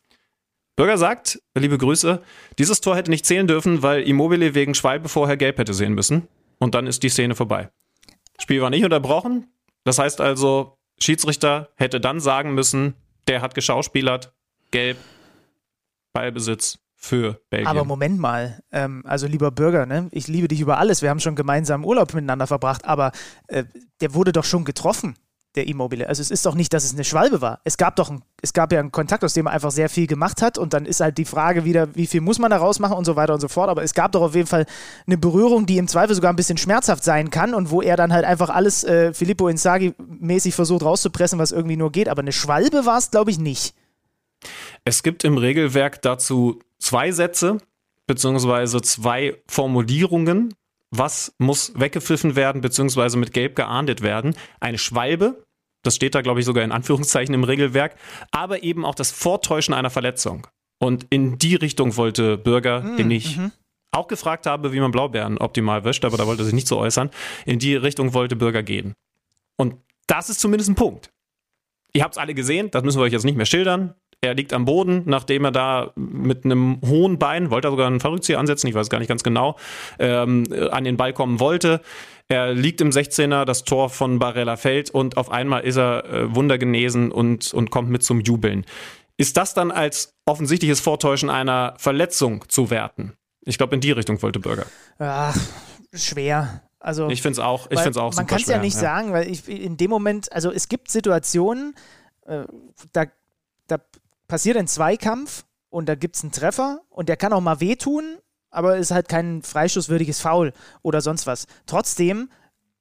[0.75, 2.21] Bürger sagt, liebe Grüße,
[2.59, 6.27] dieses Tor hätte nicht zählen dürfen, weil Immobile wegen Schwalbe vorher gelb hätte sehen müssen.
[6.59, 7.69] Und dann ist die Szene vorbei.
[8.39, 9.47] Spiel war nicht unterbrochen.
[9.83, 12.95] Das heißt also, Schiedsrichter hätte dann sagen müssen,
[13.27, 14.33] der hat geschauspielert,
[14.71, 14.97] gelb,
[16.13, 17.67] Ballbesitz für Belgien.
[17.67, 20.07] Aber Moment mal, ähm, also lieber Bürger, ne?
[20.11, 23.11] ich liebe dich über alles, wir haben schon gemeinsam Urlaub miteinander verbracht, aber
[23.47, 23.65] äh,
[23.99, 25.17] der wurde doch schon getroffen,
[25.55, 26.07] der Immobile.
[26.07, 27.59] Also es ist doch nicht, dass es eine Schwalbe war.
[27.63, 30.07] Es gab doch ein, es gab ja einen Kontakt, aus dem er einfach sehr viel
[30.07, 32.97] gemacht hat und dann ist halt die Frage wieder, wie viel muss man da rausmachen
[32.97, 33.69] und so weiter und so fort.
[33.69, 34.65] Aber es gab doch auf jeden Fall
[35.05, 38.13] eine Berührung, die im Zweifel sogar ein bisschen schmerzhaft sein kann und wo er dann
[38.13, 42.09] halt einfach alles äh, Filippo Inzaghi mäßig versucht rauszupressen, was irgendwie nur geht.
[42.09, 43.75] Aber eine Schwalbe war es, glaube ich, nicht.
[44.83, 47.57] Es gibt im Regelwerk dazu zwei Sätze
[48.07, 50.53] beziehungsweise zwei Formulierungen.
[50.95, 54.35] Was muss weggepfiffen werden beziehungsweise mit Gelb geahndet werden?
[54.59, 55.43] Eine Schwalbe,
[55.81, 57.95] das steht da glaube ich sogar in Anführungszeichen im Regelwerk,
[58.29, 60.45] aber eben auch das Vortäuschen einer Verletzung.
[60.79, 62.97] Und in die Richtung wollte Bürger, mhm.
[62.97, 63.51] den ich mhm.
[63.91, 66.77] auch gefragt habe, wie man Blaubeeren optimal wäscht, aber da wollte er sich nicht so
[66.77, 67.09] äußern.
[67.47, 68.93] In die Richtung wollte Bürger gehen.
[69.57, 71.09] Und das ist zumindest ein Punkt.
[71.93, 73.95] Ihr habt es alle gesehen, das müssen wir euch jetzt nicht mehr schildern.
[74.23, 77.99] Er liegt am Boden, nachdem er da mit einem hohen Bein, wollte er sogar einen
[77.99, 79.57] Verrückzieher ansetzen, ich weiß gar nicht ganz genau,
[79.99, 81.81] ähm, an den Ball kommen wollte.
[82.29, 86.35] Er liegt im 16er, das Tor von Barella fällt und auf einmal ist er äh,
[86.35, 88.65] wundergenesen und, und kommt mit zum Jubeln.
[89.17, 93.13] Ist das dann als offensichtliches Vortäuschen einer Verletzung zu werten?
[93.41, 94.65] Ich glaube, in die Richtung wollte Bürger.
[94.99, 95.37] Ach,
[95.93, 96.61] schwer.
[96.79, 98.79] Also, ich finde es auch, ich find's auch Man kann es ja nicht ja.
[98.79, 101.75] sagen, weil ich in dem Moment, also es gibt Situationen,
[102.25, 102.43] äh,
[102.93, 103.05] da,
[103.67, 103.79] da
[104.33, 108.17] passiert ein Zweikampf und da gibt es einen Treffer und der kann auch mal wehtun,
[108.49, 111.45] aber ist halt kein freischusswürdiges Foul oder sonst was.
[111.67, 112.31] Trotzdem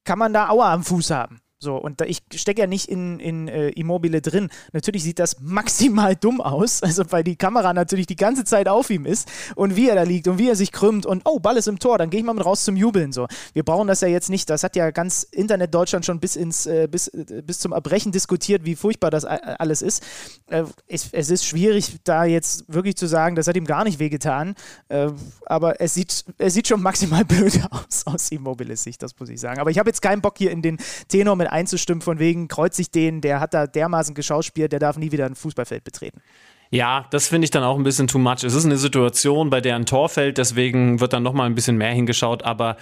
[0.03, 1.42] kann man da Aua am Fuß haben.
[1.63, 4.49] So, und da, ich stecke ja nicht in, in äh, Immobile drin.
[4.73, 8.89] Natürlich sieht das maximal dumm aus, also weil die Kamera natürlich die ganze Zeit auf
[8.89, 11.57] ihm ist und wie er da liegt und wie er sich krümmt und oh, Ball
[11.57, 13.11] ist im Tor, dann gehe ich mal mit raus zum Jubeln.
[13.11, 13.27] So.
[13.53, 16.65] Wir brauchen das ja jetzt nicht, das hat ja ganz Internet Deutschland schon bis, ins,
[16.65, 20.03] äh, bis, äh, bis zum Erbrechen diskutiert, wie furchtbar das alles ist.
[20.47, 23.99] Äh, es, es, ist schwierig, da jetzt wirklich zu sagen, das hat ihm gar nicht
[23.99, 24.55] wehgetan,
[24.89, 25.09] äh,
[25.45, 29.39] aber es sieht, es sieht schon maximal blöd aus aus Immobiles Sicht, das muss ich
[29.39, 29.59] sagen.
[29.59, 32.77] Aber ich habe jetzt keinen Bock hier in den Tenor mit einzustimmen, von wegen kreuz
[32.79, 36.21] ich den, der hat da dermaßen geschauspielt, der darf nie wieder ein Fußballfeld betreten.
[36.71, 38.43] Ja, das finde ich dann auch ein bisschen too much.
[38.43, 41.77] Es ist eine Situation, bei der ein Tor fällt, deswegen wird dann nochmal ein bisschen
[41.77, 42.77] mehr hingeschaut, aber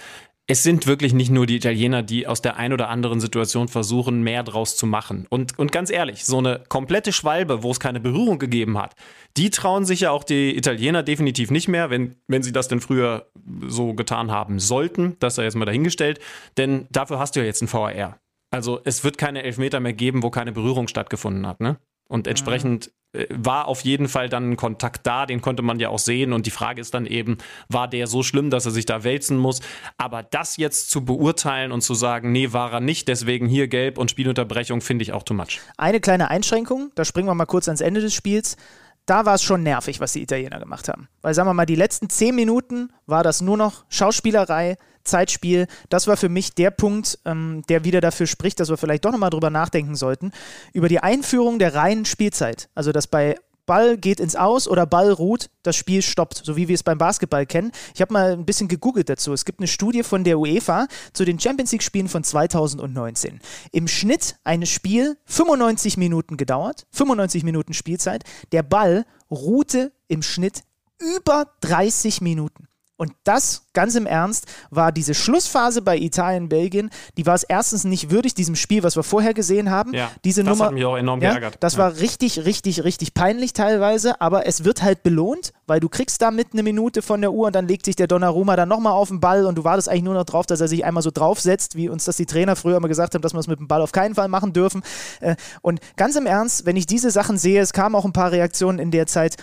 [0.46, 4.22] es sind wirklich nicht nur die Italiener, die aus der ein oder anderen Situation versuchen,
[4.22, 5.26] mehr draus zu machen.
[5.28, 8.94] Und, und ganz ehrlich, so eine komplette Schwalbe, wo es keine Berührung gegeben hat,
[9.36, 12.80] die trauen sich ja auch die Italiener definitiv nicht mehr, wenn, wenn sie das denn
[12.80, 13.26] früher
[13.68, 15.16] so getan haben sollten.
[15.20, 16.18] Das sei jetzt mal dahingestellt.
[16.56, 18.18] Denn dafür hast du ja jetzt ein VAR.
[18.52, 21.78] Also es wird keine Elfmeter mehr geben, wo keine Berührung stattgefunden hat, ne?
[22.06, 25.88] Und entsprechend äh, war auf jeden Fall dann ein Kontakt da, den konnte man ja
[25.88, 26.34] auch sehen.
[26.34, 27.38] Und die Frage ist dann eben,
[27.70, 29.62] war der so schlimm, dass er sich da wälzen muss?
[29.96, 33.96] Aber das jetzt zu beurteilen und zu sagen, nee, war er nicht, deswegen hier gelb
[33.96, 35.60] und Spielunterbrechung, finde ich auch too much.
[35.78, 38.58] Eine kleine Einschränkung, da springen wir mal kurz ans Ende des Spiels
[39.06, 41.08] da war es schon nervig, was die Italiener gemacht haben.
[41.22, 45.66] Weil, sagen wir mal, die letzten zehn Minuten war das nur noch Schauspielerei, Zeitspiel.
[45.88, 49.12] Das war für mich der Punkt, ähm, der wieder dafür spricht, dass wir vielleicht doch
[49.12, 50.32] nochmal drüber nachdenken sollten,
[50.72, 52.68] über die Einführung der reinen Spielzeit.
[52.74, 53.36] Also, dass bei
[53.66, 56.98] Ball geht ins Aus oder Ball ruht, das Spiel stoppt, so wie wir es beim
[56.98, 57.70] Basketball kennen.
[57.94, 59.32] Ich habe mal ein bisschen gegoogelt dazu.
[59.32, 63.40] Es gibt eine Studie von der UEFA zu den Champions League-Spielen von 2019.
[63.70, 68.24] Im Schnitt ein Spiel 95 Minuten gedauert, 95 Minuten Spielzeit.
[68.50, 70.64] Der Ball ruhte im Schnitt
[70.98, 72.68] über 30 Minuten.
[72.98, 77.82] Und das, ganz im Ernst, war diese Schlussphase bei Italien, Belgien, die war es erstens
[77.84, 79.92] nicht würdig, diesem Spiel, was wir vorher gesehen haben.
[79.92, 81.56] Ja, Diese das Nummer, hat mich auch enorm ja, geärgert.
[81.60, 81.78] Das Ja.
[81.80, 86.48] war richtig, richtig, richtig peinlich teilweise, aber es wird halt belohnt, weil du kriegst damit
[86.52, 89.20] eine Minute von der Uhr und dann legt sich der Donnarumma dann nochmal auf den
[89.20, 91.88] Ball und du wartest eigentlich nur noch drauf, dass er sich einmal so draufsetzt, wie
[91.88, 93.92] uns das die Trainer früher immer gesagt haben, dass wir es mit dem Ball auf
[93.92, 94.82] keinen Fall machen dürfen.
[95.20, 98.30] Äh, Und ganz im Ernst, wenn ich diese Sachen sehe, es kamen auch ein paar
[98.32, 99.36] Reaktionen in der Zeit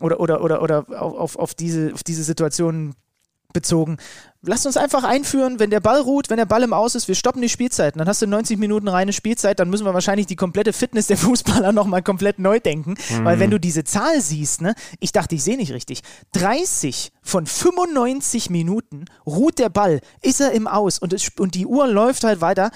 [0.00, 2.94] oder, oder, oder, oder auf, auf, diese, auf diese Situationen
[3.52, 3.96] bezogen.
[4.42, 7.14] Lasst uns einfach einführen, wenn der Ball ruht, wenn der Ball im Aus ist, wir
[7.16, 7.98] stoppen die Spielzeiten.
[7.98, 11.16] Dann hast du 90 Minuten reine Spielzeit, dann müssen wir wahrscheinlich die komplette Fitness der
[11.16, 12.94] Fußballer nochmal komplett neu denken.
[13.22, 16.02] Weil wenn du diese Zahl siehst, ne, ich dachte, ich sehe nicht richtig.
[16.32, 21.66] 30 von 95 Minuten ruht der Ball, ist er im Aus und, es, und die
[21.66, 22.70] Uhr läuft halt weiter.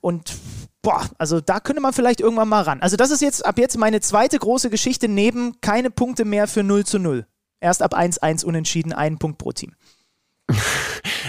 [0.00, 0.34] Und
[0.82, 2.80] boah, also da könnte man vielleicht irgendwann mal ran.
[2.80, 6.62] Also das ist jetzt ab jetzt meine zweite große Geschichte neben keine Punkte mehr für
[6.62, 7.26] 0 zu 0.
[7.60, 9.72] Erst ab 1-1 unentschieden, einen Punkt pro Team.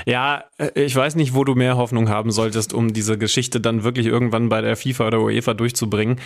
[0.05, 3.84] Ja, äh, ich weiß nicht, wo du mehr Hoffnung haben solltest, um diese Geschichte dann
[3.84, 6.20] wirklich irgendwann bei der FIFA oder UEFA durchzubringen.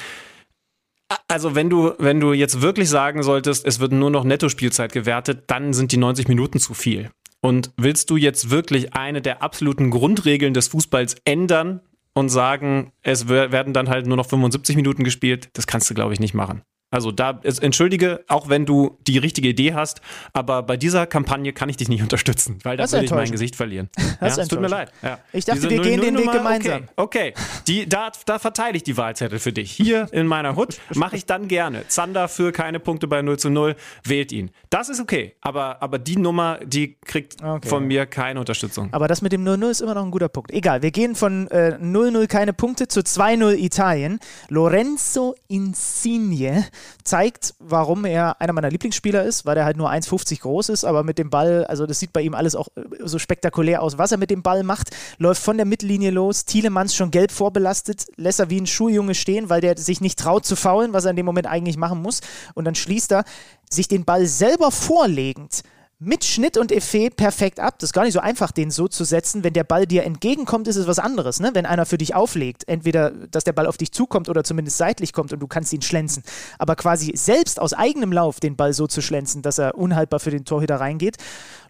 [1.28, 5.46] Also wenn du, wenn du jetzt wirklich sagen solltest, es wird nur noch Nettospielzeit gewertet,
[5.48, 7.10] dann sind die 90 Minuten zu viel.
[7.42, 11.80] Und willst du jetzt wirklich eine der absoluten Grundregeln des Fußballs ändern
[12.14, 15.50] und sagen, es wer- werden dann halt nur noch 75 Minuten gespielt?
[15.54, 16.62] Das kannst du, glaube ich, nicht machen.
[16.92, 20.02] Also da, es, entschuldige, auch wenn du die richtige Idee hast,
[20.34, 23.30] aber bei dieser Kampagne kann ich dich nicht unterstützen, weil da würde ich mein.
[23.30, 23.90] Gesicht verlieren.
[24.20, 24.92] Das ja, es tut mir leid.
[25.02, 25.20] Ja.
[25.32, 26.90] Ich dachte, Diese wir gehen den Weg 0-0-Nummer, gemeinsam.
[26.98, 27.44] Okay, okay.
[27.68, 29.72] Die, da, da verteile ich die Wahlzettel für dich.
[29.72, 31.88] Hier in meiner Hut mache ich dann gerne.
[31.88, 34.52] Zander für keine Punkte bei 0 zu 0, wählt ihn.
[34.70, 37.68] Das ist okay, aber, aber die Nummer, die kriegt Okay.
[37.70, 38.90] von mir keine Unterstützung.
[38.92, 40.52] Aber das mit dem 0-0 ist immer noch ein guter Punkt.
[40.52, 44.20] Egal, wir gehen von äh, 0-0 keine Punkte zu 2-0 Italien.
[44.50, 46.66] Lorenzo Insigne
[47.04, 51.04] zeigt, warum er einer meiner Lieblingsspieler ist, weil er halt nur 1,50 groß ist, aber
[51.04, 54.12] mit dem Ball, also das sieht bei ihm alles auch äh, so spektakulär aus, was
[54.12, 54.90] er mit dem Ball macht.
[55.18, 59.50] Läuft von der Mittellinie los, Thielemanns schon gelb vorbelastet, lässt er wie ein Schuljunge stehen,
[59.50, 62.22] weil der sich nicht traut zu faulen, was er in dem Moment eigentlich machen muss.
[62.54, 63.24] Und dann schließt er
[63.70, 65.64] sich den Ball selber vorlegend
[66.02, 67.78] mit Schnitt und Effet perfekt ab.
[67.80, 69.44] Das ist gar nicht so einfach, den so zu setzen.
[69.44, 71.42] Wenn der Ball dir entgegenkommt, ist es was anderes.
[71.42, 71.52] Ne?
[71.54, 75.12] Wenn einer für dich auflegt, entweder, dass der Ball auf dich zukommt oder zumindest seitlich
[75.12, 76.24] kommt und du kannst ihn schlänzen.
[76.58, 80.32] Aber quasi selbst aus eigenem Lauf den Ball so zu schlänzen, dass er unhaltbar für
[80.32, 81.18] den Torhüter reingeht.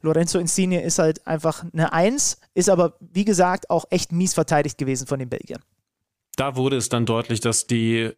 [0.03, 4.77] Lorenzo Insigne ist halt einfach eine Eins, ist aber, wie gesagt, auch echt mies verteidigt
[4.77, 5.61] gewesen von den Belgiern.
[6.39, 8.11] Da wurde es dann deutlich, dass die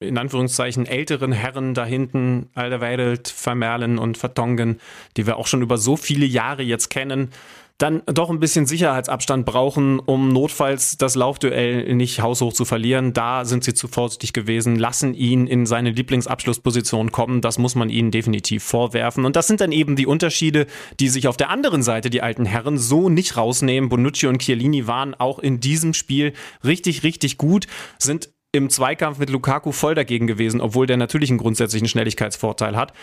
[0.00, 4.80] in Anführungszeichen älteren Herren da hinten, Alderweireld, Vermerlen und Vertongen,
[5.16, 7.30] die wir auch schon über so viele Jahre jetzt kennen,
[7.78, 13.12] dann doch ein bisschen Sicherheitsabstand brauchen, um notfalls das Laufduell nicht haushoch zu verlieren.
[13.12, 17.42] Da sind sie zu vorsichtig gewesen, lassen ihn in seine Lieblingsabschlussposition kommen.
[17.42, 19.26] Das muss man ihnen definitiv vorwerfen.
[19.26, 20.66] Und das sind dann eben die Unterschiede,
[21.00, 23.90] die sich auf der anderen Seite die alten Herren so nicht rausnehmen.
[23.90, 26.32] Bonucci und Chiellini waren auch in diesem Spiel
[26.64, 27.66] richtig, richtig gut,
[27.98, 32.94] sind im Zweikampf mit Lukaku voll dagegen gewesen, obwohl der natürlich einen grundsätzlichen Schnelligkeitsvorteil hat.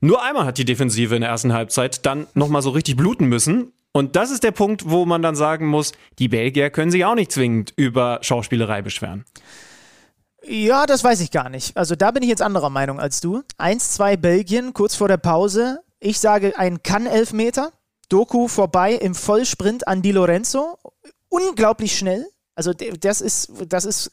[0.00, 3.72] Nur einmal hat die Defensive in der ersten Halbzeit dann nochmal so richtig bluten müssen.
[3.96, 7.14] Und das ist der Punkt, wo man dann sagen muss, die Belgier können sich auch
[7.14, 9.24] nicht zwingend über Schauspielerei beschweren.
[10.44, 11.78] Ja, das weiß ich gar nicht.
[11.78, 13.42] Also da bin ich jetzt anderer Meinung als du.
[13.58, 15.80] 1-2 Belgien, kurz vor der Pause.
[15.98, 17.72] Ich sage ein Kann-Elfmeter.
[18.10, 20.76] Doku vorbei im Vollsprint an Di Lorenzo.
[21.30, 22.26] Unglaublich schnell.
[22.56, 24.12] Also das ist, das ist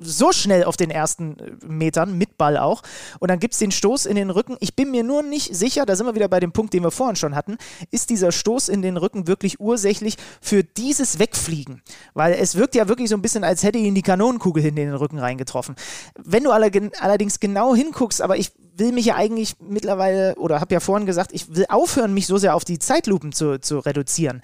[0.00, 1.36] so schnell auf den ersten
[1.66, 2.82] Metern, mit Ball auch.
[3.20, 4.56] Und dann gibt es den Stoß in den Rücken.
[4.60, 6.90] Ich bin mir nur nicht sicher, da sind wir wieder bei dem Punkt, den wir
[6.90, 7.58] vorhin schon hatten,
[7.90, 11.82] ist dieser Stoß in den Rücken wirklich ursächlich für dieses Wegfliegen?
[12.14, 14.94] Weil es wirkt ja wirklich so ein bisschen, als hätte ihn die Kanonenkugel in den
[14.94, 15.76] Rücken reingetroffen.
[16.16, 20.80] Wenn du allerdings genau hinguckst, aber ich will mich ja eigentlich mittlerweile, oder habe ja
[20.80, 24.40] vorhin gesagt, ich will aufhören, mich so sehr auf die Zeitlupen zu, zu reduzieren.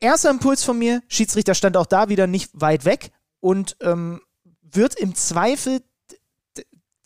[0.00, 4.20] Erster Impuls von mir, Schiedsrichter stand auch da wieder nicht weit weg und ähm,
[4.62, 5.80] wird im Zweifel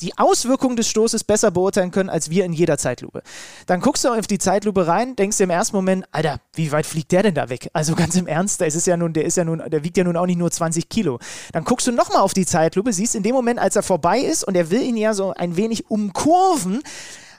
[0.02, 3.22] die Auswirkungen des Stoßes besser beurteilen können als wir in jeder Zeitlupe.
[3.66, 6.86] Dann guckst du auf die Zeitlupe rein, denkst dir im ersten Moment, Alter, wie weit
[6.86, 7.70] fliegt der denn da weg?
[7.72, 10.04] Also ganz im Ernst, da ist ja nun, der ist ja nun, der wiegt ja
[10.04, 11.18] nun auch nicht nur 20 Kilo.
[11.52, 14.44] Dann guckst du nochmal auf die Zeitlupe, siehst in dem Moment, als er vorbei ist
[14.44, 16.82] und er will ihn ja so ein wenig umkurven,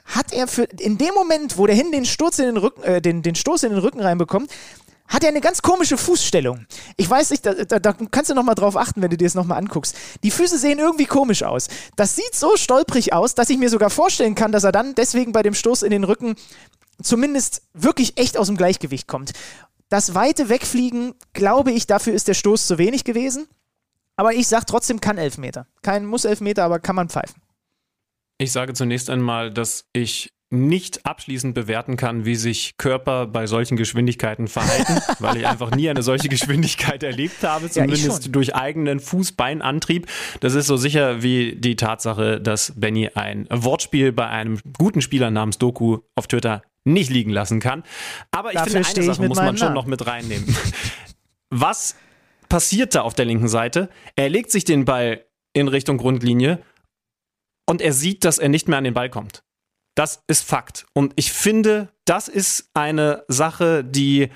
[0.06, 3.00] hat er für in dem Moment, wo der hin den Sturz in den Rücken, äh,
[3.00, 4.50] den, den Stoß in den Rücken reinbekommt,
[5.06, 6.66] hat er eine ganz komische Fußstellung.
[6.96, 9.34] Ich weiß nicht, da, da, da kannst du nochmal drauf achten, wenn du dir das
[9.34, 9.96] nochmal anguckst.
[10.22, 11.68] Die Füße sehen irgendwie komisch aus.
[11.96, 15.32] Das sieht so stolprig aus, dass ich mir sogar vorstellen kann, dass er dann deswegen
[15.32, 16.36] bei dem Stoß in den Rücken
[17.02, 19.32] zumindest wirklich echt aus dem Gleichgewicht kommt.
[19.88, 23.46] Das weite Wegfliegen, glaube ich, dafür ist der Stoß zu wenig gewesen.
[24.16, 25.66] Aber ich sage trotzdem, kann Elfmeter.
[25.82, 27.42] Kein muss Elfmeter, aber kann man pfeifen.
[28.38, 33.76] Ich sage zunächst einmal, dass ich nicht abschließend bewerten kann, wie sich Körper bei solchen
[33.76, 39.00] Geschwindigkeiten verhalten, weil ich einfach nie eine solche Geschwindigkeit erlebt habe, zumindest ja, durch eigenen
[39.00, 40.06] Fußbeinantrieb.
[40.40, 45.30] Das ist so sicher wie die Tatsache, dass Benny ein Wortspiel bei einem guten Spieler
[45.30, 47.82] namens Doku auf Twitter nicht liegen lassen kann.
[48.30, 50.56] Aber ich Dafür finde, eine Sache muss man schon noch mit reinnehmen.
[51.50, 51.96] Was
[52.48, 53.88] passiert da auf der linken Seite?
[54.16, 56.62] Er legt sich den Ball in Richtung Grundlinie
[57.66, 59.43] und er sieht, dass er nicht mehr an den Ball kommt.
[59.94, 60.86] Das ist Fakt.
[60.92, 64.28] Und ich finde, das ist eine Sache, die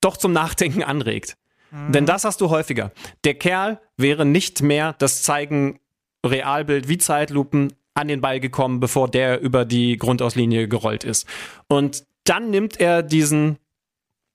[0.00, 1.36] doch zum Nachdenken anregt.
[1.70, 1.92] Mhm.
[1.92, 2.92] Denn das hast du häufiger.
[3.24, 5.80] Der Kerl wäre nicht mehr das Zeigen
[6.24, 11.26] Realbild wie Zeitlupen an den Ball gekommen, bevor der über die Grundauslinie gerollt ist.
[11.68, 13.58] Und dann nimmt er diesen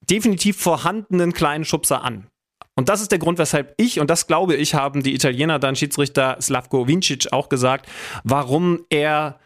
[0.02, 2.28] definitiv vorhandenen kleinen Schubser an.
[2.76, 5.76] Und das ist der Grund, weshalb ich, und das glaube ich, haben die Italiener dann
[5.76, 7.88] Schiedsrichter Slavko Vincic auch gesagt,
[8.24, 9.40] warum er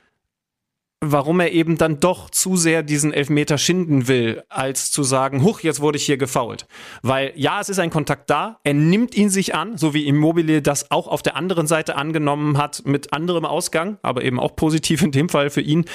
[1.02, 5.60] warum er eben dann doch zu sehr diesen Elfmeter schinden will, als zu sagen, huch,
[5.62, 6.68] jetzt wurde ich hier gefault.
[7.04, 10.62] Weil ja, es ist ein Kontakt da, er nimmt ihn sich an, so wie Immobile
[10.62, 15.04] das auch auf der anderen Seite angenommen hat, mit anderem Ausgang, aber eben auch positiv
[15.04, 15.86] in dem Fall für ihn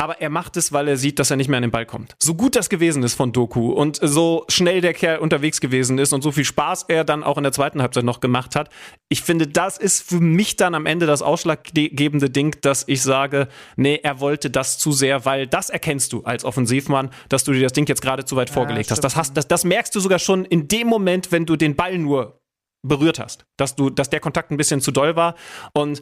[0.00, 2.14] aber er macht es, weil er sieht, dass er nicht mehr an den Ball kommt.
[2.20, 6.12] So gut das gewesen ist von Doku und so schnell der Kerl unterwegs gewesen ist
[6.12, 8.70] und so viel Spaß er dann auch in der zweiten Halbzeit noch gemacht hat.
[9.08, 13.48] Ich finde, das ist für mich dann am Ende das ausschlaggebende Ding, dass ich sage,
[13.74, 17.62] nee, er wollte das zu sehr, weil das erkennst du als Offensivmann, dass du dir
[17.62, 19.02] das Ding jetzt gerade zu weit ja, vorgelegt hast.
[19.02, 21.98] Das, hast das, das merkst du sogar schon in dem Moment, wenn du den Ball
[21.98, 22.38] nur
[22.86, 25.34] berührt hast, dass du, dass der Kontakt ein bisschen zu doll war
[25.74, 26.00] und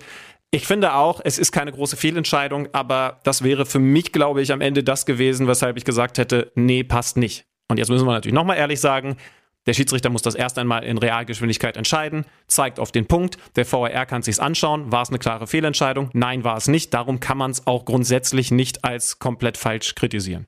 [0.57, 4.53] ich finde auch, es ist keine große Fehlentscheidung, aber das wäre für mich, glaube ich,
[4.53, 7.45] am Ende das gewesen, weshalb ich gesagt hätte, nee, passt nicht.
[7.69, 9.19] Und jetzt müssen wir natürlich nochmal ehrlich sagen,
[9.67, 13.37] der Schiedsrichter muss das erst einmal in Realgeschwindigkeit entscheiden, zeigt auf den Punkt.
[13.57, 14.91] Der VAR kann sich's anschauen.
[14.91, 16.09] War es eine klare Fehlentscheidung?
[16.15, 16.95] Nein, war es nicht.
[16.95, 20.47] Darum kann man es auch grundsätzlich nicht als komplett falsch kritisieren.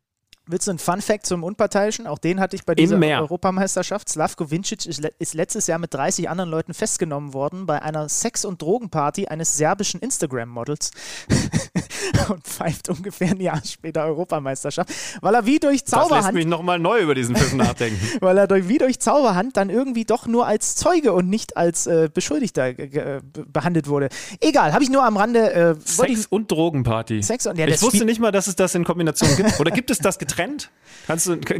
[0.51, 2.07] Willst du einen Fun-Fact zum Unparteiischen?
[2.07, 4.09] Auch den hatte ich bei dieser Europameisterschaft.
[4.09, 8.63] Slavko Vincic ist, letztes Jahr mit 30 anderen Leuten festgenommen worden bei einer Sex- und
[8.63, 10.91] Drogenparty eines serbischen Instagram-Models
[12.31, 14.89] und pfeift ungefähr ein Jahr später Europameisterschaft,
[15.21, 16.13] weil er wie durch Zauberhand...
[16.13, 18.01] Das lässt mich nochmal neu über diesen Film nachdenken.
[18.21, 21.87] weil er durch, wie durch Zauberhand dann irgendwie doch nur als Zeuge und nicht als
[21.87, 22.73] äh, Beschuldigter
[23.53, 24.09] behandelt wurde.
[24.41, 25.53] Egal, habe ich nur am Rande...
[25.53, 27.23] Äh, Sex- und Drogenparty.
[27.23, 29.61] Sex und, ja, ich wusste nicht mal, dass es das in Kombination gibt.
[29.61, 30.38] Oder gibt es das getrennt?
[30.39, 30.71] Trend?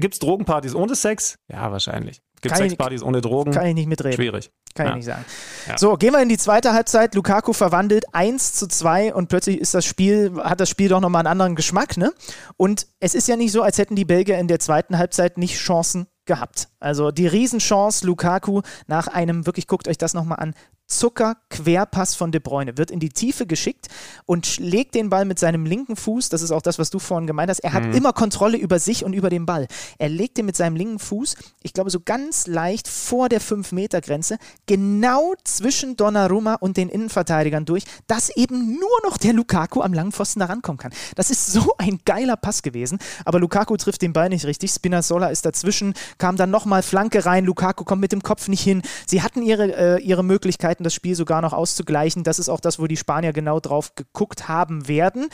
[0.01, 1.39] Gibt es Drogenpartys ohne Sex?
[1.51, 2.21] Ja, wahrscheinlich.
[2.41, 3.53] Gibt es Sexpartys ohne Drogen?
[3.53, 4.15] Kann ich nicht mitreden.
[4.15, 4.53] Schwierig.
[4.75, 4.93] Kann ja.
[4.93, 5.25] ich nicht sagen.
[5.67, 5.77] Ja.
[5.77, 7.15] So, gehen wir in die zweite Halbzeit.
[7.17, 11.21] Lukaku verwandelt 1 zu 2 und plötzlich ist das Spiel, hat das Spiel doch nochmal
[11.21, 12.13] einen anderen Geschmack, ne?
[12.57, 15.57] Und es ist ja nicht so, als hätten die Belgier in der zweiten Halbzeit nicht
[15.57, 16.69] Chancen gehabt.
[16.81, 20.55] Also die Riesenchance Lukaku nach einem, wirklich guckt euch das nochmal an,
[20.89, 22.79] Zucker-Querpass von De Bruyne.
[22.79, 23.89] Wird in die Tiefe geschickt
[24.25, 26.31] und schlägt den Ball mit seinem linken Fuß.
[26.31, 27.61] Das ist auch das, was du vorhin gemeint hast.
[27.61, 27.93] Er hat mhm.
[27.93, 29.67] immer Kontrolle über sich und über den Ball.
[29.99, 34.39] Er legt den mit seinem linken Fuß, ich glaube, so ganz leicht vor der 5-Meter-Grenze,
[34.67, 40.13] genau zwischen Donnarumma und den Innenverteidigern durch, dass eben nur noch der Lukaku am langen
[40.13, 40.93] Pfosten da rankommen kann.
[41.17, 42.99] Das ist so ein geiler Pass gewesen.
[43.27, 44.71] Aber Lukaku trifft den Ball nicht richtig.
[44.71, 47.47] Spinazzola ist dazwischen, kam dann nochmal Flanke rein.
[47.47, 48.83] Lukaku kommt mit dem Kopf nicht hin.
[49.07, 52.25] Sie hatten ihre, äh, ihre Möglichkeiten das Spiel sogar noch auszugleichen.
[52.25, 55.29] Das ist auch das, wo die Spanier genau drauf geguckt haben werden.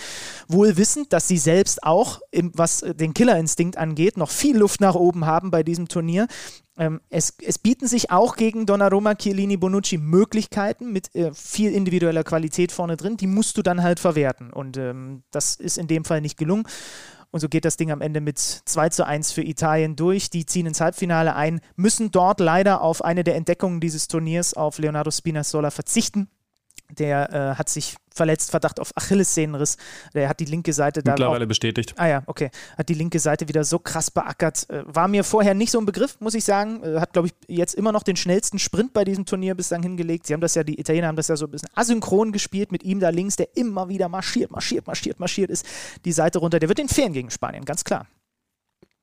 [0.47, 4.95] Wohl wissend, dass sie selbst auch, im, was den Killerinstinkt angeht, noch viel Luft nach
[4.95, 6.29] oben haben bei diesem Turnier.
[6.77, 12.25] Ähm, es, es, bieten sich auch gegen Donnarumma, Chiellini, Bonucci Möglichkeiten mit äh, viel individueller
[12.25, 13.17] Qualität vorne drin.
[13.17, 14.53] Die musst du dann halt verwerten.
[14.53, 16.65] Und ähm, das ist in dem Fall nicht gelungen.
[17.35, 20.31] Und so geht das Ding am Ende mit 2 zu 1 für Italien durch.
[20.31, 24.79] Die ziehen ins Halbfinale ein, müssen dort leider auf eine der Entdeckungen dieses Turniers, auf
[24.79, 26.29] Leonardo Spinazzola, verzichten.
[26.91, 29.77] Der äh, hat sich verletzt, Verdacht auf Achillessehnenriss.
[30.15, 31.13] Der hat die linke Seite da.
[31.13, 31.95] Mittlerweile auch, bestätigt.
[31.97, 32.51] Ah ja, okay.
[32.79, 34.69] Hat die linke Seite wieder so krass beackert.
[34.71, 36.83] Äh, war mir vorher nicht so ein Begriff, muss ich sagen.
[36.83, 40.27] Äh, hat, glaube ich, jetzt immer noch den schnellsten Sprint bei diesem Turnier bislang hingelegt.
[40.27, 42.85] Sie haben das ja, die Italiener haben das ja so ein bisschen asynchron gespielt mit
[42.85, 45.67] ihm da links, der immer wieder marschiert, marschiert, marschiert, marschiert ist.
[46.05, 46.61] Die Seite runter.
[46.61, 48.07] Der wird den fehlen gegen Spanien, ganz klar.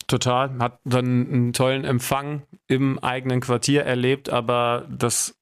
[0.07, 0.57] Total.
[0.59, 5.35] Hat dann einen tollen Empfang im eigenen Quartier erlebt, aber das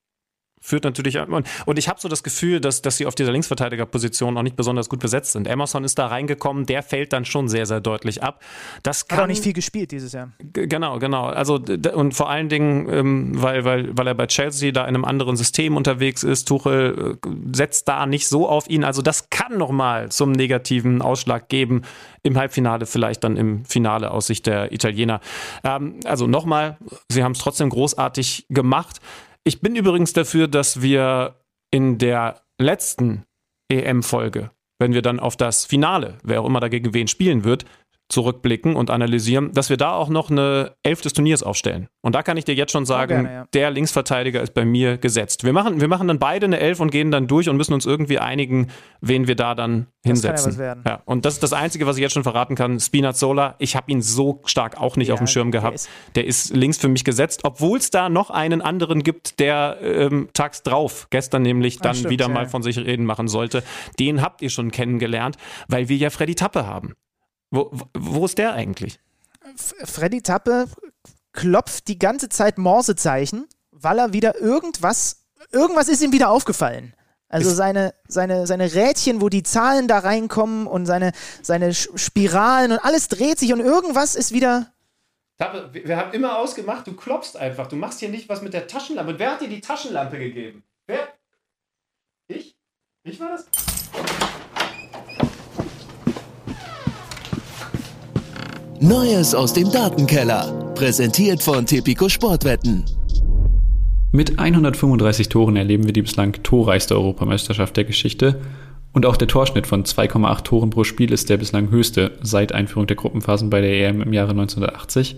[0.59, 4.37] führt natürlich und, und ich habe so das Gefühl, dass, dass sie auf dieser Linksverteidigerposition
[4.37, 5.47] auch nicht besonders gut besetzt sind.
[5.47, 8.41] Emerson ist da reingekommen, der fällt dann schon sehr, sehr deutlich ab.
[8.83, 10.31] Das kann, Hat auch nicht viel gespielt dieses Jahr.
[10.53, 11.25] Genau, genau.
[11.25, 11.59] Also
[11.93, 15.37] und vor allen Dingen, ähm, weil, weil, weil er bei Chelsea da in einem anderen
[15.37, 18.83] System unterwegs ist, Tuchel äh, setzt da nicht so auf ihn.
[18.83, 21.83] Also das kann nochmal zum negativen Ausschlag geben.
[22.21, 25.21] Im Halbfinale, vielleicht dann im Finale aus Sicht der Italiener.
[25.63, 28.99] Ähm, also nochmal, sie haben es trotzdem großartig gemacht.
[29.43, 31.35] Ich bin übrigens dafür, dass wir
[31.71, 33.25] in der letzten
[33.71, 37.65] EM-Folge, wenn wir dann auf das Finale, wer auch immer dagegen wen spielen wird,
[38.09, 41.87] zurückblicken und analysieren, dass wir da auch noch eine Elf des Turniers aufstellen.
[42.01, 43.47] Und da kann ich dir jetzt schon sagen, gerne, ja.
[43.53, 45.43] der Linksverteidiger ist bei mir gesetzt.
[45.43, 47.85] Wir machen, wir machen dann beide eine Elf und gehen dann durch und müssen uns
[47.85, 50.59] irgendwie einigen, wen wir da dann hinsetzen.
[50.59, 52.79] Ja, ja, und das ist das Einzige, was ich jetzt schon verraten kann.
[52.79, 55.69] Spinazzola, ich habe ihn so stark auch nicht auf dem Schirm gehabt.
[55.69, 59.39] Der ist, der ist links für mich gesetzt, obwohl es da noch einen anderen gibt,
[59.39, 63.61] der ähm, tags drauf, gestern nämlich, dann stimmt, wieder mal von sich reden machen sollte.
[63.99, 65.37] Den habt ihr schon kennengelernt,
[65.67, 66.95] weil wir ja Freddy Tappe haben.
[67.51, 68.99] Wo, wo ist der eigentlich?
[69.55, 70.67] Freddy Tappe
[71.33, 76.93] klopft die ganze Zeit Morsezeichen, weil er wieder irgendwas, irgendwas ist ihm wieder aufgefallen.
[77.31, 81.11] Also seine, seine, seine Rädchen, wo die Zahlen da reinkommen und seine,
[81.43, 84.73] seine Spiralen und alles dreht sich und irgendwas ist wieder.
[85.37, 87.67] Tappe, wir haben immer ausgemacht, du klopfst einfach.
[87.67, 89.13] Du machst hier nicht was mit der Taschenlampe.
[89.13, 90.63] Und wer hat dir die Taschenlampe gegeben?
[90.87, 91.07] Wer?
[92.27, 92.57] Ich?
[93.03, 93.45] Ich war das?
[98.81, 100.71] Neues aus dem Datenkeller.
[100.73, 102.85] Präsentiert von Tipico Sportwetten.
[104.13, 108.39] Mit 135 Toren erleben wir die bislang torreichste Europameisterschaft der Geschichte.
[108.93, 112.87] Und auch der Torschnitt von 2,8 Toren pro Spiel ist der bislang höchste seit Einführung
[112.87, 115.17] der Gruppenphasen bei der EM im Jahre 1980.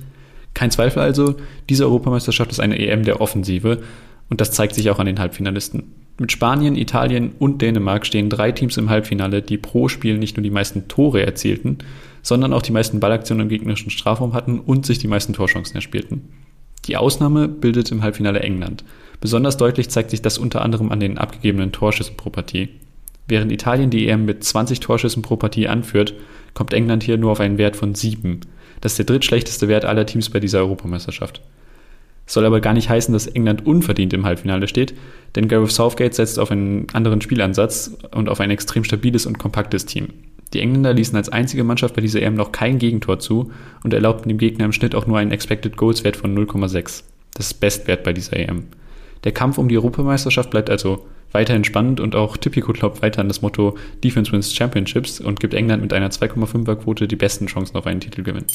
[0.55, 1.35] Kein Zweifel also,
[1.69, 3.83] diese Europameisterschaft ist eine EM der Offensive
[4.27, 5.83] und das zeigt sich auch an den Halbfinalisten.
[6.19, 10.43] Mit Spanien, Italien und Dänemark stehen drei Teams im Halbfinale, die pro Spiel nicht nur
[10.43, 11.77] die meisten Tore erzielten,
[12.21, 16.29] sondern auch die meisten Ballaktionen im gegnerischen Strafraum hatten und sich die meisten Torchancen erspielten.
[16.85, 18.83] Die Ausnahme bildet im Halbfinale England.
[19.19, 22.69] Besonders deutlich zeigt sich das unter anderem an den abgegebenen Torschüssen pro Partie.
[23.27, 26.15] Während Italien die EM mit 20 Torschüssen pro Partie anführt,
[26.53, 28.41] kommt England hier nur auf einen Wert von 7.
[28.81, 31.41] Das ist der drittschlechteste Wert aller Teams bei dieser Europameisterschaft.
[32.25, 34.95] Soll aber gar nicht heißen, dass England unverdient im Halbfinale steht,
[35.35, 39.85] denn Gareth Southgate setzt auf einen anderen Spielansatz und auf ein extrem stabiles und kompaktes
[39.85, 40.07] Team.
[40.53, 43.51] Die Engländer ließen als einzige Mannschaft bei dieser EM noch kein Gegentor zu
[43.83, 47.03] und erlaubten dem Gegner im Schnitt auch nur einen Expected Goals Wert von 0,6.
[47.33, 48.63] Das ist Bestwert bei dieser EM.
[49.23, 53.27] Der Kampf um die Europameisterschaft bleibt also weiterhin spannend und auch Tipico glaubt weiter an
[53.27, 57.77] das Motto Defense wins Championships und gibt England mit einer 2,5er Quote die besten Chancen
[57.77, 58.45] auf einen Titelgewinn.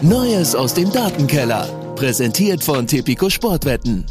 [0.00, 1.66] Neues aus dem Datenkeller.
[1.96, 4.04] Präsentiert von Tipico Sportwetten.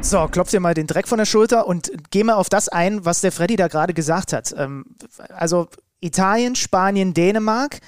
[0.00, 3.04] So, klopf dir mal den Dreck von der Schulter und geh mal auf das ein,
[3.04, 4.54] was der Freddy da gerade gesagt hat.
[4.56, 4.84] Ähm,
[5.28, 5.68] also
[6.00, 7.80] Italien, Spanien, Dänemark,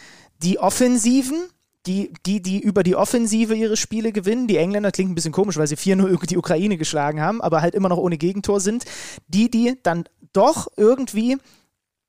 [0.43, 1.39] die Offensiven,
[1.87, 4.49] die, die, die über die Offensive ihre Spiele gewinnen.
[4.49, 7.75] Die Engländer klingt ein bisschen komisch, weil sie 4-0 die Ukraine geschlagen haben, aber halt
[7.75, 8.85] immer noch ohne Gegentor sind.
[9.29, 11.39] Die, die dann doch irgendwie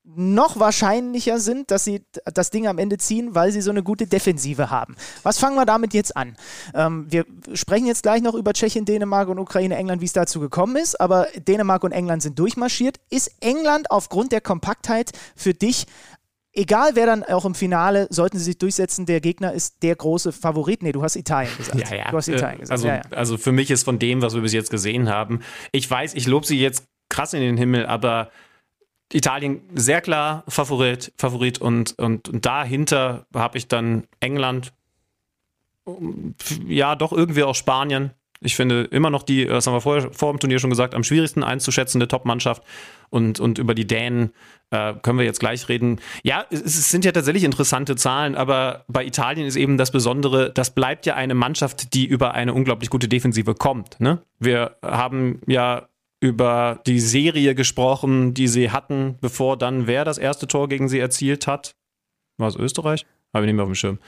[0.04, 4.06] noch wahrscheinlicher sind, dass sie das Ding am Ende ziehen, weil sie so eine gute
[4.06, 4.96] Defensive haben.
[5.22, 6.36] Was fangen wir damit jetzt an?
[6.74, 7.24] Ähm, wir
[7.54, 11.00] sprechen jetzt gleich noch über Tschechien, Dänemark und Ukraine, England, wie es dazu gekommen ist,
[11.00, 12.98] aber Dänemark und England sind durchmarschiert.
[13.10, 15.86] Ist England aufgrund der Kompaktheit für dich
[16.52, 20.32] egal wer dann auch im Finale, sollten sie sich durchsetzen, der Gegner ist der große
[20.32, 20.82] Favorit.
[20.82, 21.90] Nee, du hast Italien gesagt.
[21.90, 22.10] Ja, ja.
[22.10, 22.72] Du hast Italien gesagt.
[22.72, 23.02] Also, ja, ja.
[23.10, 25.40] also für mich ist von dem, was wir bis jetzt gesehen haben,
[25.72, 28.30] ich weiß, ich lobe sie jetzt krass in den Himmel, aber
[29.14, 34.72] Italien sehr klar Favorit, Favorit und, und, und dahinter habe ich dann England,
[36.66, 38.12] ja, doch irgendwie auch Spanien.
[38.44, 41.04] Ich finde immer noch die, das haben wir vorher vor dem Turnier schon gesagt, am
[41.04, 42.62] schwierigsten einzuschätzende Top-Mannschaft.
[43.08, 44.32] Und, und über die Dänen
[44.70, 46.00] äh, können wir jetzt gleich reden.
[46.24, 50.50] Ja, es, es sind ja tatsächlich interessante Zahlen, aber bei Italien ist eben das Besondere,
[50.50, 54.00] das bleibt ja eine Mannschaft, die über eine unglaublich gute Defensive kommt.
[54.00, 54.22] Ne?
[54.38, 55.88] Wir haben ja
[56.22, 61.00] über die Serie gesprochen, die sie hatten, bevor dann wer das erste Tor gegen sie
[61.00, 61.74] erzielt hat.
[62.38, 63.04] War es Österreich?
[63.34, 63.98] Habe ich nicht mehr auf dem Schirm.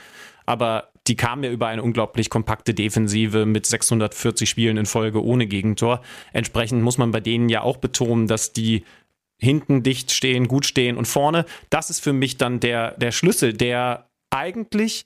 [0.45, 5.45] Aber die kam ja über eine unglaublich kompakte Defensive mit 640 Spielen in Folge ohne
[5.45, 6.01] Gegentor.
[6.31, 8.85] Entsprechend muss man bei denen ja auch betonen, dass die
[9.37, 11.45] hinten dicht stehen, gut stehen und vorne.
[11.69, 15.05] Das ist für mich dann der, der Schlüssel, der eigentlich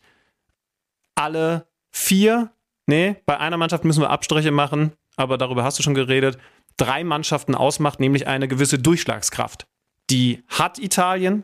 [1.16, 2.52] alle vier,
[2.86, 6.38] nee, bei einer Mannschaft müssen wir Abstriche machen, aber darüber hast du schon geredet,
[6.80, 9.68] drei Mannschaften ausmacht, nämlich eine gewisse Durchschlagskraft.
[10.10, 11.44] Die hat Italien,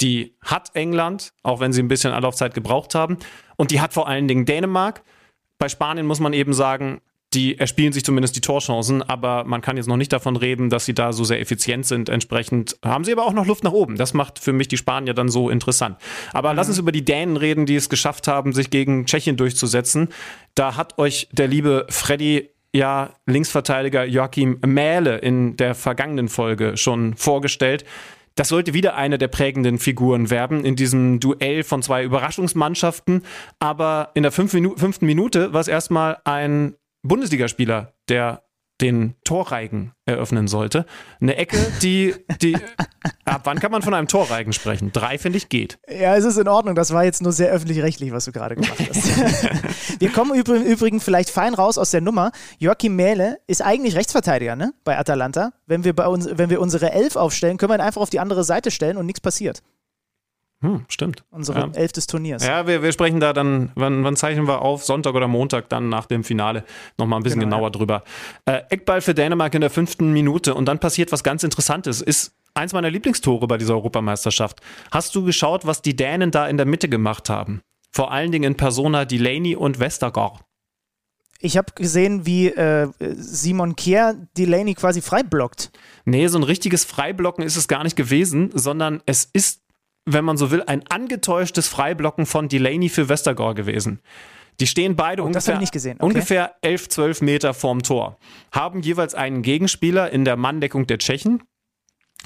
[0.00, 3.18] die hat England, auch wenn sie ein bisschen Anlaufzeit gebraucht haben,
[3.56, 5.02] und die hat vor allen Dingen Dänemark.
[5.58, 7.00] Bei Spanien muss man eben sagen,
[7.34, 10.86] die erspielen sich zumindest die Torchancen, aber man kann jetzt noch nicht davon reden, dass
[10.86, 12.08] sie da so sehr effizient sind.
[12.08, 13.96] Entsprechend haben sie aber auch noch Luft nach oben.
[13.96, 15.98] Das macht für mich die Spanier dann so interessant.
[16.32, 16.56] Aber mhm.
[16.56, 20.08] lass uns über die Dänen reden, die es geschafft haben, sich gegen Tschechien durchzusetzen.
[20.54, 27.14] Da hat euch der liebe Freddy ja Linksverteidiger Joachim Mähle in der vergangenen Folge schon
[27.14, 27.84] vorgestellt.
[28.36, 33.22] Das sollte wieder eine der prägenden Figuren werden in diesem Duell von zwei Überraschungsmannschaften.
[33.58, 38.42] Aber in der fünften Minute war es erstmal ein Bundesligaspieler, der
[38.80, 40.84] den Torreigen eröffnen sollte.
[41.20, 42.56] Eine Ecke, die, die,
[43.24, 44.92] ab wann kann man von einem Torreigen sprechen?
[44.92, 45.78] Drei, finde ich, geht.
[45.88, 46.74] Ja, es ist in Ordnung.
[46.74, 50.00] Das war jetzt nur sehr öffentlich-rechtlich, was du gerade gemacht hast.
[50.00, 52.32] Wir kommen im Übrigen vielleicht fein raus aus der Nummer.
[52.58, 54.72] Joachim Mähle ist eigentlich Rechtsverteidiger, ne?
[54.84, 55.52] Bei Atalanta.
[55.66, 58.20] Wenn wir, bei uns, wenn wir unsere Elf aufstellen, können wir ihn einfach auf die
[58.20, 59.62] andere Seite stellen und nichts passiert.
[60.66, 61.22] Hm, stimmt.
[61.30, 61.70] Unsere ja.
[61.74, 62.44] Elf des Turniers.
[62.44, 64.84] Ja, wir, wir sprechen da dann, wann, wann zeichnen wir auf?
[64.84, 66.64] Sonntag oder Montag dann nach dem Finale
[66.98, 67.70] nochmal ein bisschen genau, genauer ja.
[67.70, 68.02] drüber.
[68.46, 72.02] Äh, Eckball für Dänemark in der fünften Minute und dann passiert was ganz Interessantes.
[72.02, 74.60] Ist eins meiner Lieblingstore bei dieser Europameisterschaft.
[74.90, 77.60] Hast du geschaut, was die Dänen da in der Mitte gemacht haben?
[77.92, 80.40] Vor allen Dingen in Persona Delaney und Westergaard.
[81.38, 85.70] Ich habe gesehen, wie äh, Simon Kier Delaney quasi freiblockt.
[86.06, 89.60] Nee, so ein richtiges Freiblocken ist es gar nicht gewesen, sondern es ist
[90.06, 94.00] wenn man so will, ein angetäuschtes Freiblocken von Delaney für Westergaard gewesen.
[94.60, 95.96] Die stehen beide oh, ungefähr, okay.
[95.98, 98.16] ungefähr 11, 12 Meter vorm Tor,
[98.52, 101.42] haben jeweils einen Gegenspieler in der Manndeckung der Tschechen.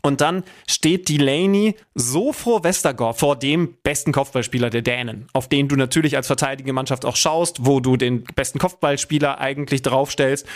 [0.03, 5.69] Und dann steht Delaney so vor Westergaard, vor dem besten Kopfballspieler der Dänen, auf den
[5.69, 10.47] du natürlich als verteidigende Mannschaft auch schaust, wo du den besten Kopfballspieler eigentlich draufstellst.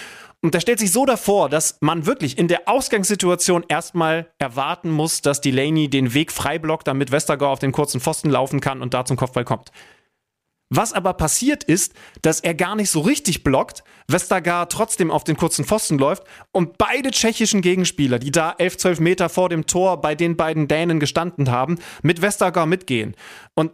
[0.44, 5.22] Und der stellt sich so davor, dass man wirklich in der Ausgangssituation erstmal erwarten muss,
[5.22, 8.92] dass Delaney den Weg frei blockt, damit Westergaard auf den kurzen Pfosten laufen kann und
[8.92, 9.70] da zum Kopfball kommt.
[10.68, 15.38] Was aber passiert ist, dass er gar nicht so richtig blockt, Westergaard trotzdem auf den
[15.38, 20.02] kurzen Pfosten läuft und beide tschechischen Gegenspieler, die da 11, 12 Meter vor dem Tor
[20.02, 23.16] bei den beiden Dänen gestanden haben, mit Westergaard mitgehen.
[23.54, 23.70] Und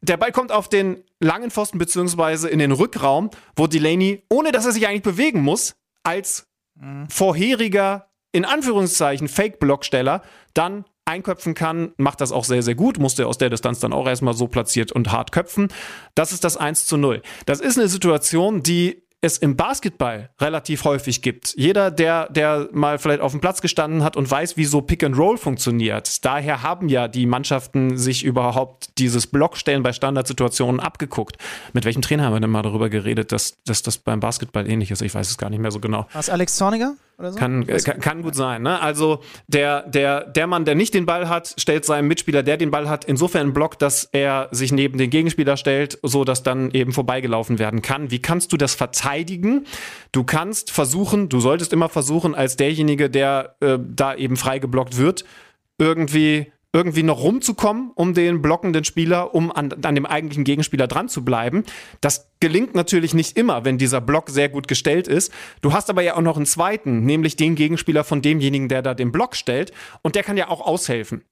[0.00, 4.66] der Ball kommt auf den langen Pfosten beziehungsweise in den Rückraum, wo Delaney, ohne dass
[4.66, 7.08] er sich eigentlich bewegen muss, als mhm.
[7.08, 10.22] vorheriger, in Anführungszeichen, Fake-Blocksteller
[10.54, 14.06] dann einköpfen kann, macht das auch sehr, sehr gut, musste aus der Distanz dann auch
[14.06, 15.68] erstmal so platziert und hart köpfen.
[16.14, 17.22] Das ist das 1 zu 0.
[17.46, 21.54] Das ist eine Situation, die es im Basketball relativ häufig gibt.
[21.56, 25.02] Jeder, der, der mal vielleicht auf dem Platz gestanden hat und weiß, wie so Pick
[25.02, 26.24] and Roll funktioniert.
[26.24, 31.36] Daher haben ja die Mannschaften sich überhaupt dieses Blockstellen bei Standardsituationen abgeguckt.
[31.72, 35.02] Mit welchem Trainer haben wir denn mal darüber geredet, dass, das beim Basketball ähnlich ist?
[35.02, 36.06] Ich weiß es gar nicht mehr so genau.
[36.12, 36.94] Was Alex Zorniger?
[37.18, 37.38] Oder so?
[37.38, 38.62] Kann, äh, kann, kann gut sein.
[38.62, 38.80] Ne?
[38.80, 42.70] Also der, der, der Mann, der nicht den Ball hat, stellt seinem Mitspieler, der den
[42.70, 46.70] Ball hat, insofern einen Block, dass er sich neben den Gegenspieler stellt, so dass dann
[46.70, 48.10] eben vorbeigelaufen werden kann.
[48.10, 49.66] Wie kannst du das verteidigen?
[50.12, 54.96] Du kannst versuchen, du solltest immer versuchen, als derjenige, der äh, da eben frei geblockt
[54.96, 55.24] wird,
[55.78, 61.08] irgendwie irgendwie noch rumzukommen um den blockenden Spieler, um an, an dem eigentlichen Gegenspieler dran
[61.08, 61.64] zu bleiben.
[62.00, 65.32] Das gelingt natürlich nicht immer, wenn dieser Block sehr gut gestellt ist.
[65.62, 68.94] Du hast aber ja auch noch einen zweiten, nämlich den Gegenspieler von demjenigen, der da
[68.94, 69.72] den Block stellt.
[70.02, 71.24] Und der kann ja auch aushelfen.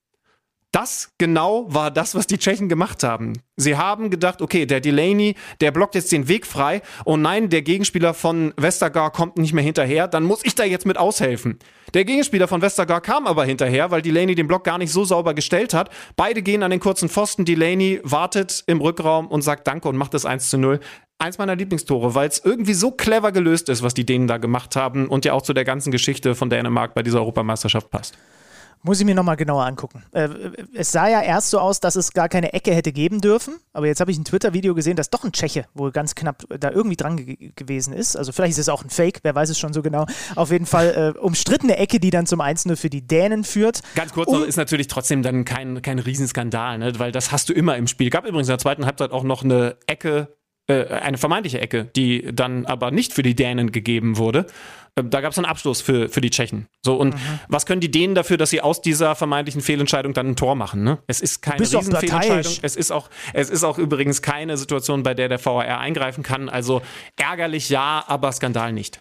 [0.72, 3.32] Das genau war das, was die Tschechen gemacht haben.
[3.56, 6.82] Sie haben gedacht, okay, der Delaney, der blockt jetzt den Weg frei.
[7.06, 10.06] Oh nein, der Gegenspieler von Westergaard kommt nicht mehr hinterher.
[10.06, 11.58] Dann muss ich da jetzt mit aushelfen.
[11.94, 15.32] Der Gegenspieler von Westergaard kam aber hinterher, weil Delaney den Block gar nicht so sauber
[15.32, 15.88] gestellt hat.
[16.14, 17.46] Beide gehen an den kurzen Pfosten.
[17.46, 20.80] Delaney wartet im Rückraum und sagt Danke und macht das 1 zu 0
[21.18, 24.76] eins meiner Lieblingstore, weil es irgendwie so clever gelöst ist, was die Dänen da gemacht
[24.76, 28.18] haben und ja auch zu der ganzen Geschichte von Dänemark bei dieser Europameisterschaft passt.
[28.82, 30.04] Muss ich mir nochmal genauer angucken.
[30.12, 30.28] Äh,
[30.74, 33.86] es sah ja erst so aus, dass es gar keine Ecke hätte geben dürfen, aber
[33.86, 36.96] jetzt habe ich ein Twitter-Video gesehen, dass doch ein Tscheche wohl ganz knapp da irgendwie
[36.96, 38.16] dran ge gewesen ist.
[38.16, 40.06] Also vielleicht ist es auch ein Fake, wer weiß es schon so genau.
[40.34, 43.80] Auf jeden Fall äh, umstrittene Ecke, die dann zum 1-0 für die Dänen führt.
[43.94, 46.98] Ganz kurz noch, ist natürlich trotzdem dann kein, kein Riesenskandal, ne?
[46.98, 48.10] weil das hast du immer im Spiel.
[48.10, 50.35] Gab übrigens in der zweiten Halbzeit auch noch eine Ecke
[50.68, 54.46] äh, eine vermeintliche Ecke, die dann aber nicht für die Dänen gegeben wurde.
[54.96, 56.66] Äh, da gab es einen Abschluss für, für die Tschechen.
[56.84, 57.38] So, und mhm.
[57.48, 60.82] was können die Dänen dafür, dass sie aus dieser vermeintlichen Fehlentscheidung dann ein Tor machen?
[60.82, 60.98] Ne?
[61.06, 62.54] Es ist keine Riesenfehlentscheidung.
[62.62, 66.48] Es ist, auch, es ist auch übrigens keine Situation, bei der der VAR eingreifen kann.
[66.48, 66.82] Also
[67.16, 69.00] ärgerlich ja, aber Skandal nicht.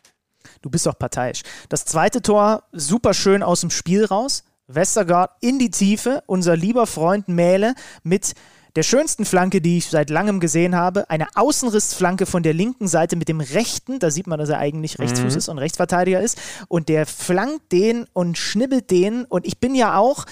[0.61, 1.41] Du bist doch parteiisch.
[1.69, 4.43] Das zweite Tor, super schön aus dem Spiel raus.
[4.67, 6.23] Westergaard in die Tiefe.
[6.25, 8.33] Unser lieber Freund Mähle mit
[8.76, 11.10] der schönsten Flanke, die ich seit langem gesehen habe.
[11.10, 13.99] Eine Außenrissflanke von der linken Seite mit dem rechten.
[13.99, 15.38] Da sieht man, dass er eigentlich Rechtsfuß mhm.
[15.38, 16.38] ist und Rechtsverteidiger ist.
[16.68, 19.23] Und der flankt den und schnibbelt den.
[19.26, 20.26] Und ich bin ja auch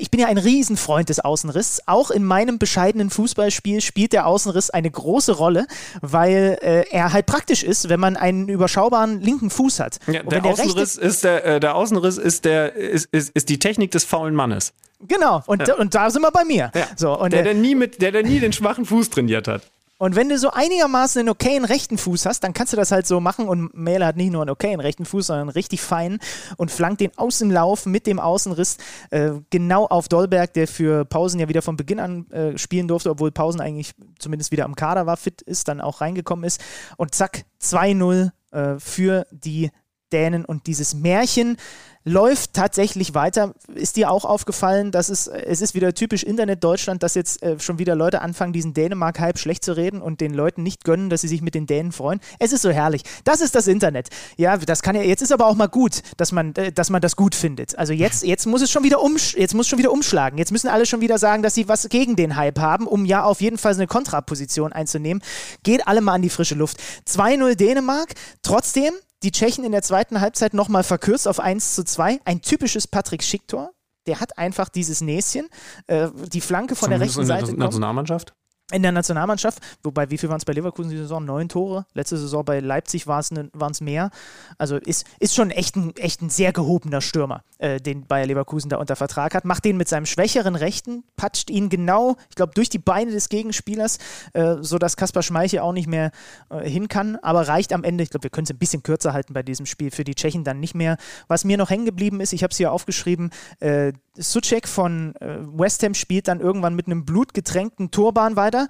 [0.00, 1.82] ich bin ja ein Riesenfreund des Außenrisses.
[1.86, 5.66] Auch in meinem bescheidenen Fußballspiel spielt der Außenriss eine große Rolle,
[6.00, 9.98] weil äh, er halt praktisch ist, wenn man einen überschaubaren linken Fuß hat.
[10.06, 13.58] Ja, der, der, Außenriss ist der, äh, der Außenriss ist der ist, ist, ist die
[13.58, 14.72] Technik des faulen Mannes.
[15.08, 15.74] Genau, und, ja.
[15.74, 16.70] und da sind wir bei mir.
[16.74, 16.86] Ja.
[16.96, 19.71] So, und der, der, nie mit, der, der nie den schwachen Fuß trainiert hat.
[20.02, 23.06] Und wenn du so einigermaßen einen okayen rechten Fuß hast, dann kannst du das halt
[23.06, 23.46] so machen.
[23.46, 26.18] Und Mähler hat nicht nur einen okayen rechten Fuß, sondern einen richtig feinen
[26.56, 28.78] und flankt den aus dem Lauf mit dem Außenriss
[29.10, 33.10] äh, genau auf Dolberg, der für Pausen ja wieder von Beginn an äh, spielen durfte,
[33.10, 36.60] obwohl Pausen eigentlich zumindest wieder am Kader war, fit ist, dann auch reingekommen ist.
[36.96, 39.70] Und zack, 2-0 äh, für die
[40.12, 41.56] Dänen und dieses Märchen
[42.04, 43.54] läuft tatsächlich weiter.
[43.74, 47.58] Ist dir auch aufgefallen, dass es, es ist wieder typisch Internet Deutschland, dass jetzt äh,
[47.60, 51.20] schon wieder Leute anfangen, diesen Dänemark-Hype schlecht zu reden und den Leuten nicht gönnen, dass
[51.20, 52.20] sie sich mit den Dänen freuen?
[52.38, 53.02] Es ist so herrlich.
[53.24, 54.08] Das ist das Internet.
[54.36, 57.00] Ja, das kann ja, jetzt ist aber auch mal gut, dass man, äh, dass man
[57.00, 57.78] das gut findet.
[57.78, 60.38] Also jetzt, jetzt muss es schon wieder um, jetzt muss schon wieder umschlagen.
[60.38, 63.22] Jetzt müssen alle schon wieder sagen, dass sie was gegen den Hype haben, um ja
[63.22, 65.22] auf jeden Fall eine Kontraposition einzunehmen.
[65.62, 66.78] Geht alle mal an die frische Luft.
[67.08, 68.14] 2-0 Dänemark.
[68.42, 72.20] Trotzdem, die Tschechen in der zweiten Halbzeit nochmal verkürzt auf 1 zu 2.
[72.24, 73.72] Ein typisches Patrick Schick-Tor.
[74.06, 75.48] Der hat einfach dieses Näschen,
[75.86, 77.54] äh, die Flanke von Zum der rechten Seite.
[77.54, 78.34] Nationalmannschaft?
[78.72, 81.24] In der Nationalmannschaft, wobei wie viel waren es bei Leverkusen die Saison?
[81.24, 81.86] Neun Tore.
[81.94, 84.10] Letzte Saison bei Leipzig waren es mehr.
[84.58, 88.68] Also ist, ist schon echt ein, echt ein sehr gehobener Stürmer, äh, den Bayer Leverkusen
[88.68, 89.44] da unter Vertrag hat.
[89.44, 93.28] Macht den mit seinem schwächeren Rechten, patscht ihn genau, ich glaube, durch die Beine des
[93.28, 93.98] Gegenspielers,
[94.32, 96.10] äh, sodass Kaspar Schmeichel auch nicht mehr
[96.50, 97.16] äh, hin kann.
[97.16, 99.66] Aber reicht am Ende, ich glaube, wir können es ein bisschen kürzer halten bei diesem
[99.66, 100.96] Spiel, für die Tschechen dann nicht mehr.
[101.28, 103.30] Was mir noch hängen geblieben ist, ich habe es hier aufgeschrieben,
[103.60, 108.68] äh, Suchek von äh, West Ham spielt dann irgendwann mit einem blutgetränkten Turban weiter.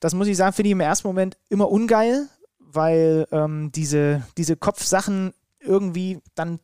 [0.00, 2.28] Das muss ich sagen, finde ich im ersten Moment immer ungeil,
[2.58, 6.60] weil ähm, diese, diese Kopfsachen irgendwie dann,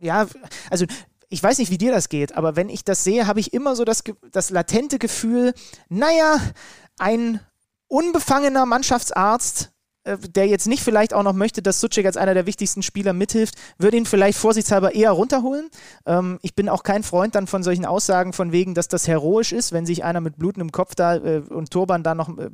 [0.00, 0.26] ja,
[0.70, 0.84] also
[1.30, 3.76] ich weiß nicht, wie dir das geht, aber wenn ich das sehe, habe ich immer
[3.76, 4.02] so das,
[4.32, 5.54] das latente Gefühl,
[5.88, 6.40] naja,
[6.98, 7.40] ein
[7.86, 9.72] unbefangener Mannschaftsarzt
[10.16, 13.54] der jetzt nicht vielleicht auch noch möchte, dass Suchek als einer der wichtigsten Spieler mithilft,
[13.78, 15.68] würde ihn vielleicht vorsichtshalber eher runterholen.
[16.06, 19.52] Ähm, ich bin auch kein Freund dann von solchen Aussagen von wegen, dass das heroisch
[19.52, 22.50] ist, wenn sich einer mit blutendem Kopf da äh, und Turban da noch äh,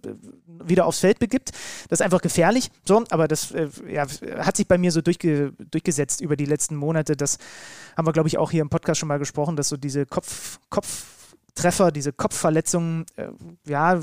[0.47, 1.51] wieder aufs Feld begibt.
[1.89, 2.70] Das ist einfach gefährlich.
[2.85, 4.06] So, aber das äh, ja,
[4.39, 7.16] hat sich bei mir so durchge durchgesetzt über die letzten Monate.
[7.16, 7.39] Das
[7.97, 10.59] haben wir, glaube ich, auch hier im Podcast schon mal gesprochen, dass so diese Kopf,
[10.70, 11.05] Kopf
[11.55, 13.28] Treffer, diese Kopfverletzungen, äh,
[13.66, 14.01] ja,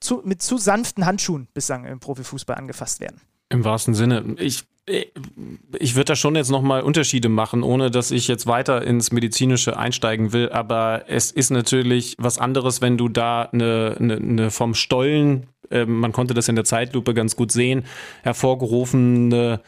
[0.00, 3.20] zu, mit zu sanften Handschuhen bislang im Profifußball angefasst werden.
[3.48, 4.36] Im wahrsten Sinne.
[4.38, 9.12] Ich, ich würde da schon jetzt nochmal Unterschiede machen, ohne dass ich jetzt weiter ins
[9.12, 10.50] Medizinische einsteigen will.
[10.50, 15.84] Aber es ist natürlich was anderes, wenn du da eine, eine, eine vom Stollen, äh,
[15.84, 17.84] man konnte das in der Zeitlupe ganz gut sehen,
[18.22, 19.60] hervorgerufene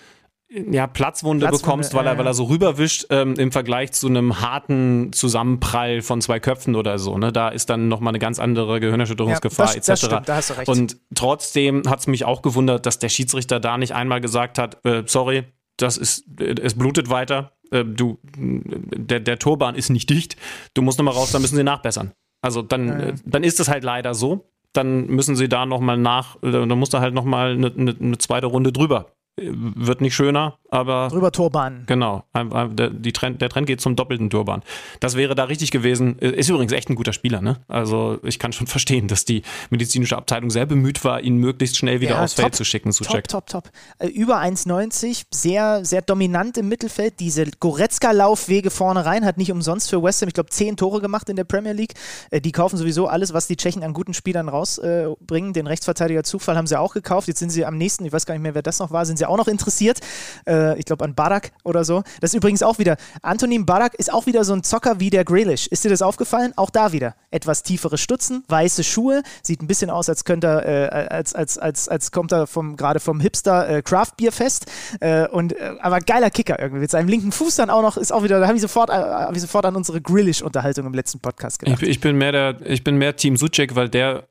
[0.70, 4.40] ja, Platzwunde, Platzwunde bekommst, weil er, weil er so rüberwischt ähm, im Vergleich zu einem
[4.40, 7.16] harten Zusammenprall von zwei Köpfen oder so.
[7.16, 7.32] Ne?
[7.32, 10.08] Da ist dann nochmal eine ganz andere Gehirnerschütterungsgefahr ja, das, etc.
[10.08, 10.68] Das da hast du recht.
[10.68, 14.84] Und trotzdem hat es mich auch gewundert, dass der Schiedsrichter da nicht einmal gesagt hat,
[14.84, 15.44] äh, sorry,
[15.78, 20.36] das ist, äh, es blutet weiter, äh, du, der, der Turban ist nicht dicht,
[20.74, 22.12] du musst nochmal raus, dann müssen sie nachbessern.
[22.42, 22.98] Also dann, ja.
[22.98, 24.48] Äh, dann ist es halt leider so.
[24.74, 28.18] Dann müssen sie da nochmal nach, äh, dann muss da halt nochmal eine, eine, eine
[28.18, 31.08] zweite Runde drüber wird nicht schöner, aber.
[31.08, 31.84] Drüber Turban.
[31.86, 32.24] Genau.
[32.34, 34.62] Der, die Trend, der Trend geht zum doppelten Turban.
[35.00, 36.18] Das wäre da richtig gewesen.
[36.18, 37.58] Ist übrigens echt ein guter Spieler, ne?
[37.68, 42.00] Also ich kann schon verstehen, dass die medizinische Abteilung sehr bemüht war, ihn möglichst schnell
[42.00, 43.72] wieder ja, aufs top, Feld zu schicken, zu top, Top, top, top.
[43.98, 47.20] Äh, über 1,90, sehr, sehr dominant im Mittelfeld.
[47.20, 51.28] Diese Goretzka-Laufwege vorne rein, hat nicht umsonst für West Ham, ich glaube, zehn Tore gemacht
[51.28, 51.94] in der Premier League.
[52.30, 55.50] Äh, die kaufen sowieso alles, was die Tschechen an guten Spielern rausbringen.
[55.50, 57.28] Äh, Den Rechtsverteidiger Zufall haben sie auch gekauft.
[57.28, 59.18] Jetzt sind sie am nächsten, ich weiß gar nicht mehr, wer das noch war, sind
[59.18, 60.00] sie auch noch interessiert.
[60.46, 62.02] Äh, ich glaube an Barak oder so.
[62.20, 65.24] Das ist übrigens auch wieder, Antonin Barak ist auch wieder so ein Zocker wie der
[65.24, 65.66] Grealish.
[65.66, 66.52] Ist dir das aufgefallen?
[66.56, 67.14] Auch da wieder.
[67.30, 71.58] Etwas tiefere Stutzen, weiße Schuhe, sieht ein bisschen aus, als könnte er, äh, als, als,
[71.58, 74.66] als, als kommt er vom, gerade vom Hipster äh, Craft Beer Fest.
[75.00, 76.80] Äh, und, äh, aber geiler Kicker irgendwie.
[76.80, 78.92] Mit seinem linken Fuß dann auch noch, ist auch wieder, da habe ich, sofort, äh,
[78.92, 81.82] hab ich sofort an unsere Grealish-Unterhaltung im letzten Podcast gedacht.
[81.82, 84.28] Ich, ich, bin mehr der, ich bin mehr Team Suchek, weil der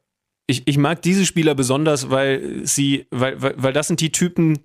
[0.47, 4.59] ich, ich mag diese Spieler besonders, weil sie, weil, weil, weil das sind die Typen,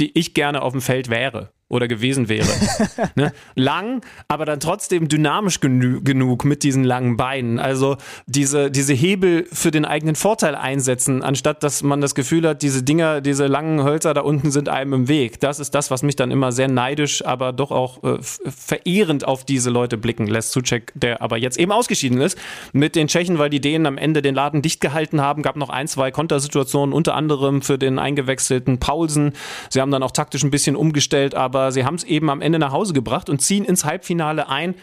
[0.00, 2.48] die ich gerne auf dem Feld wäre oder gewesen wäre.
[3.14, 3.32] ne?
[3.54, 7.58] Lang, aber dann trotzdem dynamisch genü genug mit diesen langen Beinen.
[7.58, 12.62] Also diese, diese Hebel für den eigenen Vorteil einsetzen, anstatt dass man das Gefühl hat,
[12.62, 15.38] diese Dinger, diese langen Hölzer da unten sind einem im Weg.
[15.40, 19.44] Das ist das, was mich dann immer sehr neidisch, aber doch auch äh, verehrend auf
[19.44, 20.50] diese Leute blicken lässt.
[20.50, 22.36] Suchek, der aber jetzt eben ausgeschieden ist
[22.72, 25.42] mit den Tschechen, weil die Dänen am Ende den Laden dicht gehalten haben.
[25.42, 29.34] Gab noch ein, zwei Kontersituationen, unter anderem für den eingewechselten Paulsen.
[29.68, 32.40] Sie haben dann auch taktisch ein bisschen umgestellt, aber aber sie haben es eben am
[32.40, 34.74] Ende nach Hause gebracht und ziehen ins Halbfinale ein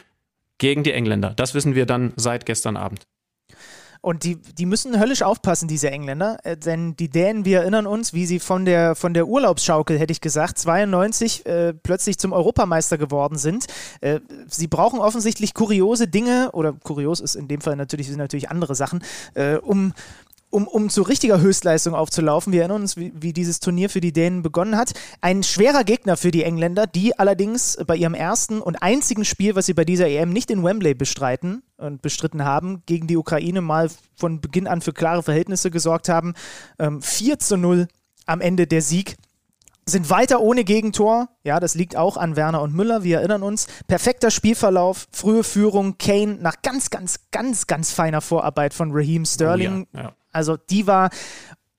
[0.57, 1.33] gegen die Engländer.
[1.35, 3.05] Das wissen wir dann seit gestern Abend.
[4.01, 8.13] Und die, die müssen höllisch aufpassen, diese Engländer, äh, denn die Dänen, wir erinnern uns,
[8.13, 12.97] wie sie von der, von der Urlaubsschaukel, hätte ich gesagt, 92 äh, plötzlich zum Europameister
[12.97, 13.65] geworden sind.
[14.01, 18.49] Äh, sie brauchen offensichtlich kuriose Dinge, oder kurios ist in dem Fall natürlich, sind natürlich
[18.49, 19.93] andere Sachen, äh, um
[20.49, 22.53] um, um zu richtiger Höchstleistung aufzulaufen.
[22.53, 24.93] Wir erinnern uns, wie, wie, dieses Turnier für die Dänen begonnen hat.
[25.21, 29.65] Ein schwerer Gegner für die Engländer, die allerdings bei ihrem ersten und einzigen Spiel, was
[29.65, 33.89] sie bei dieser EM nicht in Wembley bestreiten und bestritten haben, gegen die Ukraine mal
[34.15, 36.33] von Beginn an für klare Verhältnisse gesorgt haben.
[36.79, 37.87] Ähm, 4 zu 0
[38.25, 39.17] am Ende der Sieg
[39.89, 41.29] sind weiter ohne Gegentor.
[41.43, 43.03] Ja, das liegt auch an Werner und Müller.
[43.03, 43.67] Wir erinnern uns.
[43.87, 49.87] Perfekter Spielverlauf, frühe Führung, Kane nach ganz, ganz, ganz, ganz feiner Vorarbeit von Raheem Sterling.
[49.93, 50.13] Oh ja, ja.
[50.37, 51.09] Also die war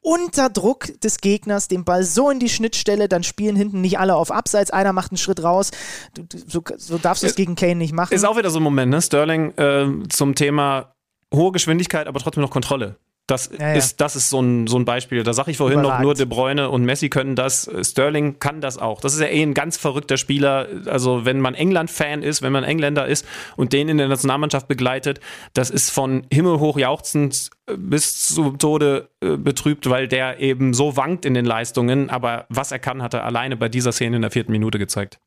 [0.01, 4.17] unter Druck des Gegners, den Ball so in die Schnittstelle, dann spielen hinten nicht alle
[4.17, 5.71] auf Abseits, einer macht einen Schritt raus.
[6.15, 8.13] Du, du, so, so, darfst du es gegen Kane nicht machen.
[8.13, 9.01] Ist auch wieder so ein Moment, ne?
[9.01, 10.95] Sterling äh, zum Thema
[11.33, 12.97] hohe Geschwindigkeit, aber trotzdem noch Kontrolle.
[13.29, 13.75] Das, ja, ja.
[13.75, 15.23] Ist, das ist so ein, so ein Beispiel.
[15.23, 16.01] Da sage ich vorhin Überragend.
[16.01, 17.71] noch, nur De Bruyne und Messi können das.
[17.83, 19.03] Sterling kann das auch.
[19.03, 20.67] Das ist ja eh ein ganz verrückter Spieler.
[20.87, 23.27] Also, wenn man England-Fan ist, wenn man Engländer ist
[23.57, 25.21] und den in der Nationalmannschaft begleitet,
[25.53, 31.27] das ist von himmelhoch jauchzend bis zum Tode äh, betrübt, weil der eben so wankt
[31.27, 32.09] in den Leistungen.
[32.09, 35.21] Aber was er kann, hat er alleine bei dieser Szene in der vierten Minute gezeigt.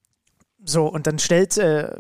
[0.64, 1.96] So, und dann stellt äh, äh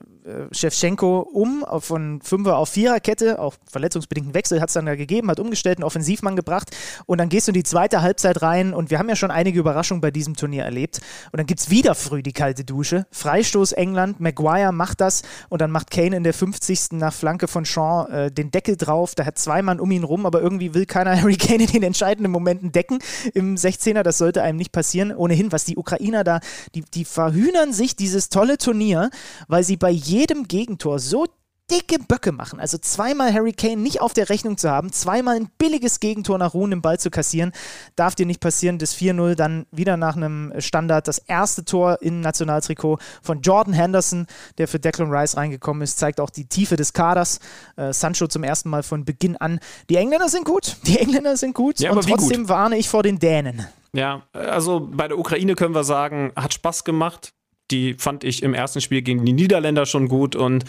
[0.52, 5.40] Shevchenko um von Fünfer auf Viererkette, auch verletzungsbedingten Wechsel hat es dann da gegeben, hat
[5.40, 6.76] umgestellt, einen Offensivmann gebracht
[7.08, 9.60] und dann gehst du in die zweite Halbzeit rein und wir haben ja schon einige
[9.60, 13.08] Überraschungen bei diesem Turnier erlebt und dann gibt es wieder früh die kalte Dusche.
[13.12, 16.92] Freistoß England, Maguire macht das und dann macht Kane in der 50.
[16.94, 20.26] nach Flanke von Sean äh, den Deckel drauf, da hat zwei Mann um ihn rum,
[20.28, 23.00] aber irgendwie will keiner Harry Kane in den entscheidenden Momenten decken
[23.34, 25.16] im 16er, das sollte einem nicht passieren.
[25.16, 26.40] Ohnehin, was die Ukrainer da,
[26.76, 29.10] die, die verhühnern sich dieses tolle Turnier,
[29.48, 30.11] weil sie bei jedem
[30.48, 31.26] Gegentor so
[31.72, 32.60] dicke Böcke machen.
[32.60, 36.54] Also zweimal Harry Kane nicht auf der Rechnung zu haben, zweimal ein billiges Gegentor nach
[36.54, 37.54] Ruhen im Ball zu kassieren,
[37.96, 38.78] darf dir nicht passieren.
[38.78, 41.08] Das 4-0 dann wieder nach einem Standard.
[41.08, 44.28] Das erste Tor im Nationaltrikot von Jordan Henderson,
[44.58, 47.40] der für Declan Rice reingekommen ist, zeigt auch die Tiefe des Kaders.
[47.78, 49.60] Äh, Sancho zum ersten Mal von Beginn an.
[49.90, 52.50] Die Engländer sind gut, die Engländer sind gut ja, und trotzdem gut?
[52.50, 53.66] warne ich vor den Dänen.
[53.94, 57.34] Ja, also bei der Ukraine können wir sagen, hat Spaß gemacht
[57.72, 60.66] die fand ich im ersten Spiel gegen die Niederländer schon gut und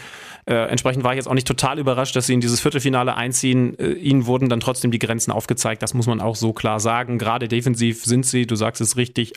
[0.46, 3.78] äh, entsprechend war ich jetzt auch nicht total überrascht, dass sie in dieses Viertelfinale einziehen.
[3.78, 7.18] Äh, ihnen wurden dann trotzdem die Grenzen aufgezeigt, das muss man auch so klar sagen.
[7.18, 9.34] Gerade defensiv sind sie, du sagst es richtig,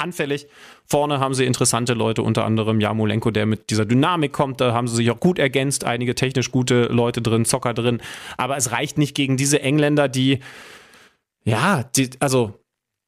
[0.00, 0.48] anfällig.
[0.86, 4.60] Vorne haben sie interessante Leute, unter anderem Jamolenko, der mit dieser Dynamik kommt.
[4.60, 8.00] Da haben sie sich auch gut ergänzt, einige technisch gute Leute drin, Zocker drin.
[8.36, 10.40] Aber es reicht nicht gegen diese Engländer, die,
[11.44, 12.59] ja, die, also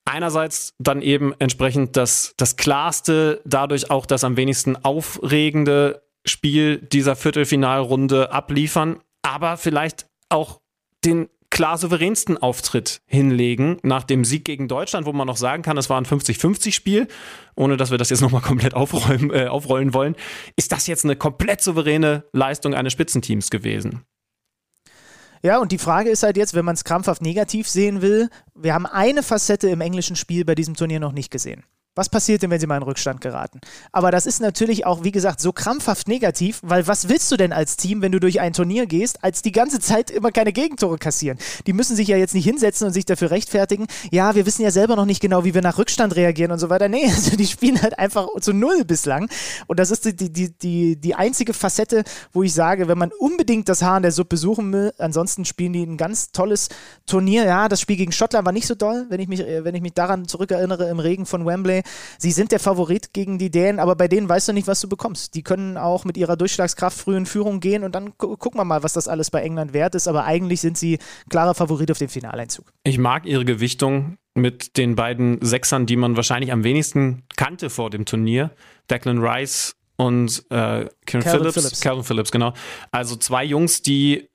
[0.05, 7.17] einerseits dann eben entsprechend das, das klarste, dadurch auch das am wenigsten aufregende Spiel dieser
[7.17, 10.61] Viertelfinalrunde abliefern, aber vielleicht auch
[11.05, 15.77] den klar souveränsten Auftritt hinlegen nach dem Sieg gegen Deutschland, wo man noch sagen kann,
[15.77, 17.09] es war ein 50-50-Spiel,
[17.57, 20.17] ohne dass wir das jetzt nochmal komplett aufrollen, äh, aufrollen wollen.
[20.57, 24.03] Ist das jetzt eine komplett souveräne Leistung eines Spitzenteams gewesen?
[25.43, 28.75] Ja, und die Frage ist halt jetzt, wenn man es krampfhaft negativ sehen will, wir
[28.75, 31.65] haben eine Facette im englischen Spiel bei diesem Turnier noch nicht gesehen.
[31.95, 33.61] Was passiert denn, wenn sie mal in Rückstand geraten?
[33.93, 37.53] Aber das ist natürlich auch, wie gesagt, so krampfhaft negativ, weil was willst du denn
[37.53, 40.97] als Team, wenn du durch ein Turnier gehst, als die ganze Zeit immer keine Gegentore
[40.97, 41.37] kassieren?
[41.67, 43.89] Die müssen sich ja jetzt nicht hinsetzen und sich dafür rechtfertigen.
[44.11, 46.71] Ja, wir wissen ja selber noch nicht genau, wie wir nach Rückstand reagieren und so
[46.71, 46.89] weiter.
[46.89, 49.29] Nee, also die spielen halt einfach zu null bislang.
[49.67, 53.69] Und das ist die, die, die, die einzige Facette, wo ich sage, wenn man unbedingt
[53.69, 56.71] das Haar in der Suppe suchen will, ansonsten spielen die ein ganz tolles
[57.05, 57.45] Turnier.
[57.45, 59.93] Ja, das Spiel gegen Schottland war nicht so doll, wenn ich mich, wenn ich mich
[59.93, 61.82] daran zurückerinnere, im Regen von Wembley
[62.19, 64.89] sie sind der Favorit gegen die Dänen, aber bei denen weißt du nicht, was du
[64.89, 65.35] bekommst.
[65.35, 68.65] Die können auch mit ihrer Durchschlagskraft früh in Führung gehen und dann gu gucken wir
[68.65, 70.09] mal, was das alles bei England wert ist.
[70.09, 70.99] Aber eigentlich sind sie
[71.29, 72.73] klarer Favorit auf den Finaleinzug.
[72.85, 77.91] Ich mag ihre Gewichtung mit den beiden Sechsern, die man wahrscheinlich am wenigsten kannte vor
[77.91, 78.51] dem Turnier.
[78.91, 81.55] Declan Rice und äh, Calvin Phillips.
[81.55, 81.81] Phillips.
[81.81, 82.55] Calvin Phillips, genau.
[82.91, 84.29] Also zwei Jungs, die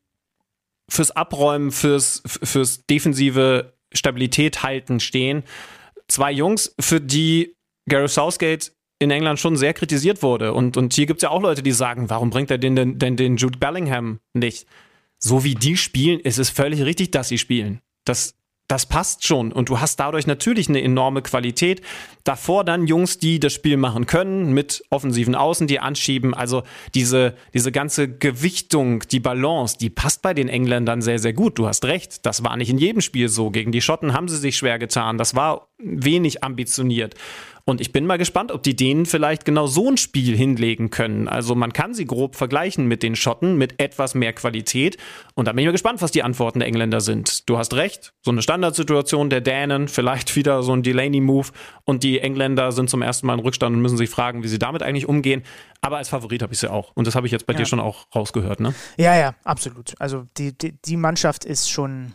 [0.90, 5.44] fürs Abräumen, fürs, fürs defensive Stabilität halten stehen.
[6.08, 7.56] Zwei Jungs, für die
[7.90, 10.54] Gareth Southgate in England schon sehr kritisiert wurde.
[10.54, 13.00] Und, und hier gibt es ja auch Leute, die sagen, warum bringt er den denn,
[13.00, 14.68] denn den Jude Bellingham nicht?
[15.20, 17.82] So wie die spielen, ist es völlig richtig, dass sie spielen.
[18.06, 18.36] Das
[18.68, 21.82] das passt schon und du hast dadurch natürlich eine enorme Qualität.
[22.26, 26.34] Davor dann Jungs, die das Spiel machen können, mit offensiven Außen, die anschieben.
[26.34, 26.64] Also
[26.94, 31.58] diese, diese ganze Gewichtung, die Balance, die passt bei den Engländern sehr, sehr gut.
[31.58, 33.52] Du hast recht, das war nicht in jedem Spiel so.
[33.52, 35.18] Gegen die Schotten haben sie sich schwer getan.
[35.18, 37.16] Das war wenig ambitioniert.
[37.70, 41.28] Und ich bin mal gespannt, ob die Dänen vielleicht genau so ein Spiel hinlegen können.
[41.28, 44.96] Also man kann sie grob vergleichen mit den Schotten, mit etwas mehr Qualität.
[45.36, 47.50] Und da bin ich mal gespannt, was die Antworten der Engländer sind.
[47.50, 51.50] Du hast recht, so eine Standardsituation der Dänen, vielleicht wieder so ein Delaney-Move.
[51.84, 54.60] Und die Engländer sind zum ersten Mal in Rückstand und müssen sich fragen, wie sie
[54.60, 55.44] damit eigentlich umgehen.
[55.82, 56.94] Aber als Favorit habe ich sie auch.
[56.96, 57.60] Und das habe ich jetzt bei ja.
[57.60, 58.74] dir schon auch rausgehört, ne?
[58.96, 59.94] Ja, ja, absolut.
[60.00, 62.14] Also die, die, die Mannschaft ist schon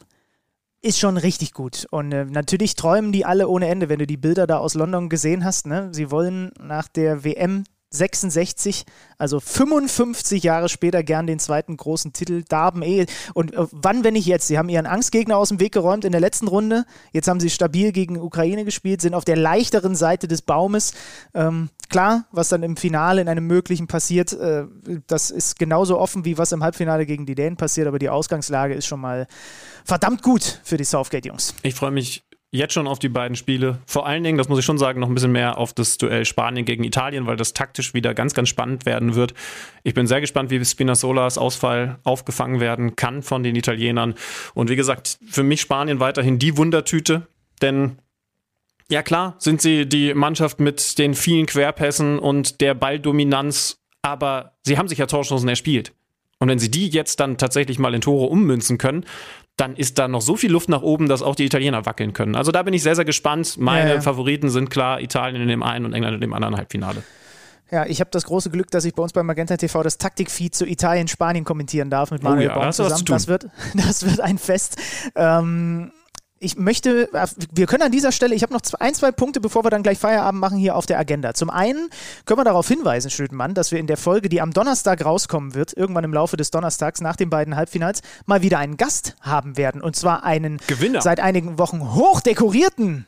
[0.83, 1.87] ist schon richtig gut.
[1.91, 5.09] Und äh, natürlich träumen die alle ohne Ende, wenn du die Bilder da aus London
[5.09, 5.67] gesehen hast.
[5.67, 5.89] Ne?
[5.93, 8.85] Sie wollen nach der WM 66,
[9.19, 13.07] also 55 Jahre später gern den zweiten großen Titel darben eh.
[13.35, 14.49] Und äh, wann, wenn nicht jetzt?
[14.49, 16.85] Sie haben ihren Angstgegner aus dem Weg geräumt in der letzten Runde.
[17.13, 20.93] Jetzt haben sie stabil gegen Ukraine gespielt, sind auf der leichteren Seite des Baumes.
[21.35, 24.65] Ähm, klar, was dann im Finale in einem möglichen passiert, äh,
[25.07, 28.75] das ist genauso offen wie was im Halbfinale gegen die Dänen passiert, aber die Ausgangslage
[28.75, 29.27] ist schon mal
[29.85, 31.55] verdammt gut für die Southgate-Jungs.
[31.63, 33.79] Ich freue mich jetzt schon auf die beiden Spiele.
[33.87, 36.25] Vor allen Dingen, das muss ich schon sagen, noch ein bisschen mehr auf das Duell
[36.25, 39.33] Spanien gegen Italien, weil das taktisch wieder ganz, ganz spannend werden wird.
[39.83, 44.15] Ich bin sehr gespannt, wie Spinazzolas Ausfall aufgefangen werden kann von den Italienern.
[44.55, 47.27] Und wie gesagt, für mich Spanien weiterhin die Wundertüte,
[47.63, 47.97] denn
[48.91, 54.79] ja klar, sind sie die Mannschaft mit den vielen Querpässen und der Balldominanz, aber sie
[54.79, 55.93] haben sich ja Torchancen erspielt.
[56.39, 59.07] Und wenn sie die jetzt dann tatsächlich mal in Tore ummünzen können,
[59.57, 62.35] dann ist da noch so viel Luft nach oben, dass auch die Italiener wackeln können.
[62.35, 63.59] Also da bin ich sehr, sehr gespannt.
[63.59, 64.01] Meine ja, ja.
[64.01, 67.03] Favoriten sind klar Italien in dem einen und England in dem anderen Halbfinale.
[67.71, 70.55] Ja, ich habe das große Glück, dass ich bei uns bei Magenta TV das Taktikfeed
[70.55, 73.05] zu Italien, Spanien kommentieren darf mit Manuel oh ja, Baum zusammen.
[73.07, 74.77] Das wird, das wird ein Fest.
[75.15, 75.93] Ähm,
[76.43, 79.65] ich möchte, äh, wir können an dieser Stelle, ich habe noch ein, zwei Punkte, bevor
[79.65, 81.35] wir dann gleich Feierabend machen, hier auf der Agenda.
[81.35, 81.89] Zum einen
[82.27, 85.77] können wir darauf hinweisen, Schötenmann, dass wir in der Folge, die am Donnerstag rauskommen wird,
[85.77, 89.81] irgendwann im Laufe des Donnerstags nach den beiden Halbfinals, mal wieder einen Gast haben werden.
[89.81, 91.01] Und zwar einen Gewinner.
[91.01, 93.07] seit einigen Wochen hochdekorierten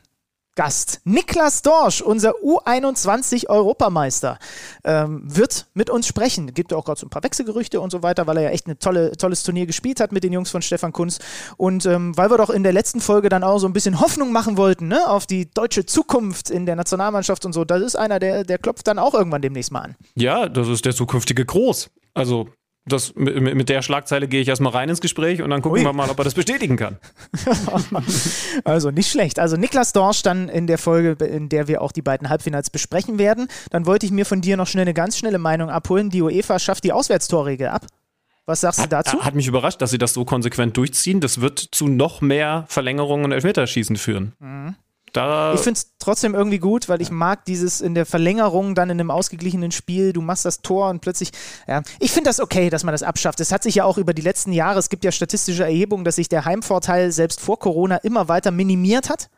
[0.55, 1.01] Gast.
[1.03, 4.39] Niklas Dorsch, unser U21-Europameister,
[4.83, 6.53] ähm, wird mit uns sprechen.
[6.53, 8.79] Gibt auch gerade so ein paar Wechselgerüchte und so weiter, weil er ja echt ein
[8.79, 11.19] tolle, tolles Turnier gespielt hat mit den Jungs von Stefan Kunz.
[11.57, 14.31] Und ähm, weil wir doch in der letzten Folge dann auch so ein bisschen Hoffnung
[14.31, 18.19] machen wollten ne, auf die deutsche Zukunft in der Nationalmannschaft und so, das ist einer,
[18.19, 19.95] der, der klopft dann auch irgendwann demnächst mal an.
[20.15, 21.89] Ja, das ist der zukünftige Groß.
[22.13, 22.47] Also
[22.87, 25.85] das, mit, mit, der Schlagzeile gehe ich erstmal rein ins Gespräch und dann gucken Ui.
[25.85, 26.97] wir mal, ob er das bestätigen kann.
[28.63, 29.39] also nicht schlecht.
[29.39, 33.17] Also Niklas Dorsch dann in der Folge, in der wir auch die beiden Halbfinals besprechen
[33.17, 33.47] werden.
[33.71, 36.11] Dann wollte ich mir von dir noch schnell eine ganz schnelle Meinung abholen.
[36.11, 37.87] Die UEFA schafft die Auswärtstorregel ab.
[38.45, 39.13] Was sagst du dazu?
[39.17, 41.21] Hat, hat mich überrascht, dass sie das so konsequent durchziehen.
[41.21, 44.33] Das wird zu noch mehr Verlängerungen und Elfmeterschießen führen.
[44.39, 44.75] Mhm.
[45.15, 48.89] Da ich finde es trotzdem irgendwie gut, weil ich mag dieses in der Verlängerung dann
[48.89, 51.31] in einem ausgeglichenen Spiel, du machst das Tor und plötzlich,
[51.67, 53.39] ja, ich finde das okay, dass man das abschafft.
[53.39, 56.17] Es hat sich ja auch über die letzten Jahre, es gibt ja statistische Erhebungen, dass
[56.17, 59.29] sich der Heimvorteil selbst vor Corona immer weiter minimiert hat.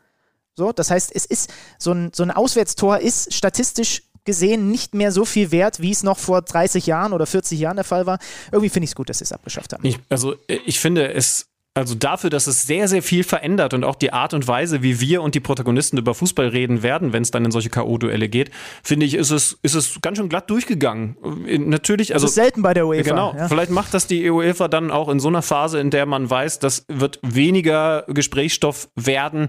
[0.56, 5.12] So, das heißt, es ist so ein, so ein Auswärtstor ist statistisch gesehen nicht mehr
[5.12, 8.18] so viel wert, wie es noch vor 30 Jahren oder 40 Jahren der Fall war.
[8.52, 9.86] Irgendwie finde ich es gut, dass sie es abgeschafft haben.
[9.86, 11.47] Ich, also ich finde es
[11.78, 15.00] also dafür, dass es sehr, sehr viel verändert und auch die Art und Weise, wie
[15.00, 18.50] wir und die Protagonisten über Fußball reden werden, wenn es dann in solche K.O.-Duelle geht,
[18.82, 21.16] finde ich, ist es, ist es ganz schön glatt durchgegangen.
[21.46, 22.24] Natürlich, also.
[22.24, 23.10] Das ist selten bei der UEFA.
[23.10, 23.34] Genau.
[23.36, 23.48] Ja.
[23.48, 26.58] Vielleicht macht das die UEFA dann auch in so einer Phase, in der man weiß,
[26.58, 29.48] das wird weniger Gesprächsstoff werden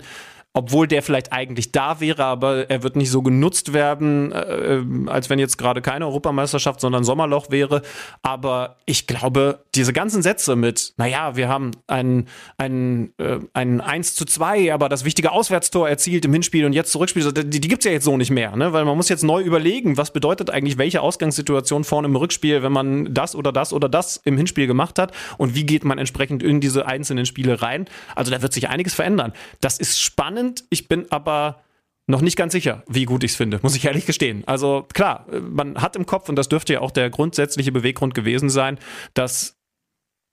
[0.54, 5.30] obwohl der vielleicht eigentlich da wäre, aber er wird nicht so genutzt werden, äh, als
[5.30, 7.84] wenn jetzt gerade keine Europameisterschaft, sondern Sommerloch wäre.
[8.24, 12.28] Aber ich glaube, diese ganzen Sätze mit, naja, wir haben ein,
[12.58, 16.92] ein, äh, ein 1 zu 2, aber das wichtige Auswärtstor erzielt im Hinspiel und jetzt
[16.92, 18.74] Zurückspiel, die, die gibt es ja jetzt so nicht mehr, ne?
[18.74, 22.72] weil man muss jetzt neu überlegen, was bedeutet eigentlich welche Ausgangssituation vorne im Rückspiel, wenn
[22.72, 26.42] man das oder das oder das im Hinspiel gemacht hat und wie geht man entsprechend
[26.42, 27.86] in diese einzelnen Spiele rein.
[28.16, 29.32] Also da wird sich einiges verändern.
[29.62, 30.64] Das ist spannend spannend.
[30.70, 31.62] Ich bin aber
[32.08, 34.44] noch nicht ganz sicher, wie gut ich es finde, muss ich ehrlich gestehen.
[34.48, 38.50] Also klar, man hat im Kopf, und das dürfte ja auch der grundsätzliche Beweggrund gewesen
[38.50, 38.80] sein,
[39.14, 39.58] dass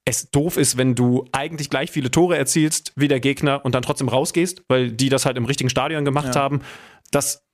[0.06, 3.82] es doof ist, wenn du eigentlich gleich viele Tore erzielst wie der Gegner und dann
[3.82, 6.40] trotzdem rausgehst, weil die das halt im richtigen Stadion gemacht ja.
[6.40, 6.62] haben.
[7.10, 7.44] Das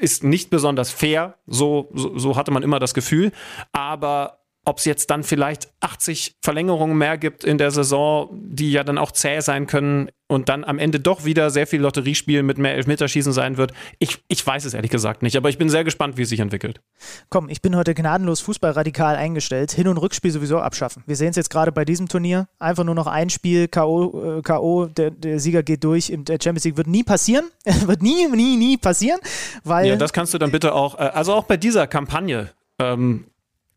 [0.00, 3.32] ist nicht besonders fair, so, so, so hatte man immer das Gefühl.
[3.72, 8.84] Aber ob es jetzt dann vielleicht 80 Verlängerungen mehr gibt in der Saison, die ja
[8.84, 12.58] dann auch zäh sein können und dann am Ende doch wieder sehr viel Lotteriespiel mit
[12.58, 13.72] mehr Elfmeterschießen sein wird.
[13.98, 16.40] Ich, ich weiß es ehrlich gesagt nicht, aber ich bin sehr gespannt, wie es sich
[16.40, 16.80] entwickelt.
[17.28, 19.72] Komm, ich bin heute gnadenlos fußballradikal eingestellt.
[19.72, 21.02] Hin- und Rückspiel sowieso abschaffen.
[21.06, 22.46] Wir sehen es jetzt gerade bei diesem Turnier.
[22.60, 26.12] Einfach nur noch ein Spiel, K.O., äh, K.O., der, der Sieger geht durch.
[26.16, 27.46] Der Champions League wird nie passieren.
[27.86, 29.20] wird nie, nie, nie passieren.
[29.64, 33.24] Weil ja, das kannst du dann bitte auch, äh, also auch bei dieser Kampagne, ähm,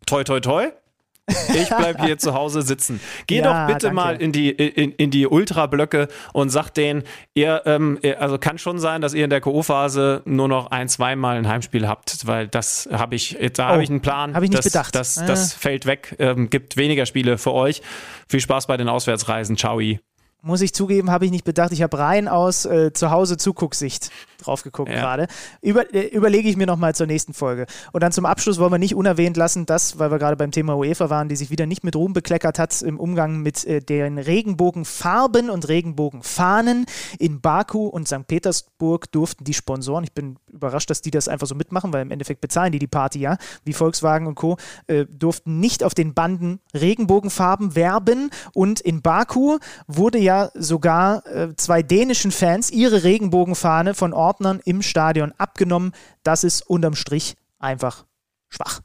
[0.05, 0.71] toi, toi, toi.
[1.27, 2.99] Ich bleibe hier zu Hause sitzen.
[3.25, 3.95] Geh ja, doch bitte danke.
[3.95, 7.03] mal in die, in, in die Ultrablöcke und sag denen,
[7.33, 11.37] ihr, ähm, also kann schon sein, dass ihr in der Ko-Phase nur noch ein, zweimal
[11.37, 14.35] ein Heimspiel habt, weil das habe ich, da oh, habe ich einen Plan.
[14.35, 14.93] Habe ich nicht das, bedacht.
[14.93, 17.81] Das, das, das fällt weg, ähm, gibt weniger Spiele für euch.
[18.29, 19.57] Viel Spaß bei den Auswärtsreisen.
[19.57, 19.79] Ciao
[20.45, 21.71] muss ich zugeben, habe ich nicht bedacht.
[21.71, 24.99] Ich habe rein aus äh, zu Hause Zugucksicht drauf geguckt ja.
[24.99, 25.27] gerade.
[25.61, 27.65] Über, äh, überlege ich mir nochmal zur nächsten Folge.
[27.91, 30.77] Und dann zum Abschluss wollen wir nicht unerwähnt lassen, dass, weil wir gerade beim Thema
[30.77, 34.17] UEFA waren, die sich wieder nicht mit Ruhm bekleckert hat im Umgang mit äh, den
[34.17, 36.85] Regenbogenfarben und Regenbogenfahnen.
[37.19, 38.27] In Baku und St.
[38.27, 42.11] Petersburg durften die Sponsoren, ich bin überrascht, dass die das einfach so mitmachen, weil im
[42.11, 44.57] Endeffekt bezahlen die die Party ja, wie Volkswagen und Co.,
[44.87, 48.29] äh, durften nicht auf den Banden Regenbogenfarben werben.
[48.53, 49.57] Und in Baku
[49.87, 55.91] wurde ja sogar äh, zwei dänischen Fans ihre Regenbogenfahne von Ordnern im Stadion abgenommen.
[56.23, 58.05] Das ist unterm Strich einfach
[58.49, 58.81] schwach.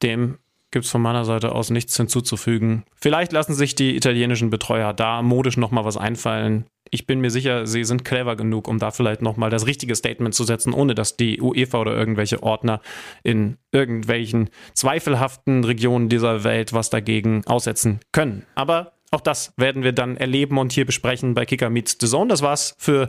[0.00, 0.38] Dem
[0.70, 2.84] gibt es von meiner Seite aus nichts hinzuzufügen.
[2.94, 6.66] Vielleicht lassen sich die italienischen Betreuer da modisch nochmal was einfallen.
[6.92, 10.32] Ich bin mir sicher, sie sind clever genug, um da vielleicht nochmal das richtige Statement
[10.32, 12.80] zu setzen, ohne dass die UEFA oder irgendwelche Ordner
[13.24, 18.46] in irgendwelchen zweifelhaften Regionen dieser Welt was dagegen aussetzen können.
[18.54, 22.28] Aber auch das werden wir dann erleben und hier besprechen bei Kicker Meets the Zone.
[22.28, 23.08] Das war's für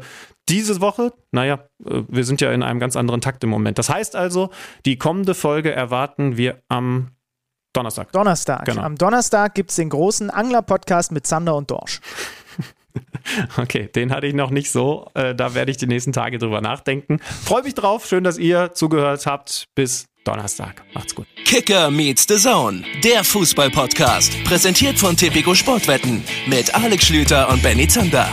[0.52, 1.14] diese Woche.
[1.32, 3.80] Naja, äh, wir sind ja in einem ganz anderen Takt im Moment.
[3.80, 4.52] Das heißt also,
[4.86, 7.12] die kommende Folge erwarten wir am
[7.74, 8.12] Donnerstag.
[8.12, 8.66] Donnerstag.
[8.66, 8.82] Genau.
[8.82, 12.02] Am Donnerstag gibt es den großen Angler-Podcast mit Sander und Dorsch.
[13.56, 15.10] Okay, den hatte ich noch nicht so.
[15.14, 17.20] Äh, da werde ich die nächsten Tage drüber nachdenken.
[17.20, 18.06] Freue mich drauf.
[18.06, 19.70] Schön, dass ihr zugehört habt.
[19.76, 20.84] Bis Donnerstag.
[20.94, 21.28] Macht's gut.
[21.46, 24.44] Kicker meets the Zone, der Fußball-Podcast.
[24.44, 28.28] Präsentiert von Tipico Sportwetten mit Alex Schlüter und Benny Zander.